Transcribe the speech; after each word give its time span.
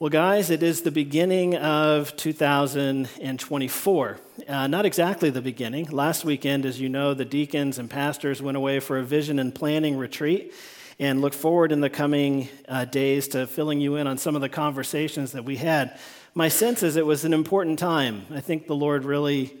Well, 0.00 0.10
guys, 0.10 0.50
it 0.50 0.64
is 0.64 0.82
the 0.82 0.90
beginning 0.90 1.54
of 1.54 2.16
2024. 2.16 4.18
Uh, 4.48 4.66
not 4.66 4.86
exactly 4.86 5.30
the 5.30 5.40
beginning. 5.40 5.86
Last 5.86 6.24
weekend, 6.24 6.66
as 6.66 6.80
you 6.80 6.88
know, 6.88 7.14
the 7.14 7.24
deacons 7.24 7.78
and 7.78 7.88
pastors 7.88 8.42
went 8.42 8.56
away 8.56 8.80
for 8.80 8.98
a 8.98 9.04
vision 9.04 9.38
and 9.38 9.54
planning 9.54 9.96
retreat 9.96 10.52
and 10.98 11.20
look 11.20 11.32
forward 11.32 11.70
in 11.70 11.80
the 11.80 11.88
coming 11.88 12.48
uh, 12.68 12.86
days 12.86 13.28
to 13.28 13.46
filling 13.46 13.80
you 13.80 13.94
in 13.94 14.08
on 14.08 14.18
some 14.18 14.34
of 14.34 14.40
the 14.40 14.48
conversations 14.48 15.30
that 15.30 15.44
we 15.44 15.58
had. 15.58 15.96
My 16.34 16.48
sense 16.48 16.82
is 16.82 16.96
it 16.96 17.06
was 17.06 17.24
an 17.24 17.32
important 17.32 17.78
time. 17.78 18.26
I 18.32 18.40
think 18.40 18.66
the 18.66 18.74
Lord 18.74 19.04
really 19.04 19.56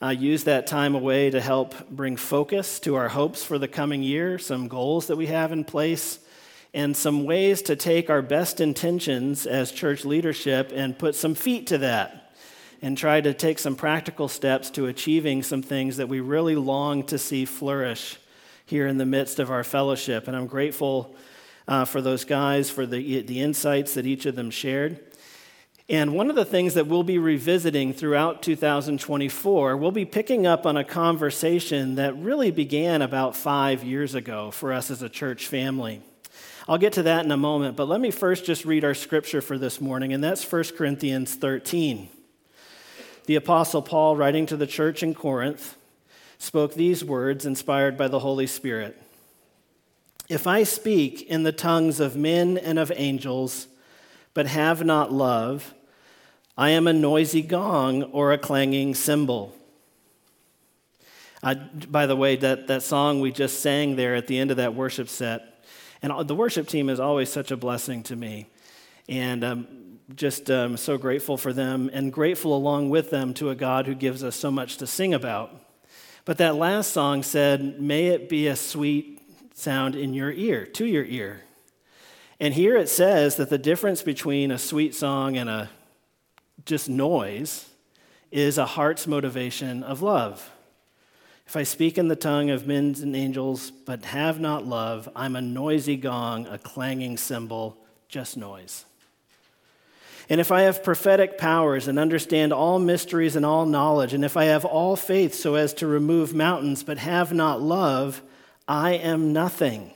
uh, 0.00 0.10
used 0.10 0.46
that 0.46 0.68
time 0.68 0.94
away 0.94 1.30
to 1.30 1.40
help 1.40 1.90
bring 1.90 2.16
focus 2.16 2.78
to 2.80 2.94
our 2.94 3.08
hopes 3.08 3.44
for 3.44 3.58
the 3.58 3.66
coming 3.66 4.04
year, 4.04 4.38
some 4.38 4.68
goals 4.68 5.08
that 5.08 5.16
we 5.16 5.26
have 5.26 5.50
in 5.50 5.64
place 5.64 6.20
and 6.74 6.96
some 6.96 7.24
ways 7.24 7.62
to 7.62 7.76
take 7.76 8.08
our 8.08 8.22
best 8.22 8.60
intentions 8.60 9.46
as 9.46 9.72
church 9.72 10.04
leadership 10.04 10.72
and 10.74 10.98
put 10.98 11.14
some 11.14 11.34
feet 11.34 11.66
to 11.66 11.78
that 11.78 12.32
and 12.80 12.98
try 12.98 13.20
to 13.20 13.32
take 13.32 13.58
some 13.58 13.76
practical 13.76 14.26
steps 14.26 14.70
to 14.70 14.86
achieving 14.86 15.42
some 15.42 15.62
things 15.62 15.98
that 15.98 16.08
we 16.08 16.20
really 16.20 16.56
long 16.56 17.04
to 17.04 17.18
see 17.18 17.44
flourish 17.44 18.18
here 18.66 18.86
in 18.86 18.98
the 18.98 19.06
midst 19.06 19.38
of 19.38 19.50
our 19.50 19.62
fellowship. 19.62 20.26
And 20.26 20.36
I'm 20.36 20.46
grateful 20.46 21.14
uh, 21.68 21.84
for 21.84 22.00
those 22.00 22.24
guys, 22.24 22.70
for 22.70 22.86
the, 22.86 23.22
the 23.22 23.40
insights 23.40 23.94
that 23.94 24.06
each 24.06 24.26
of 24.26 24.34
them 24.34 24.50
shared. 24.50 24.98
And 25.88 26.14
one 26.14 26.30
of 26.30 26.36
the 26.36 26.44
things 26.44 26.74
that 26.74 26.86
we'll 26.86 27.02
be 27.02 27.18
revisiting 27.18 27.92
throughout 27.92 28.42
2024, 28.42 29.76
we'll 29.76 29.90
be 29.92 30.04
picking 30.04 30.46
up 30.46 30.64
on 30.64 30.76
a 30.76 30.84
conversation 30.84 31.96
that 31.96 32.16
really 32.16 32.50
began 32.50 33.02
about 33.02 33.36
five 33.36 33.84
years 33.84 34.14
ago 34.14 34.50
for 34.50 34.72
us 34.72 34.90
as 34.90 35.02
a 35.02 35.08
church 35.08 35.46
family. 35.46 36.02
I'll 36.68 36.78
get 36.78 36.92
to 36.94 37.02
that 37.02 37.24
in 37.24 37.32
a 37.32 37.36
moment, 37.36 37.76
but 37.76 37.88
let 37.88 38.00
me 38.00 38.12
first 38.12 38.44
just 38.44 38.64
read 38.64 38.84
our 38.84 38.94
scripture 38.94 39.40
for 39.40 39.58
this 39.58 39.80
morning, 39.80 40.12
and 40.12 40.22
that's 40.22 40.50
1 40.50 40.64
Corinthians 40.76 41.34
13. 41.34 42.08
The 43.26 43.34
Apostle 43.34 43.82
Paul, 43.82 44.16
writing 44.16 44.46
to 44.46 44.56
the 44.56 44.66
church 44.66 45.02
in 45.02 45.12
Corinth, 45.12 45.76
spoke 46.38 46.74
these 46.74 47.04
words 47.04 47.46
inspired 47.46 47.96
by 47.96 48.06
the 48.06 48.20
Holy 48.20 48.46
Spirit 48.46 49.00
If 50.28 50.46
I 50.46 50.62
speak 50.62 51.22
in 51.22 51.42
the 51.42 51.52
tongues 51.52 51.98
of 51.98 52.16
men 52.16 52.56
and 52.58 52.78
of 52.78 52.92
angels, 52.94 53.66
but 54.32 54.46
have 54.46 54.84
not 54.84 55.12
love, 55.12 55.74
I 56.56 56.70
am 56.70 56.86
a 56.86 56.92
noisy 56.92 57.42
gong 57.42 58.04
or 58.04 58.32
a 58.32 58.38
clanging 58.38 58.94
cymbal. 58.94 59.54
Uh, 61.42 61.56
by 61.90 62.06
the 62.06 62.14
way, 62.14 62.36
that, 62.36 62.68
that 62.68 62.84
song 62.84 63.20
we 63.20 63.32
just 63.32 63.60
sang 63.60 63.96
there 63.96 64.14
at 64.14 64.28
the 64.28 64.38
end 64.38 64.52
of 64.52 64.58
that 64.58 64.76
worship 64.76 65.08
set, 65.08 65.51
and 66.02 66.26
the 66.26 66.34
worship 66.34 66.66
team 66.66 66.88
is 66.88 66.98
always 66.98 67.30
such 67.30 67.50
a 67.50 67.56
blessing 67.56 68.02
to 68.04 68.16
me. 68.16 68.48
And 69.08 69.44
I'm 69.44 70.00
just 70.14 70.50
um, 70.50 70.76
so 70.76 70.98
grateful 70.98 71.36
for 71.36 71.52
them 71.52 71.90
and 71.92 72.12
grateful 72.12 72.56
along 72.56 72.90
with 72.90 73.10
them 73.10 73.34
to 73.34 73.50
a 73.50 73.54
God 73.54 73.86
who 73.86 73.94
gives 73.94 74.24
us 74.24 74.34
so 74.34 74.50
much 74.50 74.78
to 74.78 74.86
sing 74.86 75.14
about. 75.14 75.54
But 76.24 76.38
that 76.38 76.56
last 76.56 76.92
song 76.92 77.22
said, 77.22 77.80
May 77.80 78.08
it 78.08 78.28
be 78.28 78.46
a 78.48 78.56
sweet 78.56 79.20
sound 79.54 79.94
in 79.94 80.14
your 80.14 80.32
ear, 80.32 80.66
to 80.66 80.86
your 80.86 81.04
ear. 81.04 81.42
And 82.40 82.54
here 82.54 82.76
it 82.76 82.88
says 82.88 83.36
that 83.36 83.50
the 83.50 83.58
difference 83.58 84.02
between 84.02 84.50
a 84.50 84.58
sweet 84.58 84.94
song 84.94 85.36
and 85.36 85.48
a 85.48 85.70
just 86.64 86.88
noise 86.88 87.68
is 88.30 88.58
a 88.58 88.66
heart's 88.66 89.06
motivation 89.06 89.82
of 89.82 90.02
love. 90.02 90.50
If 91.52 91.56
I 91.56 91.64
speak 91.64 91.98
in 91.98 92.08
the 92.08 92.16
tongue 92.16 92.48
of 92.48 92.66
men 92.66 92.96
and 93.02 93.14
angels, 93.14 93.70
but 93.70 94.06
have 94.06 94.40
not 94.40 94.64
love, 94.64 95.06
I'm 95.14 95.36
a 95.36 95.42
noisy 95.42 95.98
gong, 95.98 96.46
a 96.46 96.56
clanging 96.56 97.18
cymbal, 97.18 97.76
just 98.08 98.38
noise. 98.38 98.86
And 100.30 100.40
if 100.40 100.50
I 100.50 100.62
have 100.62 100.82
prophetic 100.82 101.36
powers 101.36 101.88
and 101.88 101.98
understand 101.98 102.54
all 102.54 102.78
mysteries 102.78 103.36
and 103.36 103.44
all 103.44 103.66
knowledge, 103.66 104.14
and 104.14 104.24
if 104.24 104.34
I 104.34 104.46
have 104.46 104.64
all 104.64 104.96
faith 104.96 105.34
so 105.34 105.56
as 105.56 105.74
to 105.74 105.86
remove 105.86 106.32
mountains, 106.32 106.82
but 106.82 106.96
have 106.96 107.34
not 107.34 107.60
love, 107.60 108.22
I 108.66 108.92
am 108.92 109.34
nothing. 109.34 109.90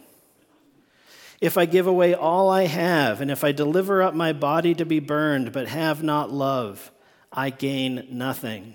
If 1.41 1.56
I 1.56 1.65
give 1.65 1.87
away 1.87 2.12
all 2.12 2.50
I 2.50 2.66
have, 2.66 3.22
and 3.22 3.31
if 3.31 3.43
I 3.43 3.53
deliver 3.53 4.03
up 4.03 4.12
my 4.12 4.34
body 4.34 4.75
to 4.75 4.84
be 4.84 5.00
burned, 5.00 5.53
but 5.53 5.69
have 5.69 6.03
not 6.03 6.31
love, 6.31 6.93
I 7.33 7.49
gain 7.49 8.09
nothing. 8.11 8.75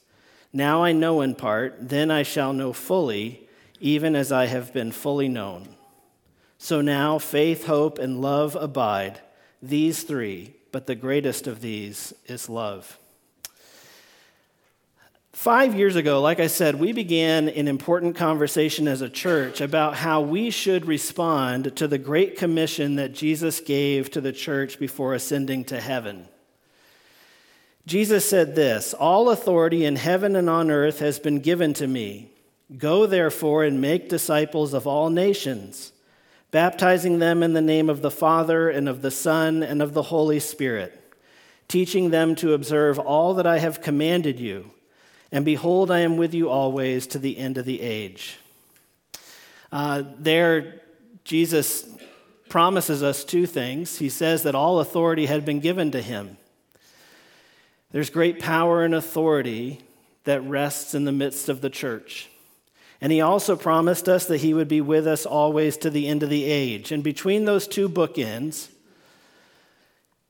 Now 0.53 0.83
I 0.83 0.91
know 0.91 1.21
in 1.21 1.35
part, 1.35 1.75
then 1.79 2.11
I 2.11 2.23
shall 2.23 2.53
know 2.53 2.73
fully, 2.73 3.47
even 3.79 4.15
as 4.15 4.31
I 4.31 4.45
have 4.45 4.73
been 4.73 4.91
fully 4.91 5.29
known. 5.29 5.75
So 6.57 6.81
now 6.81 7.17
faith, 7.17 7.65
hope, 7.65 7.97
and 7.97 8.21
love 8.21 8.55
abide, 8.55 9.19
these 9.61 10.03
three, 10.03 10.53
but 10.71 10.87
the 10.87 10.95
greatest 10.95 11.47
of 11.47 11.61
these 11.61 12.13
is 12.27 12.49
love. 12.49 12.99
Five 15.33 15.73
years 15.73 15.95
ago, 15.95 16.21
like 16.21 16.39
I 16.39 16.47
said, 16.47 16.75
we 16.75 16.91
began 16.91 17.49
an 17.49 17.67
important 17.67 18.15
conversation 18.15 18.87
as 18.87 19.01
a 19.01 19.09
church 19.09 19.61
about 19.61 19.95
how 19.95 20.21
we 20.21 20.51
should 20.51 20.85
respond 20.85 21.75
to 21.77 21.87
the 21.87 21.97
great 21.97 22.37
commission 22.37 22.97
that 22.97 23.13
Jesus 23.13 23.59
gave 23.59 24.11
to 24.11 24.21
the 24.21 24.33
church 24.33 24.77
before 24.77 25.15
ascending 25.15 25.63
to 25.65 25.79
heaven. 25.81 26.27
Jesus 27.85 28.27
said 28.29 28.55
this 28.55 28.93
All 28.93 29.29
authority 29.29 29.85
in 29.85 29.95
heaven 29.95 30.35
and 30.35 30.49
on 30.49 30.69
earth 30.69 30.99
has 30.99 31.19
been 31.19 31.39
given 31.39 31.73
to 31.75 31.87
me. 31.87 32.29
Go 32.77 33.05
therefore 33.05 33.63
and 33.63 33.81
make 33.81 34.07
disciples 34.07 34.73
of 34.73 34.87
all 34.87 35.09
nations, 35.09 35.91
baptizing 36.51 37.19
them 37.19 37.43
in 37.43 37.53
the 37.53 37.61
name 37.61 37.89
of 37.89 38.01
the 38.01 38.11
Father 38.11 38.69
and 38.69 38.87
of 38.87 39.01
the 39.01 39.11
Son 39.11 39.61
and 39.61 39.81
of 39.81 39.93
the 39.93 40.03
Holy 40.03 40.39
Spirit, 40.39 40.97
teaching 41.67 42.11
them 42.11 42.35
to 42.35 42.53
observe 42.53 42.97
all 42.97 43.33
that 43.33 43.47
I 43.47 43.59
have 43.59 43.81
commanded 43.81 44.39
you. 44.39 44.71
And 45.33 45.43
behold, 45.43 45.91
I 45.91 45.99
am 45.99 46.17
with 46.17 46.33
you 46.33 46.49
always 46.49 47.07
to 47.07 47.19
the 47.19 47.37
end 47.37 47.57
of 47.57 47.65
the 47.65 47.81
age. 47.81 48.37
Uh, 49.71 50.03
there, 50.17 50.81
Jesus 51.23 51.89
promises 52.49 53.01
us 53.01 53.23
two 53.23 53.45
things. 53.45 53.97
He 53.97 54.09
says 54.09 54.43
that 54.43 54.55
all 54.55 54.79
authority 54.79 55.25
had 55.25 55.45
been 55.45 55.61
given 55.61 55.91
to 55.91 56.01
him. 56.01 56.37
There's 57.91 58.09
great 58.09 58.39
power 58.39 58.83
and 58.83 58.95
authority 58.95 59.81
that 60.23 60.41
rests 60.41 60.93
in 60.93 61.03
the 61.03 61.11
midst 61.11 61.49
of 61.49 61.61
the 61.61 61.69
church. 61.69 62.29
And 63.01 63.11
he 63.11 63.21
also 63.21 63.55
promised 63.55 64.07
us 64.07 64.25
that 64.27 64.37
he 64.37 64.53
would 64.53 64.67
be 64.67 64.81
with 64.81 65.07
us 65.07 65.25
always 65.25 65.75
to 65.77 65.89
the 65.89 66.07
end 66.07 66.21
of 66.23 66.29
the 66.29 66.43
age. 66.43 66.91
And 66.91 67.03
between 67.03 67.45
those 67.45 67.67
two 67.67 67.89
bookends, 67.89 68.69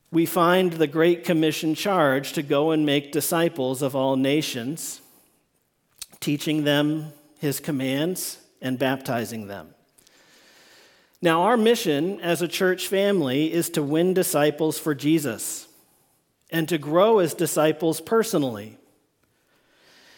we 0.10 0.26
find 0.26 0.74
the 0.74 0.88
Great 0.88 1.24
Commission 1.24 1.76
charge 1.76 2.34
to 2.34 2.42
go 2.42 2.72
and 2.72 2.86
make 2.86 3.12
disciples 3.12 3.82
of 3.82 3.96
all 3.96 4.16
nations, 4.16 5.02
teaching 6.20 6.64
them 6.64 7.14
his 7.40 7.60
commands 7.60 8.38
and 8.62 8.80
baptizing 8.80 9.48
them. 9.48 9.74
Now, 11.22 11.44
our 11.44 11.58
mission 11.58 12.20
as 12.22 12.42
a 12.42 12.48
church 12.48 12.88
family 12.88 13.52
is 13.52 13.70
to 13.72 13.84
win 13.84 14.14
disciples 14.14 14.80
for 14.80 14.96
Jesus 14.96 15.68
and 16.52 16.68
to 16.70 16.78
grow 16.78 17.20
as 17.20 17.34
disciples 17.34 18.02
personally, 18.02 18.78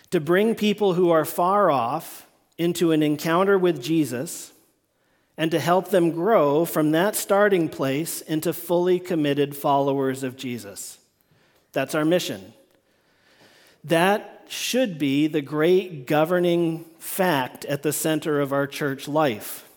to 0.09 0.19
bring 0.19 0.56
people 0.56 0.94
who 0.94 1.12
are 1.12 1.25
far 1.25 1.69
off 1.69 2.27
into 2.57 2.91
an 2.91 3.03
encounter 3.03 3.57
with 3.57 3.81
Jesus, 3.81 4.51
and 5.38 5.50
to 5.51 5.59
help 5.59 5.89
them 5.89 6.12
grow 6.12 6.63
from 6.65 6.91
that 6.91 7.15
starting 7.15 7.68
place 7.68 8.21
into 8.21 8.53
fully 8.53 9.00
committed 9.00 9.56
followers 9.56 10.24
of 10.24 10.38
Jesus. 10.38 11.00
That's 11.71 11.95
our 11.95 12.06
mission. 12.06 12.53
That 13.83 14.45
should 14.47 15.00
be 15.00 15.27
the 15.27 15.41
great 15.41 16.06
governing 16.06 16.86
fact 17.00 17.65
at 17.65 17.81
the 17.81 17.91
center 17.91 18.39
of 18.39 18.53
our 18.53 18.68
church 18.68 19.07
life. 19.07 19.68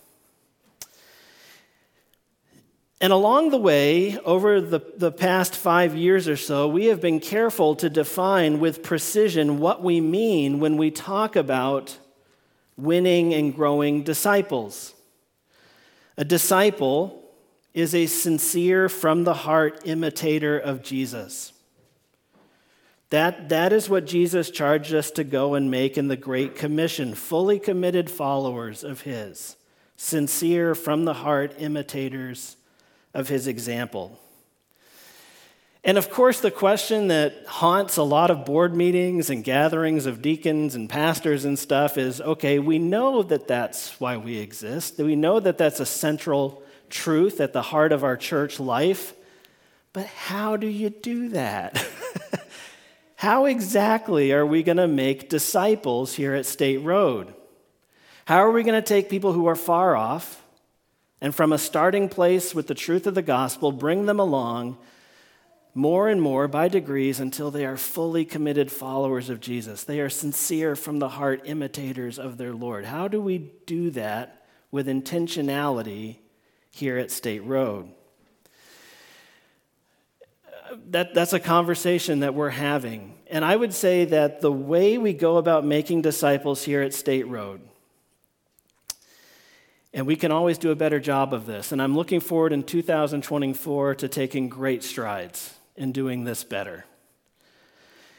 And 2.99 3.13
along 3.13 3.51
the 3.51 3.57
way, 3.57 4.17
over 4.19 4.59
the, 4.59 4.81
the 4.97 5.11
past 5.11 5.55
five 5.55 5.95
years 5.95 6.27
or 6.27 6.35
so, 6.35 6.67
we 6.67 6.85
have 6.85 6.99
been 6.99 7.19
careful 7.19 7.75
to 7.75 7.89
define 7.89 8.59
with 8.59 8.81
precision 8.81 9.59
what 9.59 9.83
we 9.83 10.01
mean 10.01 10.59
when 10.59 10.77
we 10.77 10.89
talk 10.89 11.35
about 11.35 11.99
winning 12.75 13.35
and 13.35 13.55
growing 13.55 14.03
disciples. 14.03 14.95
A 16.17 16.25
disciple 16.25 17.23
is 17.75 17.93
a 17.93 18.07
sincere, 18.07 18.89
from 18.89 19.23
the 19.23 19.35
heart 19.35 19.81
imitator 19.85 20.57
of 20.57 20.81
Jesus. 20.81 21.53
That, 23.11 23.49
that 23.49 23.71
is 23.71 23.87
what 23.87 24.07
Jesus 24.07 24.49
charged 24.49 24.95
us 24.95 25.11
to 25.11 25.23
go 25.23 25.53
and 25.53 25.69
make 25.69 25.99
in 25.99 26.07
the 26.07 26.17
Great 26.17 26.55
Commission 26.55 27.13
fully 27.13 27.59
committed 27.59 28.09
followers 28.09 28.83
of 28.83 29.01
His, 29.01 29.55
sincere, 29.95 30.73
from 30.73 31.05
the 31.05 31.13
heart 31.13 31.53
imitators 31.59 32.57
of 33.13 33.29
His 33.29 33.47
example. 33.47 34.19
And 35.87 35.97
of 35.97 36.09
course, 36.09 36.41
the 36.41 36.51
question 36.51 37.07
that 37.07 37.45
haunts 37.47 37.95
a 37.95 38.03
lot 38.03 38.29
of 38.29 38.43
board 38.43 38.75
meetings 38.75 39.29
and 39.29 39.41
gatherings 39.41 40.05
of 40.05 40.21
deacons 40.21 40.75
and 40.75 40.89
pastors 40.89 41.45
and 41.45 41.57
stuff 41.57 41.97
is 41.97 42.19
okay, 42.19 42.59
we 42.59 42.77
know 42.77 43.23
that 43.23 43.47
that's 43.47 43.97
why 43.99 44.17
we 44.17 44.37
exist. 44.37 44.97
We 44.97 45.15
know 45.15 45.39
that 45.39 45.57
that's 45.57 45.79
a 45.79 45.85
central 45.85 46.61
truth 46.89 47.39
at 47.39 47.53
the 47.53 47.61
heart 47.61 47.93
of 47.93 48.03
our 48.03 48.17
church 48.17 48.59
life. 48.59 49.13
But 49.93 50.07
how 50.07 50.57
do 50.57 50.67
you 50.67 50.89
do 50.89 51.29
that? 51.29 51.81
how 53.15 53.45
exactly 53.45 54.33
are 54.33 54.45
we 54.45 54.63
going 54.63 54.77
to 54.77 54.87
make 54.87 55.29
disciples 55.29 56.13
here 56.13 56.35
at 56.35 56.45
State 56.45 56.79
Road? 56.79 57.33
How 58.25 58.39
are 58.39 58.51
we 58.51 58.63
going 58.63 58.75
to 58.75 58.87
take 58.87 59.09
people 59.09 59.31
who 59.31 59.47
are 59.47 59.55
far 59.55 59.95
off 59.95 60.43
and 61.19 61.33
from 61.33 61.51
a 61.51 61.57
starting 61.57 62.09
place 62.09 62.53
with 62.53 62.67
the 62.67 62.75
truth 62.75 63.07
of 63.07 63.15
the 63.15 63.21
gospel, 63.21 63.71
bring 63.71 64.05
them 64.05 64.19
along 64.19 64.77
more 65.73 66.09
and 66.09 66.19
more 66.19 66.47
by 66.47 66.67
degrees 66.67 67.19
until 67.19 67.51
they 67.51 67.63
are 67.63 67.77
fully 67.77 68.25
committed 68.25 68.71
followers 68.71 69.29
of 69.29 69.39
Jesus. 69.39 69.83
They 69.83 69.99
are 69.99 70.09
sincere 70.09 70.75
from 70.75 70.97
the 70.97 71.09
heart 71.09 71.41
imitators 71.45 72.17
of 72.17 72.37
their 72.37 72.53
Lord. 72.53 72.85
How 72.85 73.07
do 73.07 73.21
we 73.21 73.51
do 73.67 73.91
that 73.91 74.43
with 74.71 74.87
intentionality 74.87 76.17
here 76.71 76.97
at 76.97 77.11
State 77.11 77.43
Road? 77.43 77.89
That, 80.89 81.13
that's 81.13 81.33
a 81.33 81.39
conversation 81.39 82.21
that 82.21 82.33
we're 82.33 82.49
having. 82.49 83.15
And 83.27 83.45
I 83.45 83.55
would 83.55 83.73
say 83.73 84.05
that 84.05 84.41
the 84.41 84.51
way 84.51 84.97
we 84.97 85.13
go 85.13 85.37
about 85.37 85.63
making 85.63 86.01
disciples 86.01 86.63
here 86.63 86.81
at 86.81 86.93
State 86.93 87.27
Road, 87.27 87.61
and 89.93 90.05
we 90.05 90.15
can 90.15 90.31
always 90.31 90.57
do 90.57 90.71
a 90.71 90.75
better 90.75 90.99
job 90.99 91.33
of 91.33 91.45
this. 91.45 91.71
And 91.71 91.81
I'm 91.81 91.95
looking 91.95 92.19
forward 92.19 92.53
in 92.53 92.63
2024 92.63 93.95
to 93.95 94.07
taking 94.07 94.49
great 94.49 94.83
strides 94.83 95.55
in 95.75 95.91
doing 95.91 96.23
this 96.23 96.43
better 96.43 96.85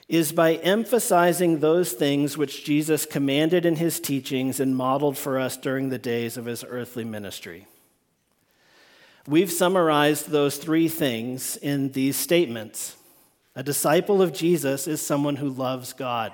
is 0.09 0.33
by 0.33 0.55
emphasizing 0.55 1.61
those 1.61 1.93
things 1.93 2.39
which 2.39 2.65
Jesus 2.65 3.05
commanded 3.05 3.67
in 3.67 3.77
his 3.77 4.01
teachings 4.01 4.59
and 4.59 4.75
modeled 4.75 5.19
for 5.19 5.39
us 5.39 5.57
during 5.57 5.91
the 5.91 5.99
days 5.99 6.39
of 6.39 6.47
his 6.47 6.65
earthly 6.67 7.05
ministry. 7.05 7.67
We've 9.27 9.53
summarized 9.53 10.31
those 10.31 10.57
three 10.57 10.89
things 10.89 11.59
in 11.59 11.93
these 11.93 12.17
statements. 12.17 12.97
A 13.55 13.63
disciple 13.63 14.23
of 14.23 14.33
Jesus 14.33 14.87
is 14.87 15.03
someone 15.03 15.37
who 15.37 15.51
loves 15.51 15.93
God. 15.93 16.33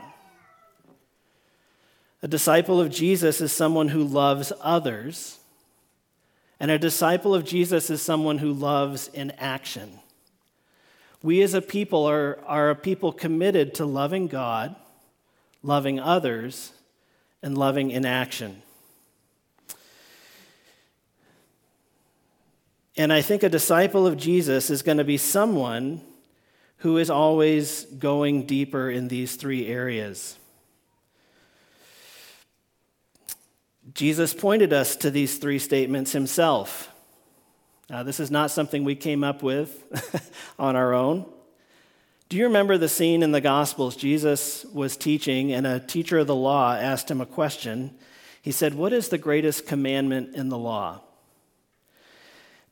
A 2.25 2.27
disciple 2.27 2.81
of 2.81 2.91
Jesus 2.91 3.43
is 3.43 3.53
someone 3.53 3.89
who 3.89 4.03
loves 4.03 4.51
others. 4.63 5.39
And 6.59 6.71
a 6.71 6.79
disciple 6.79 7.35
of 7.35 7.45
Jesus 7.45 7.91
is 7.91 8.01
someone 8.01 8.39
who 8.39 8.51
loves 8.51 9.09
in 9.09 9.31
action. 9.33 10.01
We 11.23 11.43
as 11.43 11.53
a 11.53 11.61
people 11.61 12.07
are, 12.07 12.39
are 12.47 12.71
a 12.71 12.75
people 12.75 13.13
committed 13.13 13.75
to 13.75 13.85
loving 13.85 14.27
God, 14.27 14.75
loving 15.63 16.01
others, 16.01 16.73
and 17.43 17.59
loving 17.59 17.91
in 17.91 18.07
action. 18.07 18.63
And 22.97 23.13
I 23.13 23.21
think 23.21 23.43
a 23.43 23.51
disciple 23.51 24.07
of 24.07 24.17
Jesus 24.17 24.71
is 24.71 24.81
going 24.81 24.97
to 24.97 25.05
be 25.05 25.19
someone 25.19 26.01
who 26.79 26.97
is 26.97 27.11
always 27.11 27.85
going 27.85 28.47
deeper 28.47 28.89
in 28.89 29.09
these 29.09 29.37
three 29.37 29.67
areas. 29.67 30.39
Jesus 33.95 34.35
pointed 34.35 34.73
us 34.73 34.97
to 34.97 35.11
these 35.11 35.39
three 35.39 35.61
statements 35.61 36.13
himself. 36.13 36.91
Uh, 37.89 38.03
this 38.03 38.19
is 38.19 38.31
not 38.31 38.51
something 38.51 38.83
we 38.83 38.97
came 38.97 39.23
up 39.23 39.43
with 39.43 40.33
on 40.59 40.75
our 40.75 40.95
own. 40.95 41.27
Do 42.29 42.37
you 42.37 42.45
remember 42.45 42.77
the 42.77 42.89
scene 42.89 43.23
in 43.23 43.31
the 43.31 43.41
Gospels? 43.41 43.95
Jesus 43.95 44.65
was 44.67 44.97
teaching, 44.97 45.53
and 45.53 45.67
a 45.67 45.79
teacher 45.79 46.19
of 46.19 46.27
the 46.27 46.35
law 46.35 46.75
asked 46.75 47.11
him 47.11 47.21
a 47.21 47.27
question. 47.27 47.95
He 48.43 48.51
said, 48.51 48.75
What 48.75 48.93
is 48.93 49.11
the 49.11 49.19
greatest 49.19 49.67
commandment 49.67 50.35
in 50.35 50.49
the 50.49 50.59
law? 50.59 51.03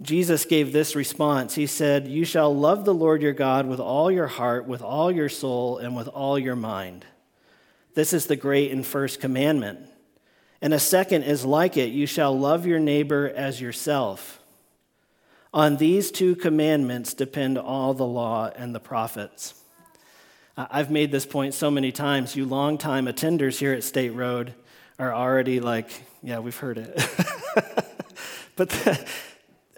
Jesus 0.01 0.45
gave 0.45 0.73
this 0.73 0.97
response. 0.97 1.55
He 1.55 1.69
said, 1.69 2.09
You 2.09 2.25
shall 2.25 2.53
love 2.53 2.85
the 2.85 2.95
Lord 2.95 3.23
your 3.23 3.33
God 3.33 3.67
with 3.67 3.79
all 3.79 4.11
your 4.11 4.27
heart, 4.27 4.67
with 4.67 4.83
all 4.83 5.13
your 5.13 5.29
soul, 5.29 5.79
and 5.79 5.95
with 5.95 6.09
all 6.09 6.39
your 6.39 6.57
mind. 6.57 7.05
This 7.95 8.13
is 8.13 8.27
the 8.27 8.35
great 8.35 8.73
and 8.73 8.85
first 8.85 9.21
commandment. 9.21 9.79
And 10.63 10.73
a 10.73 10.79
second 10.79 11.25
is 11.25 11.45
like 11.45 11.77
it 11.77 11.91
you 11.91 12.07
shall 12.07 12.39
love 12.39 12.65
your 12.65 12.79
neighbor 12.79 13.31
as 13.35 13.61
yourself. 13.61 14.41
On 15.53 15.77
these 15.77 16.11
two 16.11 16.35
commandments 16.37 17.13
depend 17.13 17.59
all 17.59 17.93
the 17.93 18.07
law 18.07 18.51
and 18.57 18.75
the 18.75 18.81
prophets. 18.81 19.55
I've 20.57 20.91
made 20.91 21.11
this 21.11 21.27
point 21.27 21.55
so 21.55 21.71
many 21.71 21.93
times. 21.93 22.37
You 22.37 22.47
longtime 22.47 23.07
attenders 23.07 23.59
here 23.59 23.73
at 23.73 23.83
State 23.83 24.11
Road 24.11 24.55
are 24.99 25.13
already 25.13 25.61
like, 25.61 25.91
yeah, 26.23 26.39
we've 26.39 26.57
heard 26.57 26.79
it. 26.79 26.95
but 28.57 28.69
the, 28.71 29.07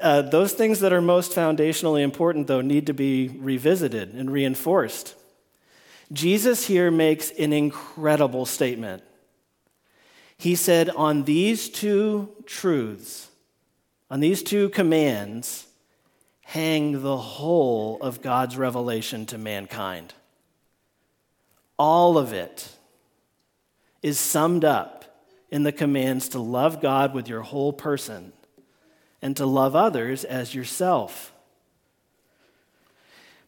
uh, 0.01 0.23
those 0.23 0.53
things 0.53 0.81
that 0.81 0.93
are 0.93 1.01
most 1.01 1.33
foundationally 1.33 2.03
important, 2.03 2.47
though, 2.47 2.61
need 2.61 2.87
to 2.89 2.93
be 2.93 3.29
revisited 3.29 4.15
and 4.15 4.31
reinforced. 4.31 5.15
Jesus 6.13 6.67
here 6.67 6.91
makes 6.91 7.31
an 7.31 7.53
incredible 7.53 8.45
statement. 8.45 9.03
He 10.37 10.55
said, 10.55 10.91
On 10.91 11.25
these 11.25 11.69
two 11.69 12.29
truths, 12.47 13.29
on 14.11 14.21
these 14.21 14.43
two 14.43 14.69
commands 14.69 15.67
hang 16.43 17.03
the 17.03 17.17
whole 17.17 17.99
of 18.01 18.23
God's 18.23 18.57
revelation 18.57 19.27
to 19.27 19.39
mankind. 19.39 20.13
All 21.79 22.19
of 22.19 22.33
it 22.33 22.71
is 24.03 24.19
summed 24.19 24.65
up 24.65 25.05
in 25.51 25.63
the 25.63 25.73
commands 25.73 26.29
to 26.31 26.39
love 26.39 26.81
God 26.81 27.15
with 27.15 27.29
your 27.29 27.41
whole 27.41 27.73
person 27.73 28.33
and 29.23 29.37
to 29.37 29.47
love 29.47 29.75
others 29.75 30.25
as 30.25 30.55
yourself. 30.55 31.33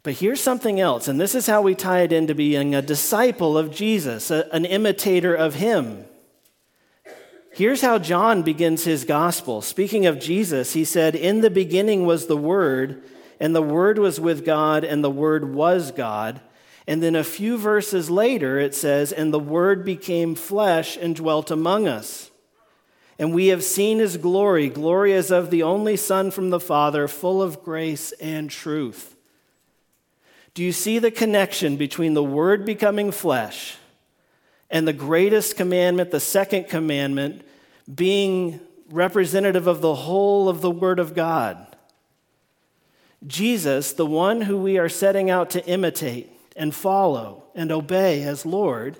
But 0.02 0.14
here's 0.14 0.40
something 0.40 0.80
else, 0.80 1.08
and 1.08 1.20
this 1.20 1.34
is 1.34 1.48
how 1.48 1.62
we 1.62 1.74
tie 1.74 2.02
it 2.02 2.12
into 2.12 2.34
being 2.34 2.74
a 2.74 2.80
disciple 2.80 3.58
of 3.58 3.72
Jesus, 3.72 4.30
a, 4.30 4.48
an 4.52 4.64
imitator 4.64 5.34
of 5.34 5.56
Him. 5.56 6.04
Here's 7.56 7.80
how 7.80 7.98
John 7.98 8.42
begins 8.42 8.84
his 8.84 9.06
gospel. 9.06 9.62
Speaking 9.62 10.04
of 10.04 10.20
Jesus, 10.20 10.74
he 10.74 10.84
said, 10.84 11.16
In 11.16 11.40
the 11.40 11.48
beginning 11.48 12.04
was 12.04 12.26
the 12.26 12.36
Word, 12.36 13.02
and 13.40 13.56
the 13.56 13.62
Word 13.62 13.98
was 13.98 14.20
with 14.20 14.44
God, 14.44 14.84
and 14.84 15.02
the 15.02 15.08
Word 15.08 15.54
was 15.54 15.90
God. 15.90 16.42
And 16.86 17.02
then 17.02 17.16
a 17.16 17.24
few 17.24 17.56
verses 17.56 18.10
later, 18.10 18.58
it 18.58 18.74
says, 18.74 19.10
And 19.10 19.32
the 19.32 19.38
Word 19.38 19.86
became 19.86 20.34
flesh 20.34 20.98
and 20.98 21.16
dwelt 21.16 21.50
among 21.50 21.88
us. 21.88 22.30
And 23.18 23.32
we 23.32 23.46
have 23.46 23.64
seen 23.64 24.00
his 24.00 24.18
glory, 24.18 24.68
glory 24.68 25.14
as 25.14 25.30
of 25.30 25.50
the 25.50 25.62
only 25.62 25.96
Son 25.96 26.30
from 26.30 26.50
the 26.50 26.60
Father, 26.60 27.08
full 27.08 27.40
of 27.40 27.62
grace 27.62 28.12
and 28.20 28.50
truth. 28.50 29.16
Do 30.52 30.62
you 30.62 30.72
see 30.72 30.98
the 30.98 31.10
connection 31.10 31.78
between 31.78 32.12
the 32.12 32.22
Word 32.22 32.66
becoming 32.66 33.12
flesh 33.12 33.78
and 34.70 34.86
the 34.86 34.92
greatest 34.92 35.56
commandment, 35.56 36.10
the 36.10 36.20
second 36.20 36.68
commandment, 36.68 37.42
being 37.92 38.60
representative 38.90 39.66
of 39.66 39.80
the 39.80 39.94
whole 39.94 40.48
of 40.48 40.60
the 40.60 40.70
Word 40.70 40.98
of 40.98 41.14
God. 41.14 41.76
Jesus, 43.26 43.92
the 43.92 44.06
one 44.06 44.42
who 44.42 44.58
we 44.58 44.78
are 44.78 44.88
setting 44.88 45.30
out 45.30 45.50
to 45.50 45.66
imitate 45.66 46.30
and 46.56 46.74
follow 46.74 47.44
and 47.54 47.72
obey 47.72 48.22
as 48.22 48.46
Lord, 48.46 48.96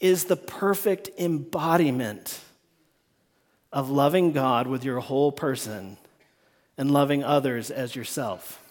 is 0.00 0.24
the 0.24 0.36
perfect 0.36 1.10
embodiment 1.18 2.40
of 3.72 3.90
loving 3.90 4.32
God 4.32 4.66
with 4.66 4.84
your 4.84 5.00
whole 5.00 5.32
person 5.32 5.96
and 6.78 6.90
loving 6.90 7.24
others 7.24 7.70
as 7.70 7.96
yourself. 7.96 8.62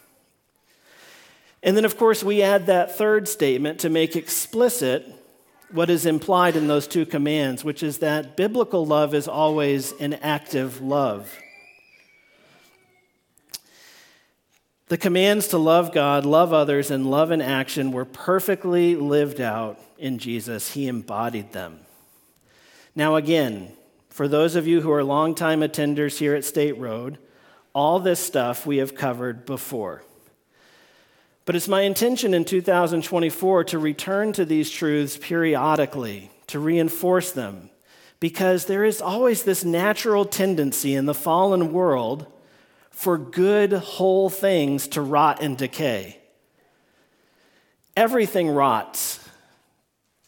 And 1.64 1.76
then, 1.76 1.86
of 1.86 1.98
course, 1.98 2.24
we 2.24 2.44
add 2.44 2.68
that 2.68 2.96
third 2.96 3.28
statement 3.28 3.80
to 3.80 3.90
make 3.90 4.16
explicit 4.16 5.12
what 5.72 5.90
is 5.90 6.06
implied 6.06 6.56
in 6.56 6.68
those 6.68 6.88
two 6.88 7.06
commands, 7.06 7.64
which 7.64 7.84
is 7.84 7.98
that 8.00 8.38
biblical 8.38 8.86
love 8.86 9.14
is 9.14 9.28
always 9.28 9.92
an 9.94 10.14
active 10.16 10.82
love. 10.82 11.38
The 14.88 14.98
commands 14.98 15.48
to 15.48 15.58
love 15.58 15.92
God, 15.92 16.26
love 16.26 16.54
others, 16.54 16.92
and 16.92 17.10
love 17.10 17.32
in 17.32 17.42
action 17.42 17.92
were 17.92 18.06
perfectly 18.06 18.96
lived 18.96 19.42
out 19.42 19.80
in 19.98 20.20
Jesus. 20.20 20.74
He 20.74 20.88
embodied 20.88 21.54
them. 21.54 21.80
Now, 22.96 23.16
again, 23.16 23.74
for 24.10 24.28
those 24.28 24.56
of 24.56 24.68
you 24.68 24.82
who 24.82 24.92
are 24.92 25.04
longtime 25.04 25.62
attenders 25.62 26.20
here 26.20 26.36
at 26.36 26.46
State 26.46 26.78
Road, 26.78 27.18
all 27.74 28.00
this 28.00 28.22
stuff 28.22 28.66
we 28.66 28.78
have 28.78 28.96
covered 28.96 29.46
before. 29.46 30.05
But 31.46 31.56
it's 31.56 31.68
my 31.68 31.82
intention 31.82 32.34
in 32.34 32.44
2024 32.44 33.64
to 33.66 33.80
return 33.80 34.34
to 34.34 34.46
these 34.46 34.72
truths 34.72 35.18
periodically, 35.18 36.32
to 36.48 36.60
reinforce 36.60 37.32
them, 37.32 37.70
because 38.20 38.66
there 38.66 38.84
is 38.84 39.00
always 39.00 39.44
this 39.44 39.64
natural 39.64 40.26
tendency 40.26 40.96
in 40.96 41.06
the 41.06 41.14
fallen 41.14 41.72
world 41.72 42.26
for 42.90 43.18
good, 43.18 43.74
whole 43.74 44.30
things 44.30 44.88
to 44.90 45.02
rot 45.02 45.42
and 45.42 45.58
decay. 45.58 46.20
Everything 47.96 48.50
rots. 48.50 49.20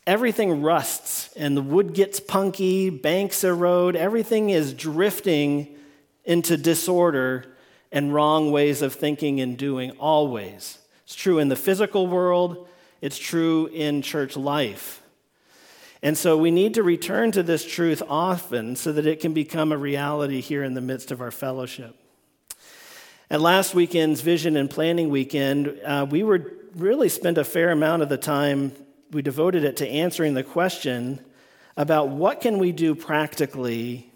Everything 0.05 0.61
rusts, 0.61 1.33
and 1.35 1.57
the 1.57 1.61
wood 1.61 1.93
gets 1.93 2.21
punky, 2.21 2.89
banks 2.89 3.43
erode, 3.43 3.97
everything 3.97 4.49
is 4.51 4.73
drifting 4.73 5.75
into 6.23 6.55
disorder 6.55 7.45
and 7.91 8.13
wrong 8.13 8.51
ways 8.51 8.81
of 8.81 8.93
thinking 8.93 9.41
and 9.41 9.57
doing 9.57 9.91
always. 9.91 10.79
It's 11.07 11.15
true 11.15 11.39
in 11.39 11.47
the 11.47 11.55
physical 11.55 12.05
world, 12.05 12.67
it's 12.99 13.17
true 13.17 13.67
in 13.67 14.01
church 14.01 14.35
life. 14.35 15.01
And 16.03 16.17
so 16.17 16.37
we 16.37 16.51
need 16.51 16.73
to 16.73 16.83
return 16.83 17.31
to 17.31 17.43
this 17.43 17.65
truth 17.65 18.03
often 18.09 18.75
so 18.75 18.91
that 18.91 19.05
it 19.05 19.21
can 19.21 19.33
become 19.33 19.71
a 19.71 19.77
reality 19.77 20.41
here 20.41 20.65
in 20.65 20.73
the 20.73 20.81
midst 20.81 21.09
of 21.11 21.21
our 21.21 21.31
fellowship. 21.31 21.95
At 23.29 23.39
last 23.39 23.73
weekend's 23.73 24.19
vision 24.19 24.57
and 24.57 24.69
planning 24.69 25.09
weekend, 25.09 25.79
uh, 25.85 26.05
we 26.09 26.23
were 26.23 26.51
really 26.75 27.07
spent 27.07 27.37
a 27.37 27.45
fair 27.45 27.71
amount 27.71 28.01
of 28.01 28.09
the 28.09 28.17
time, 28.17 28.73
we 29.09 29.21
devoted 29.21 29.63
it 29.63 29.77
to 29.77 29.87
answering 29.87 30.33
the 30.33 30.43
question 30.43 31.21
about 31.77 32.09
what 32.09 32.41
can 32.41 32.59
we 32.59 32.73
do 32.73 32.93
practically 32.93 34.11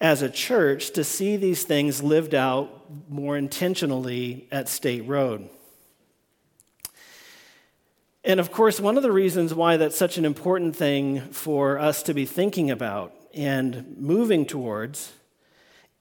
as 0.00 0.22
a 0.22 0.28
church 0.28 0.90
to 0.90 1.04
see 1.04 1.36
these 1.36 1.64
things 1.64 2.02
lived 2.02 2.34
out 2.34 2.70
more 3.08 3.36
intentionally 3.36 4.46
at 4.50 4.68
State 4.68 5.06
Road. 5.06 5.48
And 8.24 8.40
of 8.40 8.50
course, 8.50 8.80
one 8.80 8.96
of 8.96 9.02
the 9.02 9.12
reasons 9.12 9.54
why 9.54 9.76
that's 9.76 9.96
such 9.96 10.18
an 10.18 10.24
important 10.24 10.74
thing 10.74 11.20
for 11.30 11.78
us 11.78 12.02
to 12.04 12.14
be 12.14 12.26
thinking 12.26 12.70
about 12.70 13.14
and 13.34 13.96
moving 13.98 14.44
towards 14.44 15.12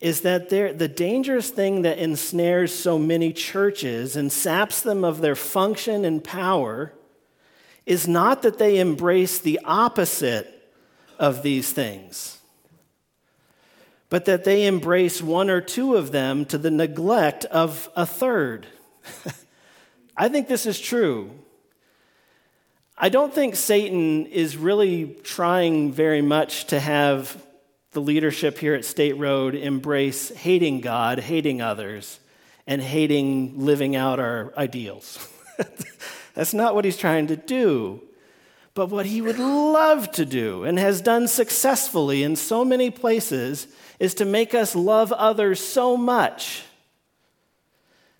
is 0.01 0.21
that 0.21 0.49
the 0.49 0.87
dangerous 0.87 1.49
thing 1.49 1.83
that 1.83 1.97
ensnares 1.97 2.73
so 2.73 2.99
many 2.99 3.31
churches 3.31 4.15
and 4.15 4.31
saps 4.31 4.81
them 4.81 5.03
of 5.03 5.21
their 5.21 5.35
function 5.35 6.03
and 6.03 6.23
power 6.23 6.91
is 7.85 8.07
not 8.07 8.41
that 8.41 8.57
they 8.57 8.79
embrace 8.79 9.37
the 9.39 9.59
opposite 9.63 10.51
of 11.17 11.43
these 11.43 11.71
things 11.71 12.34
but 14.09 14.25
that 14.25 14.43
they 14.43 14.65
embrace 14.65 15.21
one 15.21 15.49
or 15.49 15.61
two 15.61 15.95
of 15.95 16.11
them 16.11 16.45
to 16.45 16.57
the 16.57 16.71
neglect 16.71 17.45
of 17.45 17.89
a 17.95 18.05
third. 18.05 18.67
I 20.17 20.29
think 20.29 20.47
this 20.47 20.65
is 20.65 20.79
true. 20.79 21.31
I 22.97 23.09
don't 23.09 23.33
think 23.33 23.55
Satan 23.55 24.25
is 24.27 24.55
really 24.55 25.17
trying 25.23 25.91
very 25.91 26.21
much 26.21 26.65
to 26.67 26.79
have 26.79 27.41
the 27.91 28.01
leadership 28.01 28.57
here 28.57 28.73
at 28.73 28.85
State 28.85 29.17
Road 29.17 29.55
embrace 29.55 30.29
hating 30.29 30.81
God, 30.81 31.19
hating 31.19 31.61
others, 31.61 32.19
and 32.67 32.81
hating 32.81 33.59
living 33.59 33.95
out 33.95 34.19
our 34.19 34.53
ideals. 34.57 35.27
That's 36.33 36.53
not 36.53 36.75
what 36.75 36.85
he's 36.85 36.97
trying 36.97 37.27
to 37.27 37.35
do. 37.35 38.01
But 38.75 38.89
what 38.89 39.05
he 39.05 39.21
would 39.21 39.39
love 39.39 40.11
to 40.13 40.25
do 40.25 40.65
and 40.65 40.77
has 40.77 40.99
done 40.99 41.29
successfully 41.29 42.23
in 42.23 42.35
so 42.35 42.65
many 42.65 42.89
places 42.89 43.67
is 43.99 44.15
to 44.15 44.25
make 44.25 44.53
us 44.53 44.75
love 44.75 45.11
others 45.11 45.59
so 45.59 45.95
much 45.95 46.63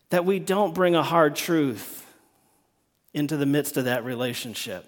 that 0.09 0.25
we 0.25 0.39
don't 0.39 0.73
bring 0.73 0.95
a 0.95 1.03
hard 1.03 1.35
truth 1.35 2.05
into 3.13 3.37
the 3.37 3.45
midst 3.45 3.77
of 3.77 3.85
that 3.85 4.05
relationship. 4.05 4.85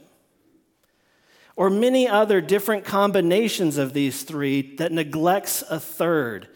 Or 1.56 1.70
many 1.70 2.08
other 2.08 2.40
different 2.40 2.86
combinations 2.86 3.78
of 3.78 3.94
these 3.94 4.24
three 4.24 4.76
that 4.76 4.92
neglects 4.92 5.64
a 5.64 5.80
third. 5.80 6.48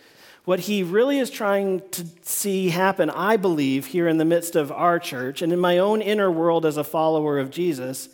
What 0.46 0.62
he 0.62 0.84
really 0.84 1.18
is 1.18 1.30
trying 1.30 1.82
to 1.92 2.06
see 2.22 2.70
happen, 2.70 3.10
I 3.10 3.38
believe, 3.38 3.88
here 3.88 4.08
in 4.08 4.18
the 4.18 4.26
midst 4.26 4.56
of 4.56 4.72
our 4.72 5.00
church 5.00 5.42
and 5.42 5.52
in 5.52 5.60
my 5.60 5.80
own 5.80 6.02
inner 6.02 6.30
world 6.30 6.66
as 6.66 6.78
a 6.78 6.84
follower 6.84 7.40
of 7.40 7.52
Jesus, 7.52 8.10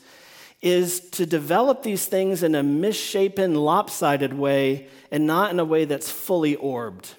is 0.61 0.99
to 1.11 1.25
develop 1.25 1.83
these 1.83 2.05
things 2.05 2.41
in 2.43 2.55
a 2.55 2.63
misshapen, 2.63 3.55
lopsided 3.55 4.33
way 4.33 4.87
and 5.11 5.27
not 5.27 5.51
in 5.51 5.59
a 5.59 5.65
way 5.65 5.85
that's 5.85 6.09
fully 6.09 6.55
orbed. 6.55 7.13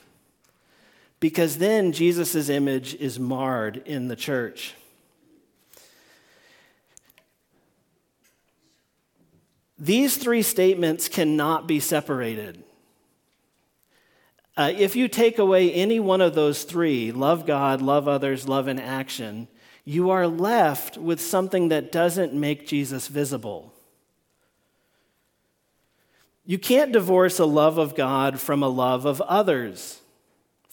Because 1.20 1.58
then 1.58 1.92
Jesus' 1.92 2.48
image 2.48 2.94
is 2.94 3.18
marred 3.18 3.78
in 3.86 4.08
the 4.08 4.16
church. 4.16 4.74
These 9.78 10.16
three 10.16 10.42
statements 10.42 11.08
cannot 11.08 11.68
be 11.68 11.78
separated. 11.78 12.64
Uh, 14.56 14.72
if 14.76 14.96
you 14.96 15.06
take 15.06 15.38
away 15.38 15.72
any 15.72 16.00
one 16.00 16.20
of 16.20 16.34
those 16.34 16.64
three 16.64 17.12
love 17.12 17.46
God, 17.46 17.80
love 17.80 18.08
others, 18.08 18.48
love 18.48 18.66
in 18.66 18.80
action 18.80 19.46
you 19.88 20.10
are 20.10 20.26
left 20.26 20.98
with 20.98 21.18
something 21.18 21.70
that 21.70 21.90
doesn't 21.90 22.34
make 22.34 22.66
Jesus 22.66 23.08
visible. 23.08 23.72
You 26.44 26.58
can't 26.58 26.92
divorce 26.92 27.38
a 27.38 27.46
love 27.46 27.78
of 27.78 27.94
God 27.94 28.38
from 28.38 28.62
a 28.62 28.68
love 28.68 29.06
of 29.06 29.22
others. 29.22 30.02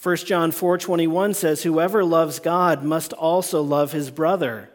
1 0.04 0.26
John 0.26 0.52
4:21 0.52 1.34
says 1.34 1.64
whoever 1.64 2.04
loves 2.04 2.40
God 2.40 2.84
must 2.84 3.14
also 3.14 3.62
love 3.62 3.94
his 3.94 4.12
brother. 4.12 4.70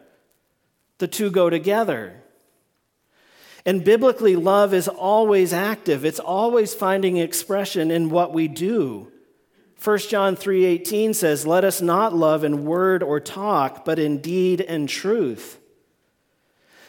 The 0.97 1.07
two 1.07 1.29
go 1.29 1.51
together. 1.51 2.23
And 3.63 3.83
biblically 3.83 4.35
love 4.35 4.73
is 4.73 4.87
always 4.87 5.53
active. 5.53 6.03
It's 6.03 6.19
always 6.19 6.73
finding 6.73 7.17
expression 7.17 7.91
in 7.91 8.09
what 8.09 8.33
we 8.33 8.47
do. 8.47 9.10
1 9.81 10.09
John 10.09 10.35
3:18 10.35 11.15
says, 11.15 11.47
"Let 11.47 11.63
us 11.63 11.81
not 11.81 12.13
love 12.15 12.43
in 12.43 12.65
word 12.65 13.01
or 13.01 13.19
talk, 13.19 13.83
but 13.83 13.97
in 13.97 14.19
deed 14.19 14.61
and 14.61 14.87
truth." 14.87 15.57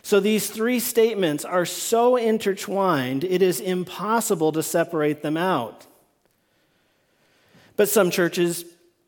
So 0.02 0.20
these 0.20 0.50
three 0.50 0.78
statements 0.78 1.44
are 1.44 1.64
so 1.64 2.16
intertwined, 2.16 3.24
it 3.24 3.40
is 3.40 3.60
impossible 3.60 4.52
to 4.52 4.62
separate 4.62 5.22
them 5.22 5.38
out. 5.38 5.86
But 7.76 7.88
some 7.88 8.10
churches 8.10 8.66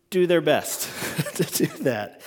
do 0.09 0.27
their 0.27 0.41
best 0.41 0.89
to 1.35 1.45
do 1.45 1.67
that. 1.83 2.23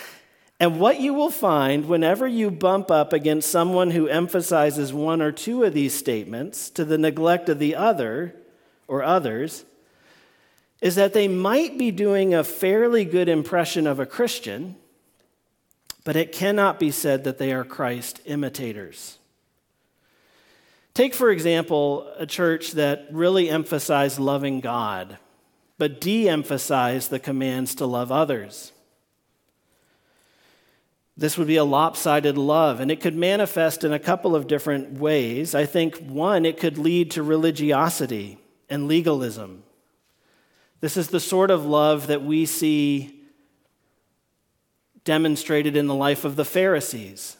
And 0.59 0.79
what 0.79 0.99
you 0.99 1.13
will 1.13 1.31
find 1.31 1.87
whenever 1.87 2.27
you 2.27 2.51
bump 2.51 2.91
up 2.91 3.13
against 3.13 3.49
someone 3.49 3.91
who 3.91 4.07
emphasizes 4.07 4.93
one 4.93 5.21
or 5.21 5.31
two 5.31 5.63
of 5.63 5.73
these 5.73 5.93
statements 5.93 6.69
to 6.71 6.85
the 6.85 6.97
neglect 6.97 7.49
of 7.49 7.57
the 7.57 7.75
other 7.75 8.35
or 8.87 9.01
others 9.01 9.65
is 10.81 10.95
that 10.95 11.13
they 11.13 11.27
might 11.27 11.77
be 11.77 11.91
doing 11.91 12.33
a 12.33 12.43
fairly 12.43 13.03
good 13.03 13.29
impression 13.29 13.87
of 13.87 13.99
a 13.99 14.05
Christian, 14.05 14.75
but 16.03 16.15
it 16.15 16.31
cannot 16.31 16.79
be 16.79 16.91
said 16.91 17.23
that 17.23 17.37
they 17.37 17.51
are 17.51 17.63
Christ 17.63 18.21
imitators. 18.25 19.17
Take, 20.93 21.13
for 21.13 21.29
example, 21.29 22.11
a 22.17 22.25
church 22.25 22.71
that 22.71 23.07
really 23.11 23.49
emphasized 23.49 24.19
loving 24.19 24.61
God, 24.61 25.17
but 25.77 26.01
de 26.01 26.27
emphasized 26.27 27.09
the 27.09 27.19
commands 27.19 27.75
to 27.75 27.85
love 27.85 28.11
others. 28.11 28.71
This 31.15 31.37
would 31.37 31.47
be 31.47 31.57
a 31.57 31.63
lopsided 31.63 32.37
love, 32.37 32.79
and 32.79 32.91
it 32.91 33.01
could 33.01 33.15
manifest 33.15 33.83
in 33.83 33.91
a 33.91 33.99
couple 33.99 34.35
of 34.35 34.47
different 34.47 34.93
ways. 34.93 35.55
I 35.55 35.65
think 35.65 35.97
one, 35.97 36.45
it 36.45 36.59
could 36.59 36.77
lead 36.77 37.11
to 37.11 37.23
religiosity 37.23 38.37
and 38.69 38.87
legalism. 38.87 39.63
This 40.79 40.97
is 40.97 41.07
the 41.07 41.19
sort 41.19 41.49
of 41.49 41.65
love 41.65 42.07
that 42.07 42.23
we 42.23 42.45
see 42.45 43.21
demonstrated 45.03 45.75
in 45.75 45.87
the 45.87 45.95
life 45.95 46.25
of 46.25 46.35
the 46.35 46.45
Pharisees. 46.45 47.37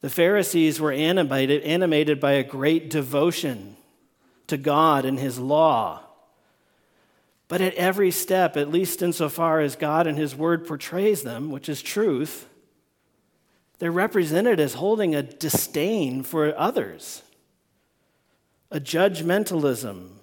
The 0.00 0.10
Pharisees 0.10 0.80
were 0.80 0.92
animated, 0.92 1.62
animated 1.62 2.20
by 2.20 2.32
a 2.32 2.44
great 2.44 2.90
devotion 2.90 3.76
to 4.48 4.56
God 4.56 5.04
and 5.04 5.18
His 5.18 5.38
law. 5.38 6.02
But 7.48 7.60
at 7.60 7.74
every 7.74 8.10
step, 8.10 8.56
at 8.56 8.70
least 8.70 9.00
insofar 9.00 9.60
as 9.60 9.74
God 9.74 10.06
and 10.06 10.18
His 10.18 10.36
Word 10.36 10.66
portrays 10.66 11.22
them, 11.22 11.50
which 11.50 11.68
is 11.68 11.80
truth, 11.80 12.48
they're 13.78 13.90
represented 13.90 14.60
as 14.60 14.74
holding 14.74 15.14
a 15.14 15.22
disdain 15.22 16.22
for 16.22 16.56
others, 16.58 17.22
a 18.70 18.80
judgmentalism. 18.80 20.17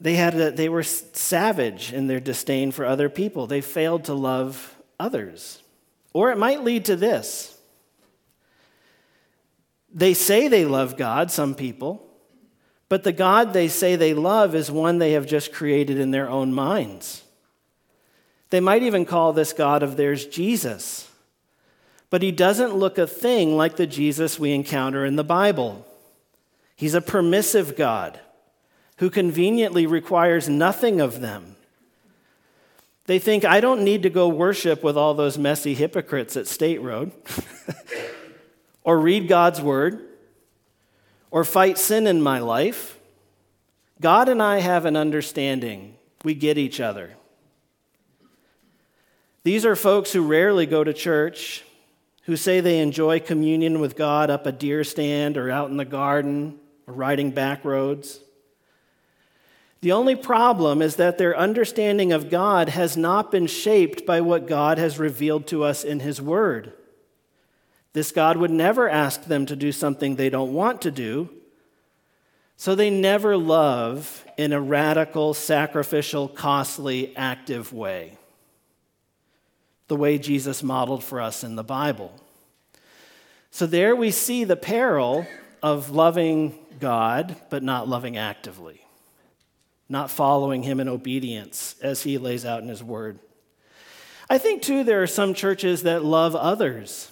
They, 0.00 0.14
had 0.14 0.34
a, 0.34 0.50
they 0.50 0.68
were 0.68 0.82
savage 0.82 1.92
in 1.92 2.06
their 2.06 2.20
disdain 2.20 2.70
for 2.70 2.84
other 2.84 3.08
people. 3.08 3.46
They 3.46 3.60
failed 3.60 4.04
to 4.04 4.14
love 4.14 4.76
others. 5.00 5.62
Or 6.12 6.30
it 6.30 6.38
might 6.38 6.64
lead 6.64 6.84
to 6.86 6.96
this. 6.96 7.58
They 9.92 10.12
say 10.12 10.48
they 10.48 10.66
love 10.66 10.96
God, 10.96 11.30
some 11.30 11.54
people, 11.54 12.06
but 12.88 13.02
the 13.02 13.12
God 13.12 13.52
they 13.52 13.68
say 13.68 13.96
they 13.96 14.14
love 14.14 14.54
is 14.54 14.70
one 14.70 14.98
they 14.98 15.12
have 15.12 15.26
just 15.26 15.52
created 15.52 15.98
in 15.98 16.10
their 16.10 16.28
own 16.28 16.52
minds. 16.52 17.22
They 18.50 18.60
might 18.60 18.82
even 18.82 19.06
call 19.06 19.32
this 19.32 19.52
God 19.52 19.82
of 19.82 19.96
theirs 19.96 20.26
Jesus. 20.26 21.10
But 22.10 22.22
he 22.22 22.30
doesn't 22.30 22.74
look 22.74 22.98
a 22.98 23.06
thing 23.06 23.56
like 23.56 23.76
the 23.76 23.86
Jesus 23.86 24.38
we 24.38 24.52
encounter 24.52 25.04
in 25.04 25.16
the 25.16 25.24
Bible. 25.24 25.84
He's 26.76 26.94
a 26.94 27.00
permissive 27.00 27.76
God 27.76 28.20
who 28.96 29.10
conveniently 29.10 29.86
requires 29.86 30.48
nothing 30.48 31.00
of 31.00 31.20
them. 31.20 31.56
They 33.06 33.18
think, 33.18 33.44
I 33.44 33.60
don't 33.60 33.84
need 33.84 34.02
to 34.02 34.10
go 34.10 34.28
worship 34.28 34.82
with 34.82 34.96
all 34.96 35.14
those 35.14 35.38
messy 35.38 35.74
hypocrites 35.74 36.36
at 36.36 36.48
State 36.48 36.82
Road, 36.82 37.12
or 38.84 38.98
read 38.98 39.28
God's 39.28 39.60
word, 39.60 40.00
or 41.30 41.44
fight 41.44 41.78
sin 41.78 42.06
in 42.06 42.20
my 42.20 42.40
life. 42.40 42.98
God 44.00 44.28
and 44.28 44.42
I 44.42 44.58
have 44.58 44.84
an 44.86 44.96
understanding. 44.96 45.96
We 46.24 46.34
get 46.34 46.58
each 46.58 46.80
other. 46.80 47.14
These 49.44 49.64
are 49.64 49.76
folks 49.76 50.12
who 50.12 50.26
rarely 50.26 50.66
go 50.66 50.82
to 50.82 50.92
church, 50.92 51.64
who 52.24 52.34
say 52.34 52.60
they 52.60 52.80
enjoy 52.80 53.20
communion 53.20 53.78
with 53.78 53.94
God 53.94 54.28
up 54.28 54.46
a 54.46 54.50
deer 54.50 54.82
stand 54.82 55.36
or 55.36 55.50
out 55.50 55.70
in 55.70 55.76
the 55.76 55.84
garden 55.84 56.58
or 56.88 56.94
riding 56.94 57.30
back 57.30 57.64
roads. 57.64 58.18
The 59.80 59.92
only 59.92 60.16
problem 60.16 60.82
is 60.82 60.96
that 60.96 61.18
their 61.18 61.36
understanding 61.36 62.12
of 62.12 62.30
God 62.30 62.70
has 62.70 62.96
not 62.96 63.30
been 63.30 63.46
shaped 63.46 64.06
by 64.06 64.20
what 64.20 64.48
God 64.48 64.78
has 64.78 64.98
revealed 64.98 65.46
to 65.48 65.64
us 65.64 65.84
in 65.84 66.00
His 66.00 66.20
Word. 66.20 66.72
This 67.92 68.10
God 68.10 68.36
would 68.36 68.50
never 68.50 68.88
ask 68.88 69.24
them 69.24 69.46
to 69.46 69.56
do 69.56 69.72
something 69.72 70.16
they 70.16 70.30
don't 70.30 70.52
want 70.52 70.82
to 70.82 70.90
do, 70.90 71.30
so 72.56 72.74
they 72.74 72.90
never 72.90 73.36
love 73.36 74.24
in 74.36 74.52
a 74.52 74.60
radical, 74.60 75.34
sacrificial, 75.34 76.28
costly, 76.28 77.14
active 77.16 77.72
way 77.72 78.18
the 79.88 79.96
way 79.96 80.18
Jesus 80.18 80.62
modeled 80.62 81.04
for 81.04 81.20
us 81.20 81.44
in 81.44 81.56
the 81.56 81.64
Bible. 81.64 82.12
So 83.50 83.66
there 83.66 83.94
we 83.94 84.10
see 84.10 84.44
the 84.44 84.56
peril 84.56 85.26
of 85.62 85.90
loving 85.90 86.58
God, 86.80 87.36
but 87.50 87.62
not 87.62 87.88
loving 87.88 88.16
actively, 88.16 88.80
not 89.88 90.10
following 90.10 90.62
Him 90.62 90.80
in 90.80 90.88
obedience 90.88 91.76
as 91.82 92.02
He 92.02 92.18
lays 92.18 92.44
out 92.44 92.62
in 92.62 92.68
His 92.68 92.82
Word. 92.82 93.18
I 94.28 94.38
think, 94.38 94.62
too, 94.62 94.84
there 94.84 95.02
are 95.02 95.06
some 95.06 95.34
churches 95.34 95.84
that 95.84 96.04
love 96.04 96.34
others 96.34 97.10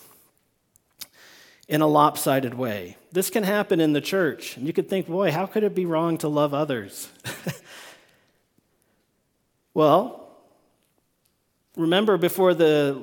in 1.68 1.80
a 1.80 1.86
lopsided 1.86 2.54
way. 2.54 2.96
This 3.12 3.30
can 3.30 3.44
happen 3.44 3.80
in 3.80 3.92
the 3.92 4.00
church. 4.00 4.56
And 4.56 4.66
you 4.66 4.72
could 4.72 4.88
think, 4.88 5.06
boy, 5.06 5.30
how 5.30 5.46
could 5.46 5.62
it 5.62 5.74
be 5.74 5.86
wrong 5.86 6.18
to 6.18 6.28
love 6.28 6.52
others? 6.52 7.08
well, 9.74 10.24
Remember, 11.76 12.16
before 12.16 12.54
the, 12.54 13.02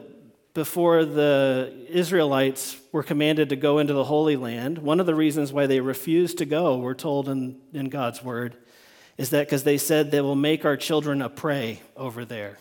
before 0.54 1.04
the 1.04 1.74
Israelites 1.90 2.78
were 2.94 3.04
commanded 3.04 3.50
to 3.50 3.58
go 3.58 3.80
into 3.80 3.94
the 3.94 4.06
Holy 4.06 4.38
Land, 4.38 4.78
one 4.78 5.02
of 5.02 5.06
the 5.06 5.16
reasons 5.16 5.52
why 5.52 5.68
they 5.68 5.82
refused 5.82 6.38
to 6.38 6.46
go, 6.46 6.78
we're 6.78 6.94
told 6.94 7.28
in, 7.28 7.60
in 7.74 7.90
God's 7.90 8.24
word, 8.24 8.56
is 9.22 9.30
that 9.30 9.46
because 9.46 9.64
they 9.64 9.78
said 9.78 10.10
they 10.10 10.20
will 10.20 10.34
make 10.34 10.66
our 10.66 10.76
children 10.76 11.22
a 11.22 11.30
prey 11.30 11.80
over 11.96 12.26
there. 12.26 12.58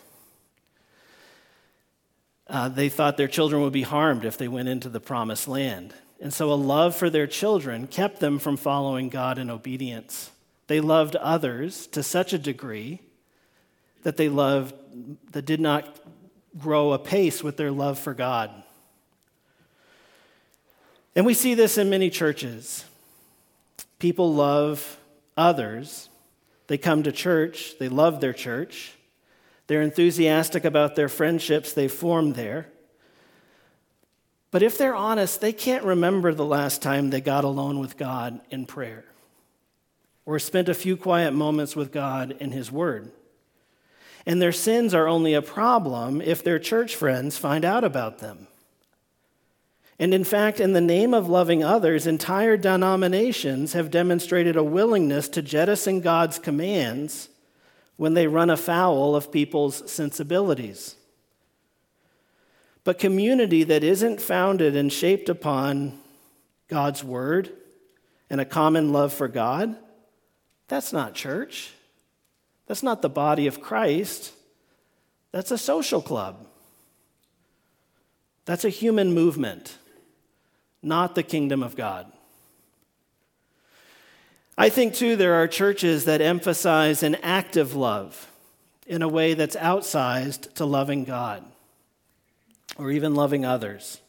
Uh, 2.45 2.69
they 2.69 2.87
thought 2.87 3.17
their 3.17 3.27
children 3.27 3.63
would 3.63 3.73
be 3.73 3.81
harmed 3.81 4.25
if 4.25 4.37
they 4.37 4.47
went 4.47 4.69
into 4.69 4.87
the 4.87 4.99
promised 4.99 5.47
land. 5.47 5.91
And 6.19 6.31
so 6.31 6.53
a 6.53 6.53
love 6.53 6.95
for 6.95 7.09
their 7.09 7.25
children 7.25 7.87
kept 7.87 8.19
them 8.19 8.37
from 8.37 8.57
following 8.57 9.09
God 9.09 9.39
in 9.39 9.49
obedience. 9.49 10.29
They 10.67 10.79
loved 10.81 11.15
others 11.15 11.87
to 11.87 12.03
such 12.03 12.31
a 12.31 12.37
degree 12.37 12.99
that 14.03 14.17
they 14.17 14.29
loved 14.29 14.75
that 15.31 15.47
did 15.47 15.61
not 15.61 15.99
grow 16.59 16.93
apace 16.93 17.41
with 17.41 17.57
their 17.57 17.71
love 17.71 17.97
for 17.97 18.13
God. 18.13 18.51
And 21.15 21.25
we 21.25 21.33
see 21.33 21.55
this 21.55 21.79
in 21.79 21.89
many 21.89 22.11
churches. 22.11 22.85
People 23.97 24.31
love 24.31 24.99
others. 25.35 26.09
They 26.71 26.77
come 26.77 27.03
to 27.03 27.11
church, 27.11 27.77
they 27.79 27.89
love 27.89 28.21
their 28.21 28.31
church. 28.31 28.93
They're 29.67 29.81
enthusiastic 29.81 30.63
about 30.63 30.95
their 30.95 31.09
friendships 31.09 31.73
they 31.73 31.89
form 31.89 32.31
there. 32.31 32.69
But 34.51 34.63
if 34.63 34.77
they're 34.77 34.95
honest, 34.95 35.41
they 35.41 35.51
can't 35.51 35.83
remember 35.83 36.33
the 36.33 36.45
last 36.45 36.81
time 36.81 37.09
they 37.09 37.19
got 37.19 37.43
alone 37.43 37.79
with 37.79 37.97
God 37.97 38.39
in 38.49 38.65
prayer 38.65 39.03
or 40.25 40.39
spent 40.39 40.69
a 40.69 40.73
few 40.73 40.95
quiet 40.95 41.33
moments 41.33 41.75
with 41.75 41.91
God 41.91 42.37
in 42.39 42.53
His 42.53 42.71
Word. 42.71 43.11
And 44.25 44.41
their 44.41 44.53
sins 44.53 44.93
are 44.93 45.09
only 45.09 45.33
a 45.33 45.41
problem 45.41 46.21
if 46.21 46.41
their 46.41 46.57
church 46.57 46.95
friends 46.95 47.37
find 47.37 47.65
out 47.65 47.83
about 47.83 48.19
them. 48.19 48.47
And 50.01 50.15
in 50.15 50.23
fact, 50.23 50.59
in 50.59 50.73
the 50.73 50.81
name 50.81 51.13
of 51.13 51.29
loving 51.29 51.63
others, 51.63 52.07
entire 52.07 52.57
denominations 52.57 53.73
have 53.73 53.91
demonstrated 53.91 54.55
a 54.55 54.63
willingness 54.63 55.29
to 55.29 55.43
jettison 55.43 56.01
God's 56.01 56.39
commands 56.39 57.29
when 57.97 58.15
they 58.15 58.25
run 58.25 58.49
afoul 58.49 59.15
of 59.15 59.31
people's 59.31 59.89
sensibilities. 59.91 60.95
But 62.83 62.97
community 62.97 63.63
that 63.63 63.83
isn't 63.83 64.19
founded 64.19 64.75
and 64.75 64.91
shaped 64.91 65.29
upon 65.29 65.99
God's 66.67 67.03
word 67.03 67.51
and 68.27 68.41
a 68.41 68.45
common 68.45 68.91
love 68.91 69.13
for 69.13 69.27
God, 69.27 69.75
that's 70.67 70.91
not 70.91 71.13
church. 71.13 71.73
That's 72.65 72.81
not 72.81 73.03
the 73.03 73.09
body 73.09 73.45
of 73.45 73.61
Christ, 73.61 74.33
that's 75.31 75.51
a 75.51 75.59
social 75.59 76.01
club. 76.01 76.47
That's 78.45 78.65
a 78.65 78.69
human 78.69 79.13
movement, 79.13 79.77
not 80.81 81.15
the 81.15 81.23
kingdom 81.23 81.63
of 81.63 81.75
God. 81.75 82.11
I 84.57 84.69
think, 84.69 84.93
too, 84.93 85.15
there 85.15 85.35
are 85.35 85.47
churches 85.47 86.05
that 86.05 86.21
emphasize 86.21 87.03
an 87.03 87.15
active 87.15 87.75
love 87.75 88.29
in 88.85 89.01
a 89.01 89.07
way 89.07 89.33
that's 89.33 89.55
outsized 89.55 90.53
to 90.55 90.65
loving 90.65 91.03
God 91.03 91.43
or 92.77 92.91
even 92.91 93.15
loving 93.15 93.45
others. 93.45 93.99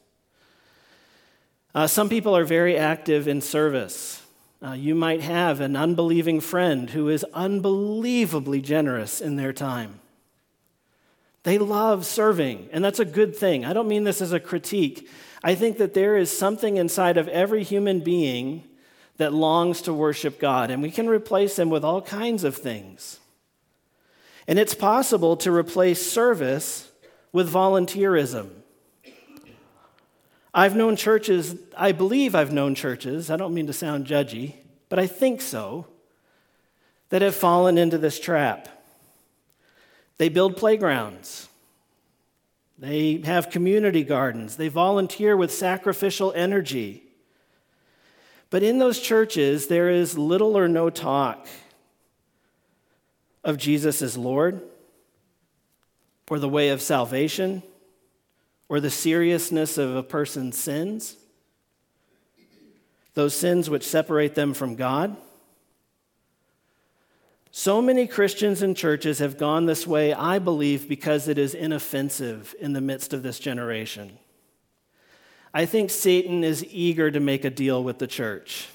Uh, 1.75 1.87
some 1.87 2.09
people 2.09 2.37
are 2.37 2.45
very 2.45 2.77
active 2.77 3.27
in 3.29 3.41
service. 3.41 4.23
Uh, 4.63 4.73
you 4.73 4.95
might 4.95 5.21
have 5.21 5.61
an 5.61 5.75
unbelieving 5.75 6.41
friend 6.41 6.91
who 6.91 7.09
is 7.09 7.25
unbelievably 7.33 8.61
generous 8.61 9.21
in 9.21 9.37
their 9.37 9.53
time. 9.53 10.01
They 11.45 11.59
love 11.59 12.07
serving, 12.07 12.69
and 12.73 12.85
that's 12.85 13.01
a 13.01 13.05
good 13.05 13.35
thing. 13.35 13.65
I 13.65 13.73
don't 13.73 13.89
mean 13.89 14.05
this 14.05 14.21
as 14.21 14.33
a 14.33 14.39
critique. 14.39 15.09
I 15.43 15.55
think 15.55 15.79
that 15.79 15.95
there 15.95 16.17
is 16.17 16.37
something 16.37 16.77
inside 16.77 17.17
of 17.17 17.29
every 17.29 17.65
human 17.65 18.01
being 18.01 18.65
that 19.17 19.33
longs 19.33 19.83
to 19.83 19.93
worship 19.93 20.39
God, 20.39 20.71
and 20.71 20.83
we 20.83 20.91
can 20.91 21.09
replace 21.09 21.57
them 21.57 21.71
with 21.71 21.85
all 21.85 22.01
kinds 22.01 22.45
of 22.45 22.57
things. 22.57 23.19
And 24.47 24.59
it's 24.59 24.75
possible 24.75 25.37
to 25.39 25.53
replace 25.53 26.05
service 26.05 26.91
with 27.33 27.53
volunteerism. 27.53 28.51
I've 30.55 30.77
known 30.77 30.97
churches, 30.97 31.57
I 31.77 31.93
believe 31.93 32.35
I've 32.35 32.53
known 32.53 32.75
churches, 32.75 33.31
I 33.31 33.37
don't 33.37 33.55
mean 33.55 33.67
to 33.69 33.73
sound 33.73 34.07
judgy, 34.07 34.55
but 34.89 34.99
I 34.99 35.07
think 35.07 35.41
so, 35.41 35.87
that 37.09 37.23
have 37.23 37.35
fallen 37.35 37.79
into 37.79 37.99
this 37.99 38.21
trap. 38.21 38.69
They 40.19 40.29
build 40.29 40.57
playgrounds. 40.57 41.49
They 42.83 43.19
have 43.19 43.49
community 43.49 44.03
gardens. 44.03 44.57
They 44.57 44.67
volunteer 44.67 45.37
with 45.37 45.53
sacrificial 45.53 46.33
energy. 46.33 47.05
But 48.51 48.65
in 48.65 48.81
those 48.81 48.99
churches, 48.99 49.69
there 49.69 49.89
is 49.89 50.19
little 50.19 50.59
or 50.59 50.67
no 50.67 50.91
talk 50.91 51.47
of 53.45 53.57
Jesus 53.57 54.03
as 54.03 54.19
Lord, 54.19 54.63
or 56.29 56.41
the 56.41 56.49
way 56.49 56.71
of 56.71 56.83
salvation, 56.83 57.63
or 58.69 58.81
the 58.81 58.91
seriousness 58.91 59.79
of 59.79 59.95
a 59.95 60.03
person's 60.03 60.59
sins, 60.59 61.17
those 63.15 63.33
sins 63.33 63.71
which 63.71 63.87
separate 63.87 64.35
them 64.35 64.55
from 64.55 64.75
God. 64.75 65.17
So 67.55 67.83
many 67.83 68.07
Christians 68.07 68.63
and 68.63 68.75
churches 68.75 69.19
have 69.19 69.37
gone 69.37 69.67
this 69.67 69.87
way, 69.87 70.15
I 70.15 70.39
believe, 70.39 70.89
because 70.89 71.29
it 71.29 71.37
is 71.37 71.55
inoffensive 71.55 72.55
in 72.59 72.73
the 72.73 72.81
midst 72.81 73.13
of 73.13 73.23
this 73.23 73.39
generation. 73.39 74.17
I 75.53 75.67
think 75.67 75.91
Satan 75.91 76.45
is 76.45 76.65
eager 76.71 77.11
to 77.11 77.21
make 77.21 77.45
a 77.45 77.51
deal 77.51 77.85
with 77.85 77.99
the 77.99 78.07
church. 78.07 78.69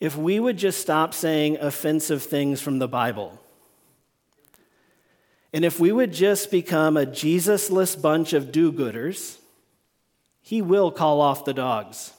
If 0.00 0.18
we 0.18 0.38
would 0.38 0.58
just 0.58 0.82
stop 0.82 1.14
saying 1.14 1.56
offensive 1.56 2.22
things 2.22 2.60
from 2.60 2.78
the 2.78 2.88
Bible, 2.88 3.40
and 5.54 5.64
if 5.64 5.80
we 5.80 5.92
would 5.92 6.12
just 6.12 6.50
become 6.50 6.98
a 6.98 7.06
Jesusless 7.06 8.00
bunch 8.00 8.34
of 8.34 8.52
do 8.52 8.70
gooders, 8.70 9.38
he 10.42 10.60
will 10.60 10.90
call 10.90 11.22
off 11.22 11.46
the 11.46 11.54
dogs. 11.54 12.12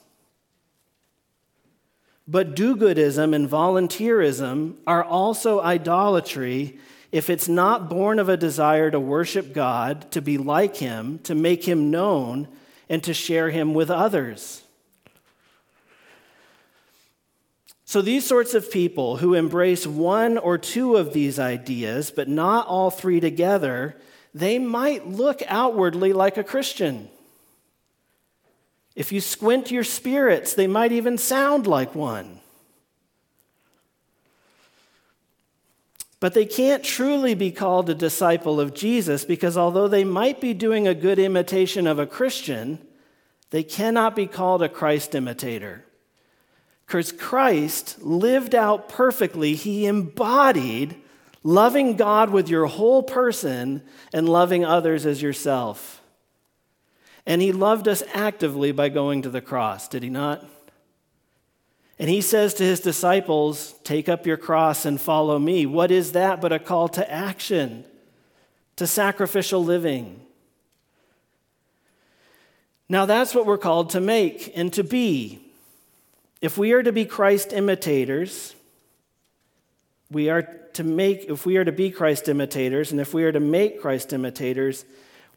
But 2.32 2.56
do 2.56 2.78
goodism 2.78 3.36
and 3.36 3.50
volunteerism 3.50 4.78
are 4.88 5.04
also 5.04 5.60
idolatry 5.60 6.80
if 7.12 7.30
it's 7.30 7.50
not 7.50 7.90
born 7.90 8.20
of 8.20 8.30
a 8.30 8.38
desire 8.38 8.90
to 8.90 9.02
worship 9.02 9.54
God, 9.54 10.10
to 10.12 10.22
be 10.22 10.38
like 10.38 10.78
Him, 10.78 11.20
to 11.24 11.36
make 11.36 11.66
Him 11.66 11.92
known, 11.92 12.48
and 12.88 13.04
to 13.04 13.14
share 13.14 13.50
Him 13.50 13.74
with 13.74 13.92
others. 13.92 14.64
So, 17.84 18.02
these 18.02 18.26
sorts 18.26 18.54
of 18.54 18.72
people 18.72 19.18
who 19.18 19.34
embrace 19.34 19.86
one 19.86 20.38
or 20.38 20.58
two 20.58 20.96
of 20.96 21.12
these 21.12 21.38
ideas, 21.38 22.12
but 22.12 22.30
not 22.30 22.66
all 22.66 22.92
three 22.92 23.20
together, 23.20 23.98
they 24.34 24.58
might 24.58 25.06
look 25.06 25.42
outwardly 25.48 26.14
like 26.14 26.38
a 26.38 26.46
Christian. 26.46 27.10
If 29.02 29.12
you 29.12 29.20
squint 29.20 29.72
your 29.72 29.84
spirits, 29.84 30.54
they 30.54 30.68
might 30.68 30.92
even 30.92 31.18
sound 31.18 31.66
like 31.66 31.96
one. 31.96 32.40
But 36.20 36.36
they 36.36 36.46
can't 36.46 36.84
truly 36.84 37.34
be 37.34 37.50
called 37.50 37.90
a 37.90 37.96
disciple 37.96 38.60
of 38.60 38.76
Jesus 38.76 39.26
because 39.26 39.58
although 39.58 39.88
they 39.88 40.04
might 40.04 40.40
be 40.40 40.54
doing 40.54 40.88
a 40.88 40.94
good 40.94 41.18
imitation 41.18 41.88
of 41.88 41.98
a 41.98 42.06
Christian, 42.06 42.78
they 43.50 43.64
cannot 43.64 44.16
be 44.16 44.28
called 44.28 44.62
a 44.62 44.70
Christ 44.70 45.16
imitator. 45.16 45.84
Because 46.86 47.12
Christ 47.12 48.04
lived 48.04 48.54
out 48.54 48.88
perfectly, 48.88 49.56
he 49.56 49.88
embodied 49.88 50.96
loving 51.44 51.96
God 51.96 52.30
with 52.30 52.50
your 52.50 52.68
whole 52.68 53.02
person 53.02 53.82
and 54.14 54.30
loving 54.30 54.64
others 54.64 55.08
as 55.08 55.24
yourself. 55.24 56.01
And 57.26 57.42
he 57.42 57.52
loved 57.52 57.88
us 57.88 58.04
actively 58.14 58.72
by 58.72 58.90
going 58.90 59.22
to 59.22 59.30
the 59.30 59.42
cross, 59.42 59.88
did 59.88 60.04
he 60.04 60.10
not? 60.10 60.46
And 62.00 62.10
he 62.10 62.22
says 62.22 62.56
to 62.56 62.64
his 62.64 62.80
disciples, 62.80 63.76
Take 63.84 64.10
up 64.10 64.26
your 64.26 64.38
cross 64.38 64.86
and 64.86 65.00
follow 65.00 65.38
me. 65.38 65.68
What 65.68 65.92
is 65.92 66.14
that 66.14 66.42
but 66.42 66.52
a 66.52 66.58
call 66.58 66.90
to 66.90 67.12
action, 67.12 67.86
to 68.78 68.88
sacrificial 68.88 69.64
living? 69.64 70.20
Now, 72.90 73.06
that's 73.06 73.36
what 73.36 73.46
we're 73.46 73.60
called 73.60 73.92
to 73.92 74.02
make 74.02 74.52
and 74.56 74.74
to 74.74 74.84
be. 74.84 75.40
If 76.42 76.58
we 76.58 76.72
are 76.74 76.82
to 76.82 76.92
be 76.92 77.06
Christ 77.06 77.54
imitators, 77.54 78.56
we 80.10 80.30
are 80.30 80.42
to 80.74 80.84
make, 80.84 81.26
if 81.30 81.46
we 81.46 81.58
are 81.58 81.64
to 81.64 81.72
be 81.72 81.92
Christ 81.92 82.28
imitators, 82.28 82.92
and 82.92 83.00
if 83.00 83.14
we 83.14 83.24
are 83.24 83.32
to 83.32 83.40
make 83.40 83.80
Christ 83.80 84.12
imitators, 84.12 84.86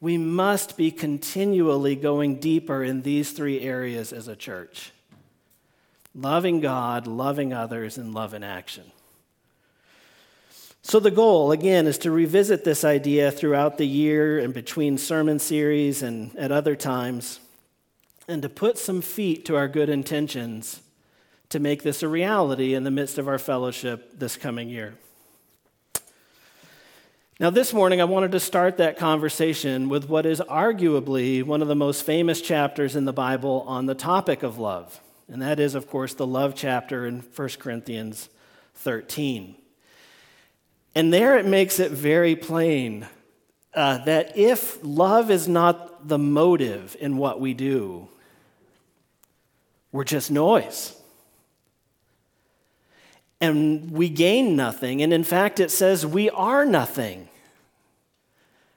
we 0.04 0.18
must 0.18 0.76
be 0.76 0.90
continually 0.90 1.96
going 1.96 2.34
deeper 2.34 2.84
in 2.84 3.00
these 3.00 3.32
three 3.32 3.62
areas 3.62 4.12
as 4.12 4.28
a 4.28 4.36
church 4.36 4.92
loving 6.14 6.60
God, 6.60 7.06
loving 7.06 7.54
others, 7.54 7.96
and 7.96 8.12
love 8.12 8.34
in 8.34 8.44
action. 8.44 8.84
So, 10.82 11.00
the 11.00 11.10
goal, 11.10 11.52
again, 11.52 11.86
is 11.86 11.96
to 11.98 12.10
revisit 12.10 12.64
this 12.64 12.84
idea 12.84 13.30
throughout 13.30 13.78
the 13.78 13.86
year 13.86 14.38
and 14.38 14.52
between 14.52 14.98
sermon 14.98 15.38
series 15.38 16.02
and 16.02 16.36
at 16.36 16.52
other 16.52 16.76
times, 16.76 17.40
and 18.28 18.42
to 18.42 18.50
put 18.50 18.76
some 18.76 19.00
feet 19.00 19.46
to 19.46 19.56
our 19.56 19.68
good 19.68 19.88
intentions 19.88 20.82
to 21.48 21.58
make 21.58 21.82
this 21.82 22.02
a 22.02 22.08
reality 22.08 22.74
in 22.74 22.84
the 22.84 22.90
midst 22.90 23.16
of 23.16 23.26
our 23.26 23.38
fellowship 23.38 24.18
this 24.18 24.36
coming 24.36 24.68
year. 24.68 24.96
Now, 27.40 27.50
this 27.50 27.74
morning, 27.74 28.00
I 28.00 28.04
wanted 28.04 28.30
to 28.32 28.40
start 28.40 28.76
that 28.76 28.96
conversation 28.96 29.88
with 29.88 30.08
what 30.08 30.24
is 30.24 30.38
arguably 30.38 31.42
one 31.42 31.62
of 31.62 31.68
the 31.68 31.74
most 31.74 32.06
famous 32.06 32.40
chapters 32.40 32.94
in 32.94 33.06
the 33.06 33.12
Bible 33.12 33.64
on 33.66 33.86
the 33.86 33.94
topic 33.96 34.44
of 34.44 34.60
love. 34.60 35.00
And 35.26 35.42
that 35.42 35.58
is, 35.58 35.74
of 35.74 35.88
course, 35.88 36.14
the 36.14 36.28
love 36.28 36.54
chapter 36.54 37.04
in 37.06 37.24
1 37.34 37.48
Corinthians 37.58 38.28
13. 38.76 39.56
And 40.94 41.12
there 41.12 41.36
it 41.36 41.44
makes 41.44 41.80
it 41.80 41.90
very 41.90 42.36
plain 42.36 43.08
uh, 43.74 43.98
that 44.04 44.38
if 44.38 44.78
love 44.84 45.28
is 45.28 45.48
not 45.48 46.06
the 46.06 46.18
motive 46.18 46.96
in 47.00 47.16
what 47.16 47.40
we 47.40 47.52
do, 47.52 48.06
we're 49.90 50.04
just 50.04 50.30
noise 50.30 50.94
and 53.40 53.90
we 53.90 54.08
gain 54.08 54.56
nothing. 54.56 55.02
And 55.02 55.12
in 55.12 55.24
fact, 55.24 55.60
it 55.60 55.70
says 55.70 56.06
we 56.06 56.30
are 56.30 56.64
nothing. 56.64 57.28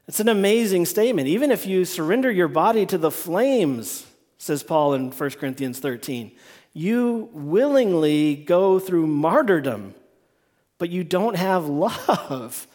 It's 0.08 0.20
an 0.20 0.30
amazing 0.30 0.86
statement. 0.86 1.28
Even 1.28 1.52
if 1.52 1.66
you 1.66 1.84
surrender 1.84 2.32
your 2.32 2.48
body 2.48 2.86
to 2.86 2.98
the 2.98 3.12
flames, 3.12 4.06
says 4.38 4.64
Paul 4.64 4.94
in 4.94 5.12
1 5.12 5.30
Corinthians 5.32 5.80
13, 5.80 6.32
you 6.74 7.30
willingly 7.34 8.36
go 8.36 8.80
through 8.80 9.08
martyrdom, 9.08 9.96
but 10.78 10.90
you 10.90 11.04
don't 11.04 11.36
have 11.36 11.66
love. 11.66 12.68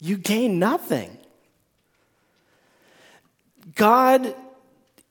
You 0.00 0.16
gain 0.16 0.58
nothing. 0.58 1.18
God 3.74 4.34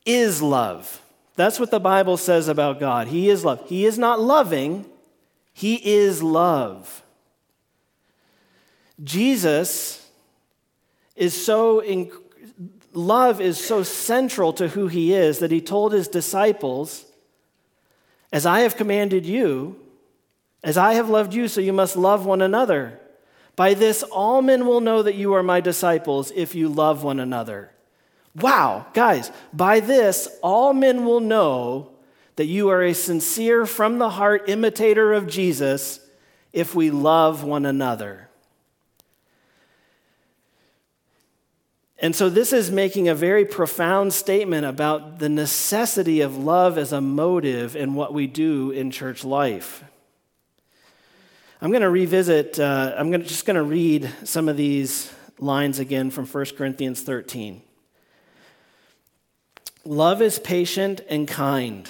is 0.06 0.42
love. 0.42 1.02
That's 1.36 1.60
what 1.60 1.72
the 1.72 1.80
Bible 1.80 2.18
says 2.18 2.48
about 2.48 2.80
God. 2.80 3.08
He 3.08 3.30
is 3.30 3.46
love. 3.46 3.70
He 3.70 3.86
is 3.86 3.98
not 3.98 4.20
loving, 4.20 4.86
he 5.60 5.76
is 5.76 6.24
love. 6.24 7.04
Jesus 9.04 10.10
is 11.18 11.34
so, 11.34 11.82
in, 11.82 12.10
love 12.94 13.42
is 13.42 13.58
so 13.58 13.84
central 13.84 14.54
to 14.54 14.70
who 14.70 14.88
he 14.88 15.14
is 15.14 15.40
that 15.40 15.52
he 15.52 15.60
told 15.60 15.92
his 15.92 16.08
disciples, 16.08 17.04
As 18.32 18.46
I 18.46 18.62
have 18.62 18.78
commanded 18.78 19.26
you, 19.26 19.78
as 20.64 20.78
I 20.78 20.94
have 20.94 21.10
loved 21.10 21.34
you, 21.34 21.50
so 21.50 21.60
you 21.60 21.74
must 21.74 21.98
love 21.98 22.26
one 22.26 22.42
another. 22.42 22.98
By 23.58 23.74
this, 23.74 24.02
all 24.02 24.42
men 24.42 24.66
will 24.66 24.80
know 24.80 25.04
that 25.04 25.16
you 25.16 25.34
are 25.34 25.44
my 25.44 25.60
disciples 25.60 26.32
if 26.34 26.56
you 26.56 26.70
love 26.70 27.04
one 27.04 27.20
another. 27.20 27.72
Wow, 28.34 28.86
guys, 28.94 29.30
by 29.52 29.82
this, 29.82 30.30
all 30.42 30.74
men 30.74 31.04
will 31.04 31.20
know 31.20 31.92
that 32.40 32.46
you 32.46 32.70
are 32.70 32.82
a 32.82 32.94
sincere, 32.94 33.66
from 33.66 34.00
the 34.00 34.12
heart 34.12 34.48
imitator 34.48 35.12
of 35.12 35.28
Jesus 35.28 36.00
if 36.54 36.74
we 36.74 36.90
love 36.90 37.44
one 37.44 37.66
another. 37.66 38.30
And 41.98 42.16
so, 42.16 42.30
this 42.30 42.54
is 42.54 42.72
making 42.72 43.10
a 43.10 43.14
very 43.14 43.44
profound 43.44 44.14
statement 44.14 44.66
about 44.66 45.20
the 45.20 45.28
necessity 45.28 46.22
of 46.22 46.38
love 46.38 46.78
as 46.78 46.94
a 46.94 47.02
motive 47.02 47.76
in 47.76 47.94
what 47.94 48.14
we 48.14 48.26
do 48.26 48.72
in 48.72 48.90
church 48.90 49.26
life. 49.26 49.84
I'm 51.62 51.72
going 51.72 51.82
to 51.82 51.90
revisit, 51.90 52.58
uh, 52.58 52.96
I'm 52.98 53.12
gonna, 53.12 53.26
just 53.26 53.46
going 53.46 53.58
to 53.58 53.64
read 53.64 54.10
some 54.24 54.48
of 54.48 54.56
these 54.56 55.14
lines 55.40 55.78
again 55.78 56.10
from 56.10 56.26
1 56.26 56.46
Corinthians 56.58 57.02
13. 57.02 57.62
Love 59.84 60.22
is 60.22 60.40
patient 60.40 61.02
and 61.10 61.28
kind. 61.28 61.90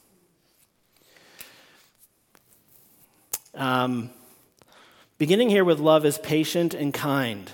Um, 3.53 4.11
beginning 5.17 5.49
here 5.49 5.65
with 5.65 5.79
love 5.79 6.05
is 6.05 6.17
patient 6.17 6.73
and 6.73 6.93
kind. 6.93 7.51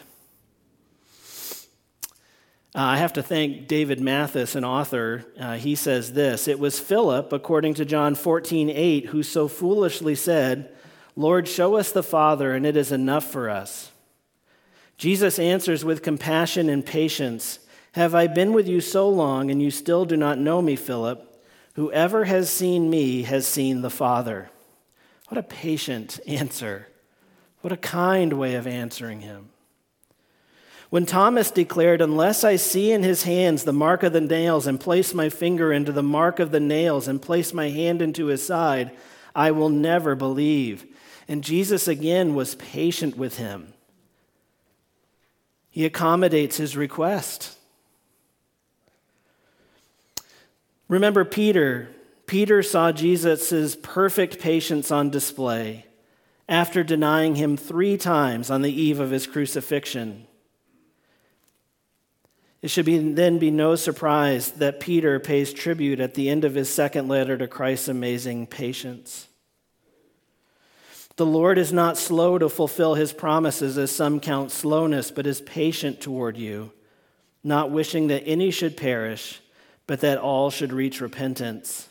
Uh, 2.75 2.81
I 2.81 2.97
have 2.97 3.13
to 3.13 3.23
thank 3.23 3.67
David 3.67 3.99
Mathis, 3.99 4.53
an 4.53 4.63
author. 4.63 5.25
Uh, 5.39 5.55
he 5.55 5.73
says 5.73 6.13
this 6.13 6.47
It 6.47 6.60
was 6.60 6.79
Philip, 6.79 7.33
according 7.33 7.73
to 7.75 7.86
John 7.86 8.13
14, 8.13 8.69
8, 8.69 9.07
who 9.07 9.23
so 9.23 9.47
foolishly 9.47 10.13
said, 10.13 10.71
Lord, 11.15 11.47
show 11.47 11.77
us 11.77 11.91
the 11.91 12.03
Father, 12.03 12.53
and 12.53 12.63
it 12.65 12.77
is 12.77 12.91
enough 12.91 13.25
for 13.25 13.49
us. 13.49 13.91
Jesus 14.97 15.39
answers 15.39 15.83
with 15.83 16.03
compassion 16.03 16.69
and 16.69 16.86
patience 16.86 17.60
Have 17.93 18.13
I 18.13 18.27
been 18.27 18.53
with 18.53 18.67
you 18.67 18.81
so 18.81 19.10
long, 19.10 19.49
and 19.49 19.60
you 19.60 19.71
still 19.71 20.05
do 20.05 20.15
not 20.15 20.38
know 20.38 20.62
me, 20.62 20.75
Philip? 20.75 21.23
Whoever 21.73 22.25
has 22.25 22.51
seen 22.51 22.91
me 22.91 23.23
has 23.23 23.47
seen 23.47 23.81
the 23.81 23.89
Father. 23.89 24.51
What 25.28 25.38
a 25.38 25.44
patient 25.44 26.20
answer. 26.28 26.88
What 27.62 27.74
a 27.74 27.78
kind 27.78 28.34
way 28.34 28.56
of 28.56 28.66
answering 28.66 29.22
him. 29.22 29.50
When 30.90 31.06
Thomas 31.06 31.52
declared, 31.52 32.02
Unless 32.02 32.44
I 32.44 32.56
see 32.56 32.92
in 32.92 33.04
his 33.04 33.24
hands 33.24 33.63
the 33.63 33.74
mark 33.74 34.04
of 34.04 34.13
the 34.13 34.22
nails, 34.22 34.68
and 34.68 34.80
place 34.80 35.13
my 35.13 35.30
finger 35.30 35.74
into 35.74 35.92
the 35.92 36.04
mark 36.04 36.40
of 36.40 36.52
the 36.52 36.62
nails, 36.62 37.08
and 37.08 37.22
place 37.22 37.54
my 37.54 37.70
hand 37.70 38.02
into 38.02 38.28
his 38.28 38.46
side, 38.46 38.92
I 39.36 39.52
will 39.52 39.70
never 39.70 40.16
believe. 40.16 40.86
And 41.28 41.44
Jesus 41.44 41.90
again 41.90 42.36
was 42.36 42.56
patient 42.56 43.18
with 43.18 43.38
him. 43.38 43.74
He 45.70 45.86
accommodates 45.86 46.58
his 46.58 46.78
request. 46.78 47.58
Remember 50.88 51.26
Peter. 51.26 51.90
Peter 52.28 52.62
saw 52.62 52.92
Jesus' 52.92 53.78
perfect 53.82 54.40
patience 54.40 54.92
on 54.92 55.10
display 55.10 55.86
after 56.50 56.84
denying 56.84 57.36
him 57.36 57.58
three 57.58 57.98
times 57.98 58.50
on 58.50 58.62
the 58.62 58.72
eve 58.72 59.00
of 59.00 59.12
his 59.12 59.26
crucifixion. 59.26 60.28
It 62.62 62.70
should 62.70 62.86
be, 62.86 62.98
then 63.13 63.40
be 63.40 63.52
no 63.52 63.76
surprise 63.76 64.52
that 64.54 64.80
Peter 64.80 65.20
pays 65.20 65.54
tribute 65.54 66.00
at 66.00 66.16
the 66.16 66.30
end 66.30 66.44
of 66.44 66.56
his 66.56 66.70
second 66.70 67.08
letter 67.08 67.38
to 67.38 67.48
Christ's 67.48 67.88
amazing 67.88 68.48
patience. 68.48 69.28
The 71.16 71.26
Lord 71.26 71.58
is 71.58 71.74
not 71.74 71.98
slow 71.98 72.38
to 72.38 72.50
fulfill 72.50 72.96
his 72.96 73.13
promises, 73.13 73.78
as 73.78 73.90
some 73.92 74.20
count 74.20 74.52
slowness, 74.52 75.12
but 75.12 75.26
is 75.26 75.42
patient 75.42 76.00
toward 76.00 76.38
you, 76.38 76.72
not 77.44 77.72
wishing 77.72 78.08
that 78.08 78.28
any 78.28 78.52
should 78.52 78.78
perish 78.78 79.42
but 79.88 80.02
that 80.02 80.18
all 80.18 80.52
should 80.52 80.74
reach 80.74 81.02
repentance. 81.02 81.87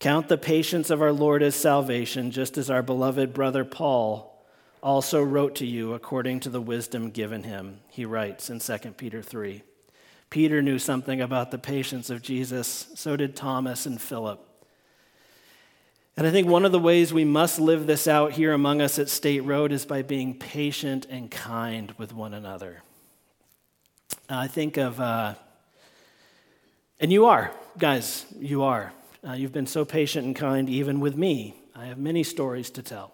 Count 0.00 0.28
the 0.28 0.38
patience 0.38 0.90
of 0.90 1.02
our 1.02 1.12
Lord 1.12 1.42
as 1.42 1.54
salvation, 1.54 2.30
just 2.30 2.58
as 2.58 2.70
our 2.70 2.82
beloved 2.82 3.32
brother 3.32 3.64
Paul 3.64 4.26
also 4.82 5.22
wrote 5.22 5.54
to 5.56 5.66
you 5.66 5.92
according 5.92 6.40
to 6.40 6.48
the 6.48 6.60
wisdom 6.60 7.10
given 7.10 7.42
him. 7.42 7.80
He 7.90 8.06
writes 8.06 8.48
in 8.48 8.60
2 8.60 8.78
Peter 8.96 9.22
3. 9.22 9.62
Peter 10.30 10.62
knew 10.62 10.78
something 10.78 11.20
about 11.20 11.50
the 11.50 11.58
patience 11.58 12.08
of 12.08 12.22
Jesus, 12.22 12.88
so 12.94 13.14
did 13.14 13.36
Thomas 13.36 13.84
and 13.84 14.00
Philip. 14.00 14.46
And 16.16 16.26
I 16.26 16.30
think 16.30 16.48
one 16.48 16.64
of 16.64 16.72
the 16.72 16.78
ways 16.78 17.12
we 17.12 17.24
must 17.24 17.60
live 17.60 17.86
this 17.86 18.08
out 18.08 18.32
here 18.32 18.52
among 18.52 18.80
us 18.80 18.98
at 18.98 19.08
State 19.08 19.40
Road 19.40 19.70
is 19.70 19.84
by 19.84 20.02
being 20.02 20.38
patient 20.38 21.06
and 21.10 21.30
kind 21.30 21.92
with 21.98 22.14
one 22.14 22.32
another. 22.32 22.82
I 24.30 24.46
think 24.46 24.76
of 24.76 24.98
uh, 24.98 25.34
and 27.00 27.12
you 27.12 27.26
are, 27.26 27.50
guys, 27.78 28.26
you 28.38 28.62
are. 28.62 28.92
Uh, 29.26 29.32
you've 29.32 29.52
been 29.52 29.66
so 29.66 29.84
patient 29.84 30.26
and 30.26 30.34
kind 30.34 30.68
even 30.68 31.00
with 31.00 31.16
me. 31.16 31.54
I 31.74 31.86
have 31.86 31.98
many 31.98 32.22
stories 32.22 32.70
to 32.70 32.82
tell. 32.82 33.12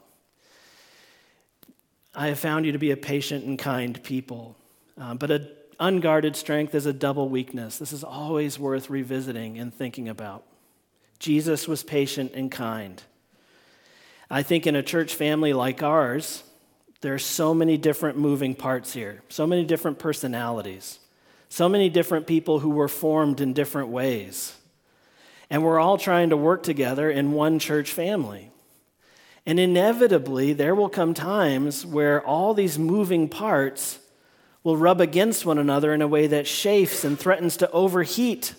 I 2.14 2.28
have 2.28 2.38
found 2.38 2.64
you 2.64 2.72
to 2.72 2.78
be 2.78 2.92
a 2.92 2.96
patient 2.96 3.44
and 3.44 3.58
kind 3.58 4.02
people. 4.02 4.56
Uh, 4.98 5.14
but 5.14 5.30
an 5.30 5.48
unguarded 5.78 6.36
strength 6.36 6.74
is 6.74 6.86
a 6.86 6.92
double 6.92 7.28
weakness. 7.28 7.78
This 7.78 7.92
is 7.92 8.04
always 8.04 8.58
worth 8.58 8.88
revisiting 8.88 9.58
and 9.58 9.74
thinking 9.74 10.08
about. 10.08 10.44
Jesus 11.18 11.66
was 11.66 11.82
patient 11.82 12.32
and 12.34 12.50
kind. 12.50 13.02
I 14.30 14.42
think 14.42 14.66
in 14.66 14.76
a 14.76 14.82
church 14.82 15.14
family 15.14 15.52
like 15.52 15.82
ours, 15.82 16.42
there 17.00 17.14
are 17.14 17.18
so 17.18 17.52
many 17.52 17.76
different 17.76 18.18
moving 18.18 18.54
parts 18.54 18.92
here, 18.92 19.22
so 19.28 19.46
many 19.46 19.64
different 19.64 19.98
personalities. 19.98 20.98
So 21.48 21.68
many 21.68 21.88
different 21.88 22.26
people 22.26 22.58
who 22.58 22.70
were 22.70 22.88
formed 22.88 23.40
in 23.40 23.52
different 23.52 23.88
ways. 23.88 24.54
And 25.50 25.62
we're 25.62 25.78
all 25.78 25.98
trying 25.98 26.30
to 26.30 26.36
work 26.36 26.62
together 26.62 27.10
in 27.10 27.32
one 27.32 27.58
church 27.58 27.92
family. 27.92 28.50
And 29.46 29.60
inevitably, 29.60 30.52
there 30.52 30.74
will 30.74 30.88
come 30.88 31.14
times 31.14 31.86
where 31.86 32.20
all 32.20 32.52
these 32.52 32.78
moving 32.78 33.28
parts 33.28 34.00
will 34.64 34.76
rub 34.76 35.00
against 35.00 35.46
one 35.46 35.58
another 35.58 35.94
in 35.94 36.02
a 36.02 36.08
way 36.08 36.26
that 36.26 36.46
chafes 36.46 37.04
and 37.04 37.16
threatens 37.16 37.56
to 37.58 37.70
overheat. 37.70 38.54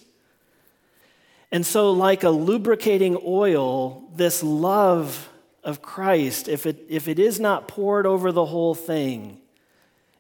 And 1.52 1.66
so, 1.66 1.92
like 1.92 2.24
a 2.24 2.30
lubricating 2.30 3.18
oil, 3.26 4.10
this 4.16 4.42
love 4.42 5.30
of 5.66 5.82
Christ, 5.82 6.48
if 6.48 6.66
it, 6.66 6.86
if 6.88 7.10
it 7.10 7.20
is 7.20 7.42
not 7.42 7.68
poured 7.68 8.06
over 8.06 8.32
the 8.32 8.46
whole 8.46 8.74
thing, 8.74 9.42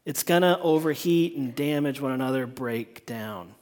it's 0.03 0.23
going 0.23 0.41
to 0.41 0.59
overheat 0.59 1.37
and 1.37 1.55
damage 1.55 2.01
one 2.01 2.11
another, 2.11 2.45
break 2.45 3.05
down. 3.05 3.55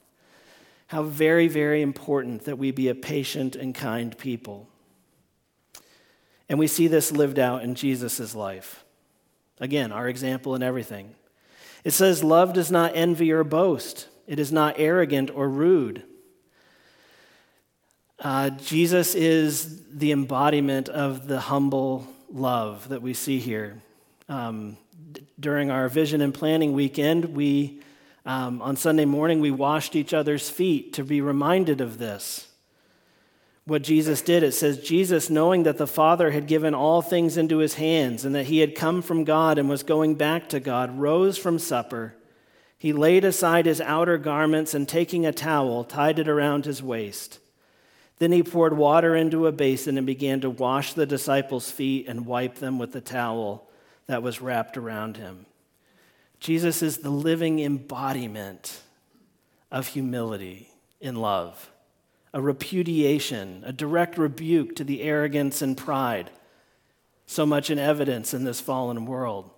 How 0.88 1.02
very, 1.02 1.48
very 1.48 1.82
important 1.82 2.44
that 2.44 2.58
we 2.58 2.70
be 2.70 2.88
a 2.88 2.94
patient 2.94 3.56
and 3.56 3.74
kind 3.74 4.16
people. 4.16 4.68
And 6.48 6.58
we 6.58 6.68
see 6.68 6.86
this 6.86 7.10
lived 7.10 7.38
out 7.38 7.62
in 7.62 7.74
Jesus' 7.74 8.34
life. 8.34 8.84
Again, 9.60 9.90
our 9.90 10.08
example 10.08 10.54
in 10.54 10.62
everything. 10.62 11.14
It 11.82 11.92
says, 11.92 12.22
Love 12.22 12.52
does 12.52 12.70
not 12.70 12.92
envy 12.94 13.32
or 13.32 13.44
boast, 13.44 14.08
it 14.26 14.38
is 14.38 14.52
not 14.52 14.76
arrogant 14.78 15.30
or 15.34 15.48
rude. 15.48 16.02
Uh, 18.18 18.50
Jesus 18.50 19.14
is 19.14 19.82
the 19.90 20.10
embodiment 20.10 20.88
of 20.88 21.26
the 21.28 21.38
humble 21.38 22.06
love 22.30 22.88
that 22.88 23.02
we 23.02 23.12
see 23.12 23.38
here. 23.38 23.76
Um, 24.28 24.78
during 25.38 25.70
our 25.70 25.88
vision 25.88 26.22
and 26.22 26.32
planning 26.32 26.72
weekend, 26.72 27.36
we, 27.36 27.82
um, 28.26 28.60
on 28.60 28.76
Sunday 28.76 29.04
morning, 29.04 29.40
we 29.40 29.52
washed 29.52 29.94
each 29.94 30.12
other's 30.12 30.50
feet 30.50 30.92
to 30.94 31.04
be 31.04 31.20
reminded 31.20 31.80
of 31.80 31.98
this. 31.98 32.48
What 33.64 33.82
Jesus 33.82 34.20
did, 34.20 34.42
it 34.42 34.52
says, 34.52 34.80
Jesus, 34.80 35.30
knowing 35.30 35.62
that 35.62 35.78
the 35.78 35.86
Father 35.86 36.32
had 36.32 36.46
given 36.46 36.74
all 36.74 37.02
things 37.02 37.36
into 37.36 37.58
his 37.58 37.74
hands 37.74 38.24
and 38.24 38.34
that 38.34 38.46
he 38.46 38.58
had 38.58 38.74
come 38.74 39.00
from 39.00 39.24
God 39.24 39.58
and 39.58 39.68
was 39.68 39.82
going 39.82 40.16
back 40.16 40.48
to 40.50 40.60
God, 40.60 40.98
rose 40.98 41.38
from 41.38 41.58
supper. 41.58 42.14
He 42.78 42.92
laid 42.92 43.24
aside 43.24 43.66
his 43.66 43.80
outer 43.80 44.18
garments 44.18 44.74
and 44.74 44.88
taking 44.88 45.24
a 45.24 45.32
towel, 45.32 45.84
tied 45.84 46.18
it 46.18 46.28
around 46.28 46.64
his 46.64 46.82
waist. 46.82 47.38
Then 48.18 48.32
he 48.32 48.42
poured 48.42 48.76
water 48.76 49.14
into 49.14 49.46
a 49.46 49.52
basin 49.52 49.98
and 49.98 50.06
began 50.06 50.40
to 50.40 50.50
wash 50.50 50.92
the 50.92 51.06
disciples' 51.06 51.70
feet 51.70 52.06
and 52.08 52.26
wipe 52.26 52.56
them 52.56 52.78
with 52.78 52.92
the 52.92 53.00
towel 53.00 53.68
that 54.06 54.22
was 54.22 54.40
wrapped 54.40 54.76
around 54.76 55.16
him. 55.16 55.46
Jesus 56.40 56.82
is 56.82 56.98
the 56.98 57.10
living 57.10 57.60
embodiment 57.60 58.80
of 59.70 59.88
humility 59.88 60.70
in 61.00 61.16
love, 61.16 61.70
a 62.32 62.40
repudiation, 62.40 63.62
a 63.66 63.72
direct 63.72 64.18
rebuke 64.18 64.76
to 64.76 64.84
the 64.84 65.02
arrogance 65.02 65.62
and 65.62 65.76
pride, 65.76 66.30
so 67.26 67.44
much 67.44 67.70
in 67.70 67.78
evidence 67.78 68.32
in 68.32 68.44
this 68.44 68.60
fallen 68.60 69.06
world. 69.06 69.50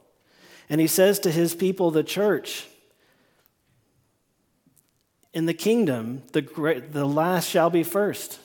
And 0.70 0.80
he 0.80 0.86
says 0.86 1.18
to 1.20 1.30
his 1.30 1.54
people, 1.54 1.90
the 1.90 2.02
church, 2.02 2.66
in 5.32 5.46
the 5.46 5.54
kingdom, 5.54 6.22
the, 6.32 6.42
great, 6.42 6.92
the 6.92 7.04
last 7.04 7.48
shall 7.48 7.70
be 7.70 7.82
first. 7.82 8.38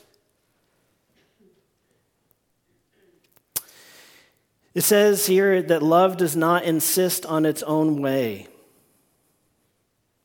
It 4.73 4.81
says 4.81 5.27
here 5.27 5.61
that 5.61 5.83
love 5.83 6.17
does 6.17 6.35
not 6.35 6.63
insist 6.63 7.25
on 7.25 7.45
its 7.45 7.61
own 7.63 8.01
way. 8.01 8.47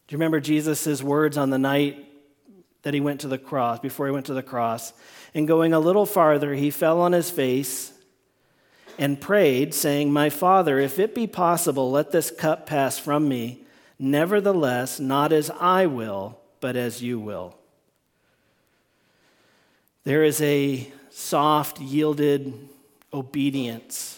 Do 0.06 0.14
you 0.14 0.18
remember 0.18 0.40
Jesus' 0.40 1.02
words 1.02 1.36
on 1.36 1.50
the 1.50 1.58
night 1.58 2.06
that 2.82 2.94
he 2.94 3.00
went 3.00 3.20
to 3.20 3.28
the 3.28 3.36
cross, 3.36 3.78
before 3.78 4.06
he 4.06 4.12
went 4.12 4.26
to 4.26 4.34
the 4.34 4.42
cross? 4.42 4.94
And 5.34 5.46
going 5.46 5.74
a 5.74 5.80
little 5.80 6.06
farther, 6.06 6.54
he 6.54 6.70
fell 6.70 7.00
on 7.02 7.12
his 7.12 7.30
face 7.30 7.92
and 8.98 9.20
prayed, 9.20 9.74
saying, 9.74 10.10
My 10.10 10.30
Father, 10.30 10.78
if 10.78 10.98
it 10.98 11.14
be 11.14 11.26
possible, 11.26 11.90
let 11.90 12.10
this 12.10 12.30
cup 12.30 12.66
pass 12.66 12.98
from 12.98 13.28
me. 13.28 13.64
Nevertheless, 13.98 14.98
not 14.98 15.30
as 15.30 15.50
I 15.60 15.84
will, 15.86 16.38
but 16.60 16.74
as 16.74 17.02
you 17.02 17.20
will. 17.20 17.54
There 20.04 20.24
is 20.24 20.40
a 20.40 20.90
soft, 21.10 21.80
yielded 21.80 22.70
obedience 23.12 24.17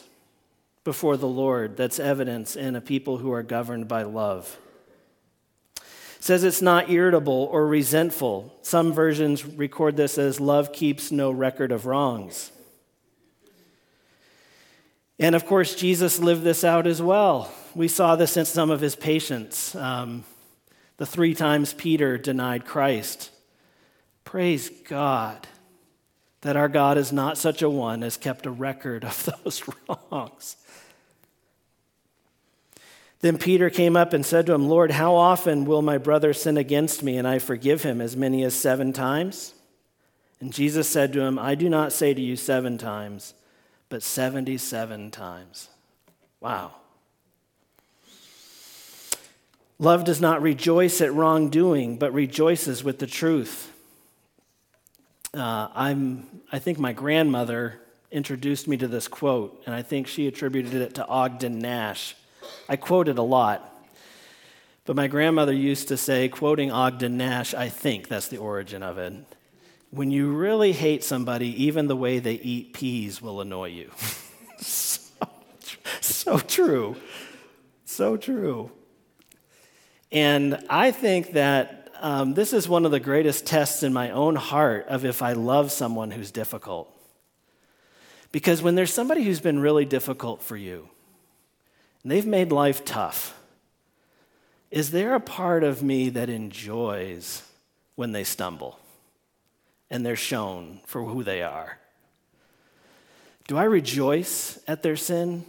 before 0.91 1.17
the 1.17 1.29
Lord 1.29 1.77
that's 1.77 2.01
evidence 2.01 2.57
in 2.57 2.75
a 2.75 2.81
people 2.81 3.19
who 3.19 3.31
are 3.31 3.45
governed 3.45 3.87
by 3.87 4.03
love. 4.03 4.59
It 5.77 5.85
says 6.19 6.43
it's 6.43 6.61
not 6.61 6.91
irritable 6.91 7.49
or 7.53 7.65
resentful. 7.65 8.53
Some 8.63 8.93
versions 8.93 9.47
record 9.47 9.97
this 9.97 10.19
as 10.19 10.41
love 10.41 10.73
keeps 10.73 11.13
no 11.13 11.31
record 11.31 11.71
of 11.71 11.87
wrongs. 11.87 12.51
And 15.21 15.37
of 15.37 15.47
course, 15.47 15.77
Jesus 15.77 16.19
lived 16.19 16.43
this 16.43 16.65
out 16.65 16.89
as 16.89 17.01
well. 17.01 17.53
We 17.77 17.87
saw 17.87 18.17
this 18.17 18.37
in 18.37 18.45
some 18.45 18.73
of 18.73 18.81
his 18.81 18.97
patience. 18.97 19.77
Um, 19.77 20.25
the 20.97 21.07
three 21.07 21.37
times 21.37 21.73
Peter 21.73 22.19
denied 22.19 22.65
Christ. 22.67 23.31
Praise 24.25 24.69
God 24.89 25.47
that 26.43 26.57
our 26.57 26.69
God 26.69 26.97
is 26.97 27.13
not 27.13 27.37
such 27.37 27.63
a 27.63 27.71
one 27.71 28.03
as 28.03 28.17
kept 28.17 28.47
a 28.47 28.51
record 28.51 29.05
of 29.05 29.25
those 29.45 29.63
wrongs. 29.89 30.57
Then 33.21 33.37
Peter 33.37 33.69
came 33.69 33.97
up 33.97 34.15
and 34.15 34.25
said 34.25 34.47
to 34.47 34.55
him, 34.55 34.69
Lord, 34.69 34.93
how 34.93 35.15
often 35.15 35.67
will 35.67 35.83
my 35.83 35.99
brother 35.99 36.33
sin 36.33 36.57
against 36.57 37.03
me 37.03 37.19
and 37.19 37.29
I 37.29 37.39
forgive 37.39 37.83
him? 37.83 38.01
As 38.01 38.17
many 38.17 38.43
as 38.45 38.55
seven 38.55 38.95
times? 38.95 39.53
And 40.41 40.53
Jesus 40.53 40.89
said 40.89 41.13
to 41.13 41.21
him, 41.21 41.39
I 41.39 41.55
do 41.55 41.69
not 41.69 41.93
say 41.93 42.15
to 42.15 42.21
you 42.21 42.35
seven 42.35 42.79
times, 42.79 43.35
but 43.91 44.03
77 44.03 45.11
times. 45.11 45.69
Wow. 46.41 46.73
Love 49.79 50.05
does 50.05 50.21
not 50.21 50.41
rejoice 50.41 51.03
at 51.03 51.13
wrongdoing, 51.13 51.99
but 51.99 52.15
rejoices 52.15 52.83
with 52.83 52.99
the 52.99 53.07
truth. 53.07 53.71
Uh, 55.33 55.69
I'm, 55.75 56.27
I 56.51 56.59
think 56.59 56.79
my 56.79 56.93
grandmother 56.93 57.81
introduced 58.11 58.67
me 58.67 58.77
to 58.79 58.89
this 58.89 59.07
quote, 59.07 59.63
and 59.65 59.75
I 59.75 59.83
think 59.83 60.09
she 60.09 60.27
attributed 60.27 60.75
it 60.75 60.95
to 60.97 61.07
Ogden 61.07 61.61
Nash. 61.61 62.17
I 62.69 62.77
quote 62.77 63.07
it 63.07 63.19
a 63.19 63.23
lot. 63.23 63.67
But 64.87 64.97
my 64.97 65.07
grandmother 65.07 65.53
used 65.53 65.89
to 65.89 65.97
say, 65.97 66.29
quoting 66.29 66.73
Ogden 66.73 67.17
Nash, 67.17 67.55
I 67.55 67.69
think 67.69 68.09
that's 68.09 68.27
the 68.27 68.39
origin 68.39 68.83
of 68.83 68.99
it. 68.99 69.13
When 69.91 70.11
you 70.11 70.33
really 70.33 70.73
hate 70.73 71.05
somebody, 71.05 71.65
even 71.65 71.87
the 71.87 71.97
way 71.97 72.19
they 72.19 72.35
eat 72.35 72.73
peas 72.73 73.23
will 73.23 73.41
annoy 73.41 73.69
you. 73.69 73.91
so, 74.59 75.29
so 76.01 76.39
true. 76.39 76.97
So 77.85 78.17
true. 78.17 78.73
And 80.11 80.65
I 80.69 80.91
think 80.91 81.33
that 81.33 81.80
um, 82.01 82.35
this 82.35 82.53
is 82.53 82.69
one 82.69 82.85
of 82.85 82.91
the 82.91 83.01
greatest 83.01 83.47
tests 83.47 83.83
in 83.83 83.93
my 83.93 84.11
own 84.11 84.35
heart 84.35 84.87
of 84.89 85.05
if 85.05 85.23
I 85.23 85.35
love 85.35 85.71
someone 85.71 86.11
who's 86.11 86.31
difficult. 86.31 86.91
Because 88.33 88.63
when 88.63 88.75
there's 88.75 88.93
somebody 88.93 89.23
who's 89.23 89.41
been 89.41 89.59
really 89.59 89.85
difficult 89.85 90.43
for 90.43 90.57
you, 90.57 90.89
and 92.03 92.11
they've 92.11 92.27
made 92.27 92.53
life 92.53 92.85
tough, 92.85 93.39
is 94.71 94.93
there 94.93 95.15
a 95.15 95.21
part 95.21 95.65
of 95.65 95.83
me 95.83 96.11
that 96.11 96.31
enjoys 96.31 97.43
when 97.97 98.13
they 98.13 98.25
stumble 98.25 98.79
and 99.91 100.07
they're 100.07 100.17
shown 100.17 100.81
for 100.87 101.05
who 101.05 101.23
they 101.23 101.43
are? 101.43 101.79
Do 103.49 103.59
I 103.59 103.65
rejoice 103.65 104.61
at 104.69 104.83
their 104.83 104.97
sin? 104.97 105.45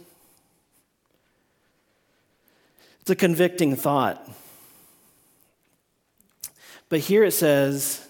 It's 3.00 3.10
a 3.10 3.16
convicting 3.16 3.76
thought. 3.76 4.28
But 6.92 7.00
here 7.00 7.24
it 7.24 7.32
says 7.32 8.06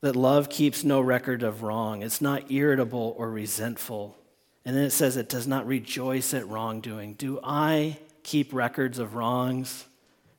that 0.00 0.16
love 0.16 0.48
keeps 0.48 0.82
no 0.82 1.00
record 1.00 1.44
of 1.44 1.62
wrong. 1.62 2.02
It's 2.02 2.20
not 2.20 2.50
irritable 2.50 3.14
or 3.16 3.30
resentful. 3.30 4.18
And 4.64 4.74
then 4.74 4.82
it 4.82 4.90
says 4.90 5.16
it 5.16 5.28
does 5.28 5.46
not 5.46 5.68
rejoice 5.68 6.34
at 6.34 6.48
wrongdoing. 6.48 7.14
Do 7.14 7.38
I 7.44 7.98
keep 8.24 8.52
records 8.52 8.98
of 8.98 9.14
wrongs? 9.14 9.84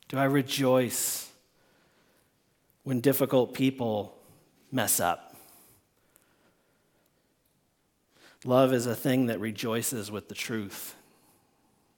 Do 0.10 0.18
I 0.18 0.26
rejoice 0.26 1.32
when 2.84 3.00
difficult 3.00 3.54
people 3.54 4.18
mess 4.70 5.00
up? 5.00 5.38
Love 8.44 8.74
is 8.74 8.88
a 8.88 8.94
thing 8.94 9.28
that 9.28 9.40
rejoices 9.40 10.12
with 10.12 10.28
the 10.28 10.36
truth, 10.36 10.98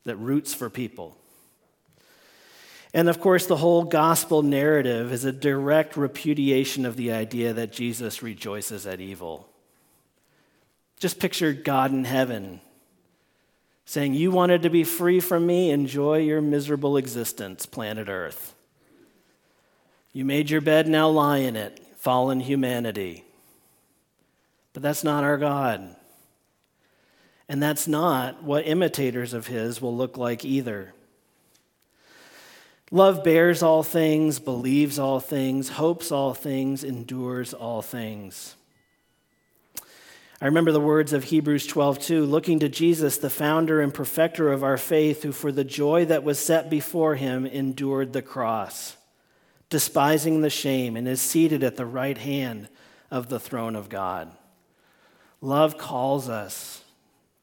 that 0.03 0.17
roots 0.17 0.53
for 0.53 0.69
people. 0.69 1.17
And 2.93 3.07
of 3.07 3.19
course, 3.19 3.45
the 3.45 3.57
whole 3.57 3.83
gospel 3.83 4.41
narrative 4.41 5.13
is 5.13 5.23
a 5.23 5.31
direct 5.31 5.95
repudiation 5.95 6.85
of 6.85 6.95
the 6.95 7.11
idea 7.11 7.53
that 7.53 7.71
Jesus 7.71 8.23
rejoices 8.23 8.87
at 8.87 8.99
evil. 8.99 9.47
Just 10.97 11.19
picture 11.19 11.53
God 11.53 11.91
in 11.91 12.03
heaven 12.03 12.61
saying, 13.85 14.13
You 14.13 14.31
wanted 14.31 14.63
to 14.63 14.69
be 14.69 14.83
free 14.83 15.19
from 15.19 15.45
me? 15.45 15.71
Enjoy 15.71 16.17
your 16.17 16.41
miserable 16.41 16.97
existence, 16.97 17.65
planet 17.65 18.09
Earth. 18.09 18.55
You 20.11 20.25
made 20.25 20.49
your 20.49 20.61
bed, 20.61 20.87
now 20.87 21.09
lie 21.09 21.37
in 21.37 21.55
it, 21.55 21.79
fallen 21.97 22.39
humanity. 22.39 23.23
But 24.73 24.83
that's 24.83 25.03
not 25.03 25.23
our 25.23 25.37
God. 25.37 25.95
And 27.47 27.61
that's 27.61 27.87
not 27.87 28.43
what 28.43 28.67
imitators 28.67 29.33
of 29.33 29.47
His 29.47 29.81
will 29.81 29.95
look 29.95 30.17
like 30.17 30.43
either. 30.43 30.93
Love 32.91 33.23
bears 33.23 33.61
all 33.61 33.83
things, 33.83 34.39
believes 34.39 34.97
all 34.97 35.19
things, 35.19 35.69
hopes 35.69 36.11
all 36.11 36.33
things, 36.33 36.83
endures 36.83 37.53
all 37.53 37.81
things. 37.81 38.55
I 40.41 40.45
remember 40.45 40.71
the 40.71 40.79
words 40.79 41.13
of 41.13 41.25
Hebrews 41.25 41.67
12:2, 41.67 42.25
looking 42.25 42.59
to 42.59 42.69
Jesus, 42.69 43.17
the 43.17 43.29
founder 43.29 43.81
and 43.81 43.93
perfecter 43.93 44.51
of 44.51 44.63
our 44.63 44.77
faith, 44.77 45.21
who 45.23 45.31
for 45.31 45.51
the 45.51 45.65
joy 45.65 46.05
that 46.05 46.23
was 46.23 46.39
set 46.39 46.69
before 46.69 47.15
him 47.15 47.45
endured 47.45 48.13
the 48.13 48.21
cross, 48.21 48.95
despising 49.69 50.41
the 50.41 50.49
shame, 50.49 50.95
and 50.95 51.07
is 51.07 51.21
seated 51.21 51.61
at 51.63 51.75
the 51.75 51.85
right 51.85 52.17
hand 52.17 52.69
of 53.11 53.29
the 53.29 53.39
throne 53.39 53.75
of 53.75 53.89
God. 53.89 54.31
Love 55.41 55.77
calls 55.77 56.27
us 56.27 56.83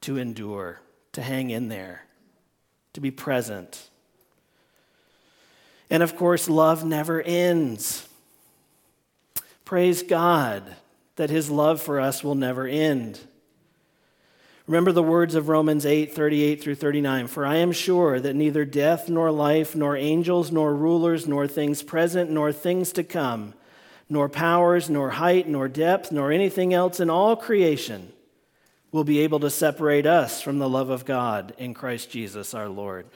to 0.01 0.17
endure, 0.17 0.81
to 1.13 1.23
hang 1.23 1.51
in 1.51 1.69
there, 1.69 2.07
to 2.95 3.01
be 3.01 3.11
present 3.11 3.91
and 5.91 6.03
of 6.03 6.17
course, 6.17 6.49
love 6.49 6.85
never 6.85 7.23
ends. 7.23 8.09
Praise 9.65 10.03
God 10.03 10.77
that 11.17 11.31
his 11.31 11.51
love 11.51 11.81
for 11.81 12.01
us 12.01 12.23
will 12.23 12.35
never 12.35 12.67
end. 12.67 13.21
Remember 14.67 14.91
the 14.91 15.03
words 15.03 15.37
of 15.37 15.49
Romans 15.49 15.87
8 15.87 16.13
38 16.13 16.63
through 16.63 16.75
39. 16.75 17.29
For 17.29 17.47
I 17.47 17.57
am 17.57 17.71
sure 17.71 18.19
that 18.19 18.35
neither 18.35 18.65
death, 18.65 19.09
nor 19.09 19.31
life, 19.31 19.77
nor 19.77 19.97
angels, 19.97 20.51
nor 20.51 20.75
rulers, 20.75 21.29
nor 21.29 21.47
things 21.47 21.83
present, 21.83 22.31
nor 22.31 22.53
things 22.53 22.93
to 22.93 23.05
come, 23.05 23.55
nor 24.09 24.29
powers, 24.29 24.91
nor 24.91 25.11
height, 25.11 25.49
nor 25.49 25.69
depth, 25.69 26.11
nor 26.11 26.33
anything 26.33 26.75
else 26.75 26.99
in 26.99 27.11
all 27.11 27.37
creation 27.37 28.13
will 28.91 29.05
be 29.05 29.21
able 29.21 29.41
to 29.41 29.51
separate 29.51 30.07
us 30.07 30.43
from 30.43 30.59
the 30.59 30.69
love 30.69 30.91
of 30.91 31.05
God 31.05 31.55
in 31.59 31.75
Christ 31.75 32.11
Jesus 32.11 32.55
our 32.55 32.69
Lord. 32.69 33.07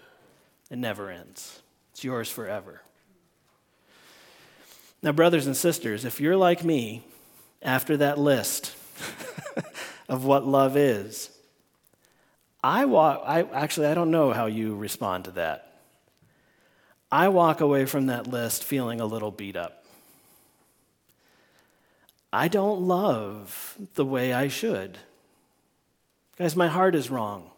It 0.70 0.78
never 0.78 1.10
ends. 1.10 1.62
It's 2.00 2.04
yours 2.06 2.30
forever. 2.30 2.80
Now, 5.02 5.12
brothers 5.12 5.46
and 5.46 5.54
sisters, 5.54 6.06
if 6.06 6.18
you're 6.18 6.34
like 6.34 6.64
me, 6.64 7.02
after 7.60 7.94
that 7.98 8.18
list 8.18 8.74
of 10.08 10.24
what 10.24 10.46
love 10.46 10.78
is, 10.78 11.28
I 12.64 12.86
walk, 12.86 13.22
I 13.26 13.42
actually, 13.42 13.88
I 13.88 13.92
don't 13.92 14.10
know 14.10 14.32
how 14.32 14.46
you 14.46 14.74
respond 14.74 15.26
to 15.26 15.32
that. 15.32 15.74
I 17.12 17.28
walk 17.28 17.60
away 17.60 17.84
from 17.84 18.06
that 18.06 18.26
list 18.26 18.64
feeling 18.64 19.02
a 19.02 19.04
little 19.04 19.30
beat 19.30 19.56
up. 19.56 19.84
I 22.32 22.48
don't 22.48 22.80
love 22.80 23.76
the 23.92 24.06
way 24.06 24.32
I 24.32 24.48
should. 24.48 24.96
Guys, 26.38 26.56
my 26.56 26.68
heart 26.68 26.94
is 26.94 27.10
wrong. 27.10 27.49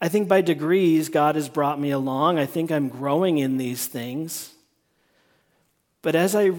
I 0.00 0.08
think 0.08 0.28
by 0.28 0.42
degrees, 0.42 1.08
God 1.08 1.36
has 1.36 1.48
brought 1.48 1.80
me 1.80 1.90
along. 1.90 2.38
I 2.38 2.46
think 2.46 2.70
I'm 2.70 2.88
growing 2.88 3.38
in 3.38 3.56
these 3.56 3.86
things. 3.86 4.52
But 6.02 6.14
as 6.14 6.34
I 6.34 6.52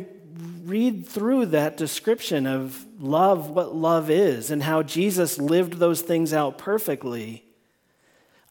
read 0.63 1.07
through 1.07 1.47
that 1.47 1.77
description 1.77 2.45
of 2.47 2.85
love, 2.99 3.49
what 3.49 3.75
love 3.75 4.09
is, 4.09 4.51
and 4.51 4.63
how 4.63 4.83
Jesus 4.83 5.39
lived 5.39 5.73
those 5.73 6.01
things 6.01 6.33
out 6.33 6.57
perfectly, 6.57 7.43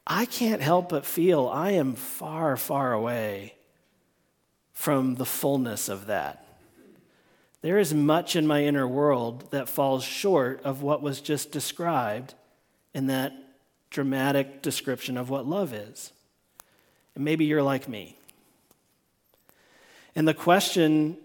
I 0.06 0.24
can't 0.24 0.62
help 0.62 0.88
but 0.88 1.04
feel 1.04 1.48
I 1.48 1.72
am 1.72 1.94
far, 1.94 2.56
far 2.56 2.92
away 2.92 3.54
from 4.72 5.16
the 5.16 5.26
fullness 5.26 5.88
of 5.88 6.06
that. 6.06 6.46
There 7.60 7.78
is 7.78 7.92
much 7.92 8.36
in 8.36 8.46
my 8.46 8.62
inner 8.62 8.86
world 8.86 9.50
that 9.50 9.68
falls 9.68 10.04
short 10.04 10.62
of 10.62 10.82
what 10.82 11.02
was 11.02 11.20
just 11.20 11.50
described 11.50 12.34
in 12.94 13.08
that 13.08 13.32
dramatic 13.96 14.60
description 14.60 15.16
of 15.16 15.30
what 15.30 15.46
love 15.46 15.72
is. 15.72 16.12
And 17.14 17.24
maybe 17.24 17.46
you're 17.46 17.62
like 17.62 17.88
me. 17.88 18.14
And 20.14 20.28
the 20.28 20.34
question 20.34 21.16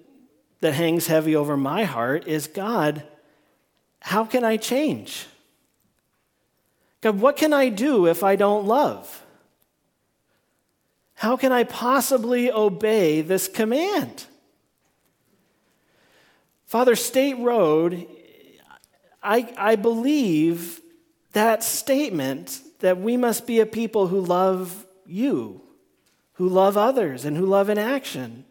that 0.61 0.74
hangs 0.74 1.07
heavy 1.07 1.36
over 1.36 1.57
my 1.57 1.84
heart 1.84 2.30
is 2.30 2.47
God, 2.47 3.03
how 3.99 4.24
can 4.24 4.45
I 4.45 4.55
change? 4.55 5.28
God, 7.01 7.19
what 7.19 7.36
can 7.36 7.51
I 7.51 7.67
do 7.67 8.07
if 8.07 8.24
I 8.24 8.38
don't 8.38 8.65
love? 8.65 9.22
How 11.15 11.36
can 11.36 11.51
I 11.51 11.65
possibly 11.65 12.49
obey 12.49 13.19
this 13.19 13.49
command? 13.49 14.28
Father, 16.67 16.95
State 16.95 17.38
Road, 17.38 18.07
I, 19.22 19.53
I 19.57 19.76
believe 19.76 20.82
that 21.34 21.63
statement 21.63 22.61
that 22.79 22.99
we 22.99 23.17
must 23.17 23.47
be 23.47 23.59
a 23.59 23.65
people 23.65 24.07
who 24.07 24.19
love 24.21 24.86
you, 25.05 25.61
who 26.34 26.49
love 26.49 26.77
others, 26.77 27.25
and 27.25 27.38
who 27.38 27.45
love 27.45 27.69
in 27.69 27.77
action. 27.77 28.45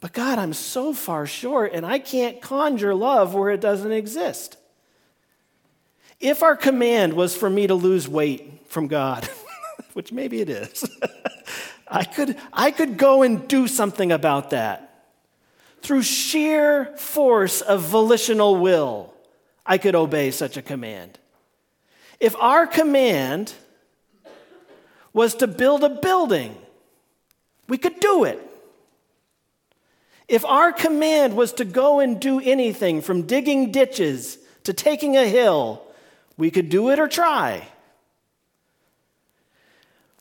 But 0.00 0.12
God, 0.12 0.38
I'm 0.38 0.54
so 0.54 0.92
far 0.92 1.26
short, 1.26 1.72
and 1.74 1.84
I 1.84 1.98
can't 1.98 2.40
conjure 2.40 2.94
love 2.94 3.34
where 3.34 3.50
it 3.50 3.60
doesn't 3.60 3.92
exist. 3.92 4.56
If 6.20 6.42
our 6.42 6.56
command 6.56 7.12
was 7.12 7.36
for 7.36 7.48
me 7.48 7.66
to 7.66 7.74
lose 7.74 8.08
weight 8.08 8.66
from 8.66 8.88
God, 8.88 9.28
which 9.92 10.12
maybe 10.12 10.40
it 10.40 10.48
is, 10.48 10.84
I 11.88 12.04
could, 12.04 12.36
I 12.52 12.70
could 12.70 12.96
go 12.96 13.22
and 13.22 13.46
do 13.46 13.66
something 13.66 14.12
about 14.12 14.50
that. 14.50 14.86
Through 15.82 16.02
sheer 16.02 16.86
force 16.96 17.62
of 17.62 17.82
volitional 17.82 18.56
will, 18.56 19.09
I 19.70 19.78
could 19.78 19.94
obey 19.94 20.32
such 20.32 20.56
a 20.56 20.62
command. 20.62 21.16
If 22.18 22.34
our 22.40 22.66
command 22.66 23.54
was 25.12 25.36
to 25.36 25.46
build 25.46 25.84
a 25.84 25.88
building, 25.88 26.56
we 27.68 27.78
could 27.78 28.00
do 28.00 28.24
it. 28.24 28.40
If 30.26 30.44
our 30.44 30.72
command 30.72 31.36
was 31.36 31.52
to 31.52 31.64
go 31.64 32.00
and 32.00 32.20
do 32.20 32.40
anything 32.40 33.00
from 33.00 33.28
digging 33.28 33.70
ditches 33.70 34.38
to 34.64 34.72
taking 34.72 35.16
a 35.16 35.24
hill, 35.24 35.80
we 36.36 36.50
could 36.50 36.68
do 36.68 36.90
it 36.90 36.98
or 36.98 37.06
try. 37.06 37.68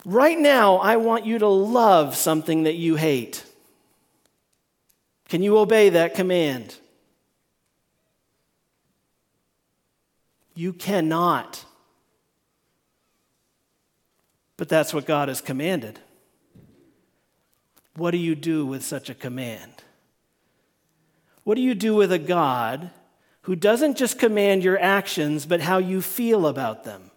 Right 0.06 0.38
now, 0.38 0.76
I 0.76 0.98
want 0.98 1.26
you 1.26 1.40
to 1.40 1.48
love 1.48 2.16
something 2.16 2.64
that 2.66 2.76
you 2.76 2.98
hate. 2.98 3.44
Can 5.28 5.42
you 5.42 5.58
obey 5.58 5.90
that 5.90 6.14
command? 6.14 6.76
You 10.60 10.74
cannot. 10.74 11.64
But 14.58 14.68
that's 14.68 14.94
what 14.94 15.06
God 15.06 15.30
has 15.30 15.40
commanded. 15.40 16.00
What 17.96 18.12
do 18.12 18.18
you 18.18 18.36
do 18.36 18.66
with 18.66 18.84
such 18.84 19.10
a 19.10 19.16
command? 19.16 19.72
What 21.46 21.56
do 21.56 21.62
you 21.62 21.74
do 21.74 21.96
with 21.96 22.12
a 22.12 22.20
God 22.20 22.92
who 23.44 23.56
doesn't 23.56 23.96
just 23.96 24.20
command 24.20 24.62
your 24.62 24.78
actions, 24.78 25.46
but 25.46 25.62
how 25.62 25.78
you 25.78 26.02
feel 26.02 26.46
about 26.46 26.84
them? 26.84 27.10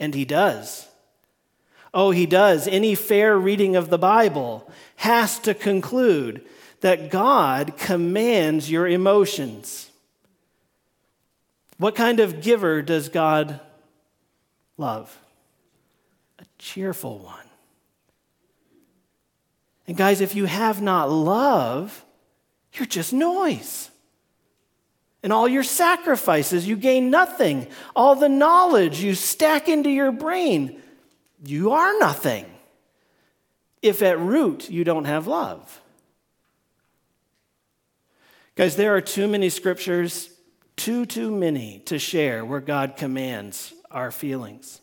And 0.00 0.14
He 0.14 0.24
does. 0.24 0.88
Oh, 1.92 2.12
He 2.12 2.24
does. 2.24 2.66
Any 2.66 2.94
fair 2.94 3.36
reading 3.36 3.76
of 3.76 3.90
the 3.90 3.98
Bible 3.98 4.72
has 4.96 5.38
to 5.40 5.52
conclude 5.52 6.46
that 6.80 7.10
God 7.10 7.76
commands 7.76 8.70
your 8.70 8.88
emotions. 8.88 9.90
What 11.78 11.94
kind 11.94 12.20
of 12.20 12.40
giver 12.40 12.82
does 12.82 13.08
God 13.08 13.60
love? 14.76 15.16
A 16.38 16.44
cheerful 16.58 17.18
one. 17.18 17.46
And 19.86 19.96
guys, 19.96 20.20
if 20.20 20.34
you 20.34 20.46
have 20.46 20.82
not 20.82 21.10
love, 21.10 22.04
you're 22.72 22.86
just 22.86 23.12
noise. 23.12 23.90
And 25.22 25.32
all 25.32 25.48
your 25.48 25.62
sacrifices, 25.62 26.68
you 26.68 26.76
gain 26.76 27.10
nothing. 27.10 27.66
All 27.94 28.14
the 28.14 28.28
knowledge 28.28 29.00
you 29.00 29.14
stack 29.14 29.68
into 29.68 29.90
your 29.90 30.12
brain, 30.12 30.80
you 31.44 31.72
are 31.72 31.98
nothing. 31.98 32.46
If 33.82 34.02
at 34.02 34.18
root 34.18 34.70
you 34.70 34.84
don't 34.84 35.04
have 35.04 35.26
love. 35.26 35.80
Guys, 38.56 38.76
there 38.76 38.94
are 38.96 39.00
too 39.00 39.28
many 39.28 39.50
scriptures, 39.50 40.30
too, 40.76 41.06
too 41.06 41.30
many 41.30 41.80
to 41.86 41.98
share 41.98 42.44
where 42.44 42.60
God 42.60 42.96
commands 42.96 43.72
our 43.90 44.10
feelings. 44.10 44.80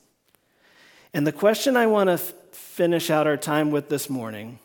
And 1.14 1.26
the 1.26 1.32
question 1.32 1.78
I 1.78 1.88
want 1.88 2.08
to 2.08 2.14
f- 2.14 2.34
finish 2.52 3.10
out 3.10 3.28
our 3.28 3.38
time 3.38 3.72
with 3.72 3.90
this 3.90 4.10
morning 4.10 4.60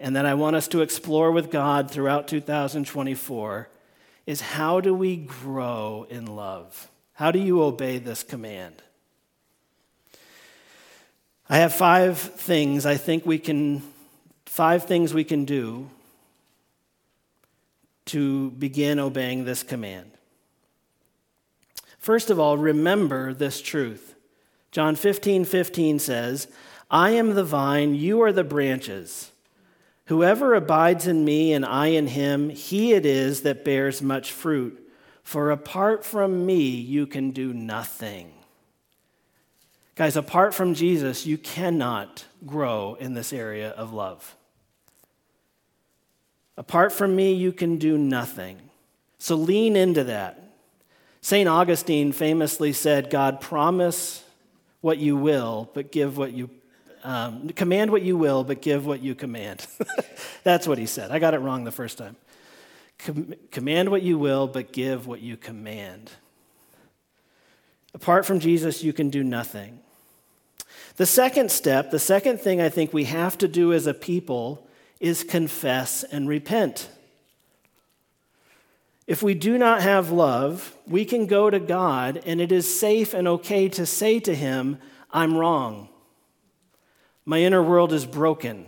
and 0.00 0.16
that 0.16 0.26
I 0.26 0.34
want 0.34 0.56
us 0.56 0.68
to 0.68 0.80
explore 0.80 1.30
with 1.30 1.50
God 1.50 1.90
throughout 1.90 2.28
2024 2.28 3.68
is 4.26 4.40
how 4.40 4.80
do 4.80 4.94
we 4.94 5.16
grow 5.16 6.06
in 6.08 6.26
love? 6.26 6.90
How 7.14 7.30
do 7.30 7.38
you 7.38 7.62
obey 7.62 7.98
this 7.98 8.22
command? 8.22 8.82
I 11.48 11.58
have 11.58 11.74
five 11.74 12.18
things 12.18 12.84
I 12.84 12.96
think 12.96 13.24
we 13.24 13.38
can, 13.38 13.82
five 14.46 14.84
things 14.84 15.14
we 15.14 15.24
can 15.24 15.44
do 15.44 15.88
to 18.06 18.50
begin 18.52 18.98
obeying 18.98 19.44
this 19.44 19.62
command. 19.62 20.10
First 21.98 22.30
of 22.30 22.38
all, 22.38 22.56
remember 22.56 23.34
this 23.34 23.60
truth. 23.60 24.14
John 24.70 24.94
15, 24.96 25.44
15 25.44 25.98
says, 25.98 26.48
I 26.90 27.10
am 27.10 27.34
the 27.34 27.44
vine, 27.44 27.94
you 27.94 28.22
are 28.22 28.32
the 28.32 28.44
branches. 28.44 29.32
Whoever 30.06 30.54
abides 30.54 31.06
in 31.08 31.24
me 31.24 31.52
and 31.52 31.66
I 31.66 31.88
in 31.88 32.06
him, 32.06 32.50
he 32.50 32.92
it 32.92 33.04
is 33.04 33.42
that 33.42 33.64
bears 33.64 34.00
much 34.00 34.30
fruit. 34.30 34.82
For 35.24 35.50
apart 35.50 36.04
from 36.04 36.46
me, 36.46 36.60
you 36.60 37.08
can 37.08 37.32
do 37.32 37.52
nothing. 37.52 38.32
Guys, 39.96 40.16
apart 40.16 40.54
from 40.54 40.74
Jesus, 40.74 41.26
you 41.26 41.38
cannot 41.38 42.26
grow 42.44 42.94
in 43.00 43.14
this 43.14 43.32
area 43.32 43.70
of 43.70 43.92
love. 43.92 44.36
Apart 46.56 46.92
from 46.92 47.14
me, 47.14 47.32
you 47.32 47.52
can 47.52 47.76
do 47.76 47.98
nothing. 47.98 48.58
So 49.18 49.36
lean 49.36 49.76
into 49.76 50.04
that. 50.04 50.42
St. 51.20 51.48
Augustine 51.48 52.12
famously 52.12 52.72
said, 52.72 53.10
God, 53.10 53.40
promise 53.40 54.24
what 54.80 54.98
you 54.98 55.16
will, 55.16 55.70
but 55.74 55.90
give 55.90 56.16
what 56.16 56.32
you 56.32 56.50
um, 57.04 57.50
command 57.50 57.92
what 57.92 58.02
you 58.02 58.16
will, 58.16 58.42
but 58.42 58.60
give 58.60 58.84
what 58.84 59.00
you 59.00 59.14
command. 59.14 59.64
That's 60.42 60.66
what 60.66 60.76
he 60.76 60.86
said. 60.86 61.12
I 61.12 61.20
got 61.20 61.34
it 61.34 61.38
wrong 61.38 61.62
the 61.62 61.70
first 61.70 61.98
time. 61.98 62.16
Com- 62.98 63.34
command 63.52 63.90
what 63.90 64.02
you 64.02 64.18
will, 64.18 64.48
but 64.48 64.72
give 64.72 65.06
what 65.06 65.20
you 65.20 65.36
command. 65.36 66.10
Apart 67.94 68.26
from 68.26 68.40
Jesus, 68.40 68.82
you 68.82 68.92
can 68.92 69.08
do 69.08 69.22
nothing. 69.22 69.78
The 70.96 71.06
second 71.06 71.52
step, 71.52 71.92
the 71.92 72.00
second 72.00 72.40
thing 72.40 72.60
I 72.60 72.70
think 72.70 72.92
we 72.92 73.04
have 73.04 73.38
to 73.38 73.46
do 73.46 73.72
as 73.72 73.86
a 73.86 73.94
people 73.94 74.65
is 75.00 75.24
confess 75.24 76.04
and 76.04 76.28
repent. 76.28 76.88
If 79.06 79.22
we 79.22 79.34
do 79.34 79.56
not 79.56 79.82
have 79.82 80.10
love, 80.10 80.76
we 80.86 81.04
can 81.04 81.26
go 81.26 81.48
to 81.48 81.60
God 81.60 82.22
and 82.26 82.40
it 82.40 82.50
is 82.50 82.78
safe 82.78 83.14
and 83.14 83.28
okay 83.28 83.68
to 83.70 83.86
say 83.86 84.18
to 84.20 84.34
Him, 84.34 84.78
I'm 85.12 85.36
wrong. 85.36 85.88
My 87.24 87.40
inner 87.40 87.62
world 87.62 87.92
is 87.92 88.04
broken. 88.04 88.66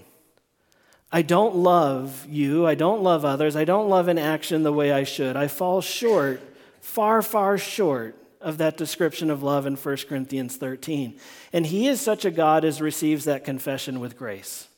I 1.11 1.23
don't 1.23 1.57
love 1.57 2.27
you. 2.29 2.67
I 2.67 2.75
don't 2.75 3.03
love 3.03 3.25
others. 3.25 3.57
I 3.57 3.65
don't 3.65 3.89
love 3.89 4.09
in 4.09 4.19
action 4.19 4.63
the 4.63 4.73
way 4.73 4.93
I 4.93 5.05
should. 5.05 5.37
I 5.37 5.49
fall 5.49 5.81
short, 5.81 6.41
far, 6.81 7.23
far 7.23 7.57
short 7.57 8.15
of 8.41 8.59
that 8.59 8.77
description 8.77 9.31
of 9.31 9.43
love 9.43 9.67
in 9.67 9.75
1 9.75 9.97
Corinthians 10.09 10.57
13. 10.57 11.19
And 11.53 11.67
He 11.67 11.89
is 11.89 12.01
such 12.01 12.25
a 12.25 12.31
God 12.31 12.65
as 12.65 12.81
receives 12.81 13.25
that 13.25 13.45
confession 13.45 14.01
with 14.01 14.19
grace. 14.19 14.69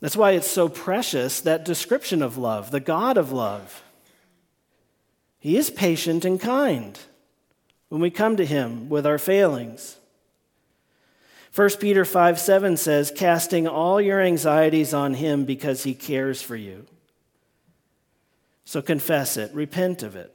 That's 0.00 0.16
why 0.16 0.32
it's 0.32 0.48
so 0.48 0.68
precious, 0.68 1.40
that 1.40 1.64
description 1.64 2.22
of 2.22 2.38
love, 2.38 2.70
the 2.70 2.80
God 2.80 3.16
of 3.16 3.32
love. 3.32 3.82
He 5.40 5.56
is 5.56 5.70
patient 5.70 6.24
and 6.24 6.40
kind 6.40 6.98
when 7.88 8.00
we 8.00 8.10
come 8.10 8.36
to 8.36 8.46
Him 8.46 8.88
with 8.88 9.06
our 9.06 9.18
failings. 9.18 9.96
1 11.54 11.70
Peter 11.80 12.04
5 12.04 12.38
7 12.38 12.76
says, 12.76 13.10
casting 13.10 13.66
all 13.66 14.00
your 14.00 14.20
anxieties 14.20 14.94
on 14.94 15.14
him 15.14 15.44
because 15.44 15.82
he 15.82 15.94
cares 15.94 16.40
for 16.40 16.54
you. 16.54 16.86
So 18.64 18.82
confess 18.82 19.36
it, 19.36 19.52
repent 19.54 20.02
of 20.02 20.14
it. 20.14 20.34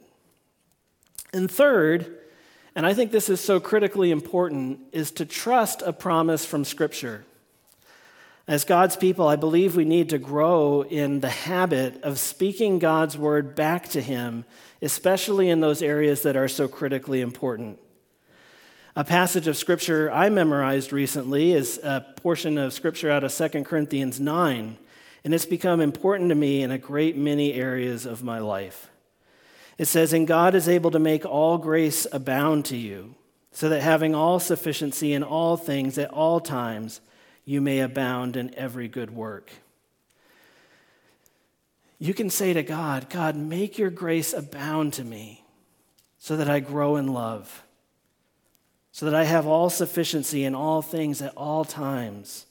And 1.32 1.50
third, 1.50 2.18
and 2.74 2.84
I 2.84 2.92
think 2.92 3.10
this 3.10 3.28
is 3.28 3.40
so 3.40 3.58
critically 3.58 4.10
important, 4.10 4.80
is 4.92 5.12
to 5.12 5.24
trust 5.24 5.82
a 5.82 5.92
promise 5.92 6.44
from 6.44 6.64
Scripture. 6.64 7.24
As 8.46 8.64
God's 8.64 8.96
people, 8.96 9.26
I 9.26 9.36
believe 9.36 9.74
we 9.74 9.86
need 9.86 10.10
to 10.10 10.18
grow 10.18 10.82
in 10.82 11.20
the 11.20 11.30
habit 11.30 12.02
of 12.02 12.18
speaking 12.18 12.78
God's 12.78 13.16
word 13.16 13.54
back 13.54 13.88
to 13.90 14.02
Him, 14.02 14.44
especially 14.82 15.48
in 15.48 15.60
those 15.60 15.80
areas 15.80 16.22
that 16.22 16.36
are 16.36 16.48
so 16.48 16.68
critically 16.68 17.22
important. 17.22 17.78
A 18.94 19.02
passage 19.02 19.48
of 19.48 19.56
scripture 19.56 20.12
I 20.12 20.28
memorized 20.28 20.92
recently 20.92 21.52
is 21.52 21.78
a 21.82 22.04
portion 22.16 22.58
of 22.58 22.74
scripture 22.74 23.10
out 23.10 23.24
of 23.24 23.34
2 23.34 23.64
Corinthians 23.64 24.20
9, 24.20 24.76
and 25.24 25.34
it's 25.34 25.46
become 25.46 25.80
important 25.80 26.28
to 26.28 26.34
me 26.34 26.62
in 26.62 26.70
a 26.70 26.76
great 26.76 27.16
many 27.16 27.54
areas 27.54 28.04
of 28.04 28.22
my 28.22 28.40
life. 28.40 28.90
It 29.78 29.86
says, 29.86 30.12
And 30.12 30.26
God 30.26 30.54
is 30.54 30.68
able 30.68 30.90
to 30.90 30.98
make 30.98 31.24
all 31.24 31.56
grace 31.56 32.06
abound 32.12 32.66
to 32.66 32.76
you, 32.76 33.14
so 33.52 33.70
that 33.70 33.80
having 33.80 34.14
all 34.14 34.38
sufficiency 34.38 35.14
in 35.14 35.22
all 35.22 35.56
things 35.56 35.96
at 35.96 36.10
all 36.10 36.40
times, 36.40 37.00
you 37.44 37.60
may 37.60 37.80
abound 37.80 38.36
in 38.36 38.54
every 38.54 38.88
good 38.88 39.10
work. 39.10 39.50
You 41.98 42.14
can 42.14 42.30
say 42.30 42.52
to 42.52 42.62
God, 42.62 43.08
God, 43.08 43.36
make 43.36 43.78
your 43.78 43.90
grace 43.90 44.32
abound 44.32 44.94
to 44.94 45.04
me 45.04 45.44
so 46.18 46.36
that 46.36 46.50
I 46.50 46.60
grow 46.60 46.96
in 46.96 47.08
love 47.08 47.64
so 48.94 49.06
that 49.06 49.14
I 49.16 49.24
have 49.24 49.44
all 49.44 49.70
sufficiency 49.70 50.44
in 50.44 50.54
all 50.54 50.80
things 50.80 51.20
at 51.20 51.36
all 51.36 51.64
times 51.64 52.46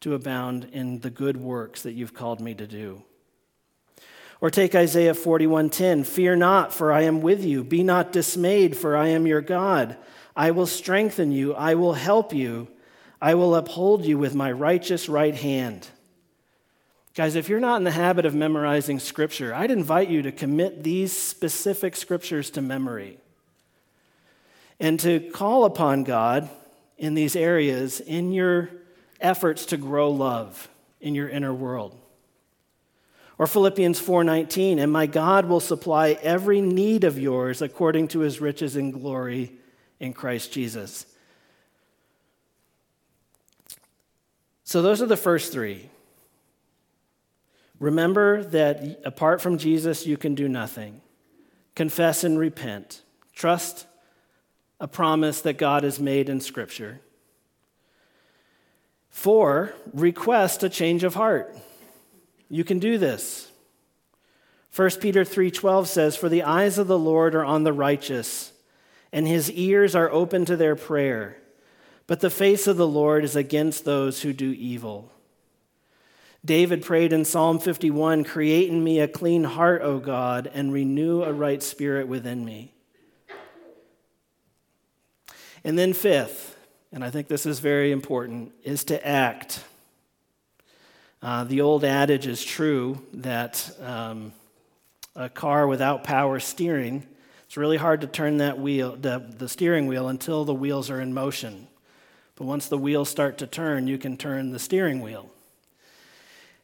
to 0.00 0.12
abound 0.12 0.68
in 0.70 0.98
the 0.98 1.08
good 1.08 1.38
works 1.38 1.80
that 1.80 1.94
you've 1.94 2.12
called 2.12 2.42
me 2.42 2.52
to 2.52 2.66
do. 2.66 3.02
Or 4.42 4.50
take 4.50 4.74
Isaiah 4.74 5.14
41:10, 5.14 6.04
"Fear 6.04 6.36
not, 6.36 6.74
for 6.74 6.92
I 6.92 7.04
am 7.04 7.22
with 7.22 7.42
you; 7.42 7.64
be 7.64 7.82
not 7.82 8.12
dismayed, 8.12 8.76
for 8.76 8.98
I 8.98 9.08
am 9.08 9.26
your 9.26 9.40
God. 9.40 9.96
I 10.36 10.50
will 10.50 10.66
strengthen 10.66 11.32
you. 11.32 11.54
I 11.54 11.74
will 11.74 11.94
help 11.94 12.34
you. 12.34 12.68
I 13.20 13.34
will 13.34 13.54
uphold 13.54 14.04
you 14.04 14.18
with 14.18 14.34
my 14.34 14.52
righteous 14.52 15.08
right 15.08 15.34
hand. 15.34 15.88
Guys, 17.14 17.34
if 17.34 17.48
you're 17.48 17.60
not 17.60 17.76
in 17.76 17.84
the 17.84 17.90
habit 17.90 18.26
of 18.26 18.34
memorizing 18.34 18.98
scripture, 18.98 19.54
I'd 19.54 19.70
invite 19.70 20.08
you 20.08 20.20
to 20.22 20.32
commit 20.32 20.82
these 20.82 21.16
specific 21.16 21.96
scriptures 21.96 22.50
to 22.50 22.60
memory 22.60 23.18
and 24.78 25.00
to 25.00 25.20
call 25.30 25.64
upon 25.64 26.04
God 26.04 26.50
in 26.98 27.14
these 27.14 27.34
areas 27.34 28.00
in 28.00 28.32
your 28.32 28.68
efforts 29.18 29.64
to 29.66 29.78
grow 29.78 30.10
love 30.10 30.68
in 31.00 31.14
your 31.14 31.28
inner 31.28 31.54
world. 31.54 31.98
Or 33.38 33.46
Philippians 33.46 33.98
4:19, 34.00 34.78
and 34.78 34.90
my 34.92 35.06
God 35.06 35.46
will 35.46 35.60
supply 35.60 36.18
every 36.22 36.60
need 36.60 37.04
of 37.04 37.18
yours 37.18 37.60
according 37.62 38.08
to 38.08 38.20
his 38.20 38.40
riches 38.40 38.76
and 38.76 38.92
glory 38.92 39.52
in 40.00 40.12
Christ 40.12 40.52
Jesus. 40.52 41.06
So 44.66 44.82
those 44.82 45.00
are 45.00 45.06
the 45.06 45.16
first 45.16 45.52
3. 45.52 45.88
Remember 47.78 48.42
that 48.42 49.00
apart 49.04 49.40
from 49.40 49.58
Jesus, 49.58 50.06
you 50.06 50.16
can 50.16 50.34
do 50.34 50.48
nothing. 50.48 51.02
Confess 51.76 52.24
and 52.24 52.36
repent. 52.36 53.02
Trust 53.32 53.86
a 54.80 54.88
promise 54.88 55.40
that 55.42 55.56
God 55.56 55.84
has 55.84 56.00
made 56.00 56.28
in 56.28 56.40
Scripture. 56.40 57.00
Four, 59.08 59.72
request 59.94 60.64
a 60.64 60.68
change 60.68 61.04
of 61.04 61.14
heart. 61.14 61.56
You 62.48 62.64
can 62.64 62.80
do 62.80 62.98
this. 62.98 63.52
1 64.72 65.00
Peter 65.00 65.24
3:12 65.24 65.88
says, 65.88 66.16
"For 66.16 66.28
the 66.28 66.42
eyes 66.42 66.76
of 66.76 66.88
the 66.88 66.98
Lord 66.98 67.36
are 67.36 67.44
on 67.44 67.62
the 67.62 67.72
righteous, 67.72 68.52
and 69.12 69.28
his 69.28 69.48
ears 69.52 69.94
are 69.94 70.10
open 70.10 70.44
to 70.46 70.56
their 70.56 70.74
prayer, 70.74 71.40
but 72.06 72.20
the 72.20 72.30
face 72.30 72.66
of 72.66 72.76
the 72.76 72.86
Lord 72.86 73.24
is 73.24 73.36
against 73.36 73.84
those 73.84 74.22
who 74.22 74.32
do 74.32 74.50
evil." 74.52 75.12
David 76.46 76.82
prayed 76.82 77.12
in 77.12 77.24
Psalm 77.24 77.58
51 77.58 78.22
Create 78.22 78.70
in 78.70 78.82
me 78.82 79.00
a 79.00 79.08
clean 79.08 79.42
heart, 79.42 79.82
O 79.82 79.98
God, 79.98 80.48
and 80.54 80.72
renew 80.72 81.22
a 81.22 81.32
right 81.32 81.60
spirit 81.60 82.06
within 82.06 82.44
me. 82.44 82.72
And 85.64 85.76
then, 85.76 85.92
fifth, 85.92 86.56
and 86.92 87.02
I 87.02 87.10
think 87.10 87.26
this 87.26 87.44
is 87.44 87.58
very 87.58 87.90
important, 87.90 88.52
is 88.62 88.84
to 88.84 89.04
act. 89.04 89.64
Uh, 91.20 91.42
the 91.42 91.60
old 91.60 91.82
adage 91.82 92.28
is 92.28 92.44
true 92.44 93.02
that 93.14 93.68
um, 93.82 94.32
a 95.16 95.28
car 95.28 95.66
without 95.66 96.04
power 96.04 96.38
steering, 96.38 97.04
it's 97.46 97.56
really 97.56 97.78
hard 97.78 98.02
to 98.02 98.06
turn 98.06 98.36
that 98.36 98.60
wheel, 98.60 98.94
the, 98.94 99.18
the 99.18 99.48
steering 99.48 99.88
wheel, 99.88 100.06
until 100.06 100.44
the 100.44 100.54
wheels 100.54 100.88
are 100.90 101.00
in 101.00 101.12
motion. 101.12 101.66
But 102.36 102.44
once 102.44 102.68
the 102.68 102.78
wheels 102.78 103.08
start 103.08 103.38
to 103.38 103.46
turn, 103.46 103.86
you 103.86 103.98
can 103.98 104.16
turn 104.16 104.52
the 104.52 104.58
steering 104.58 105.00
wheel. 105.00 105.30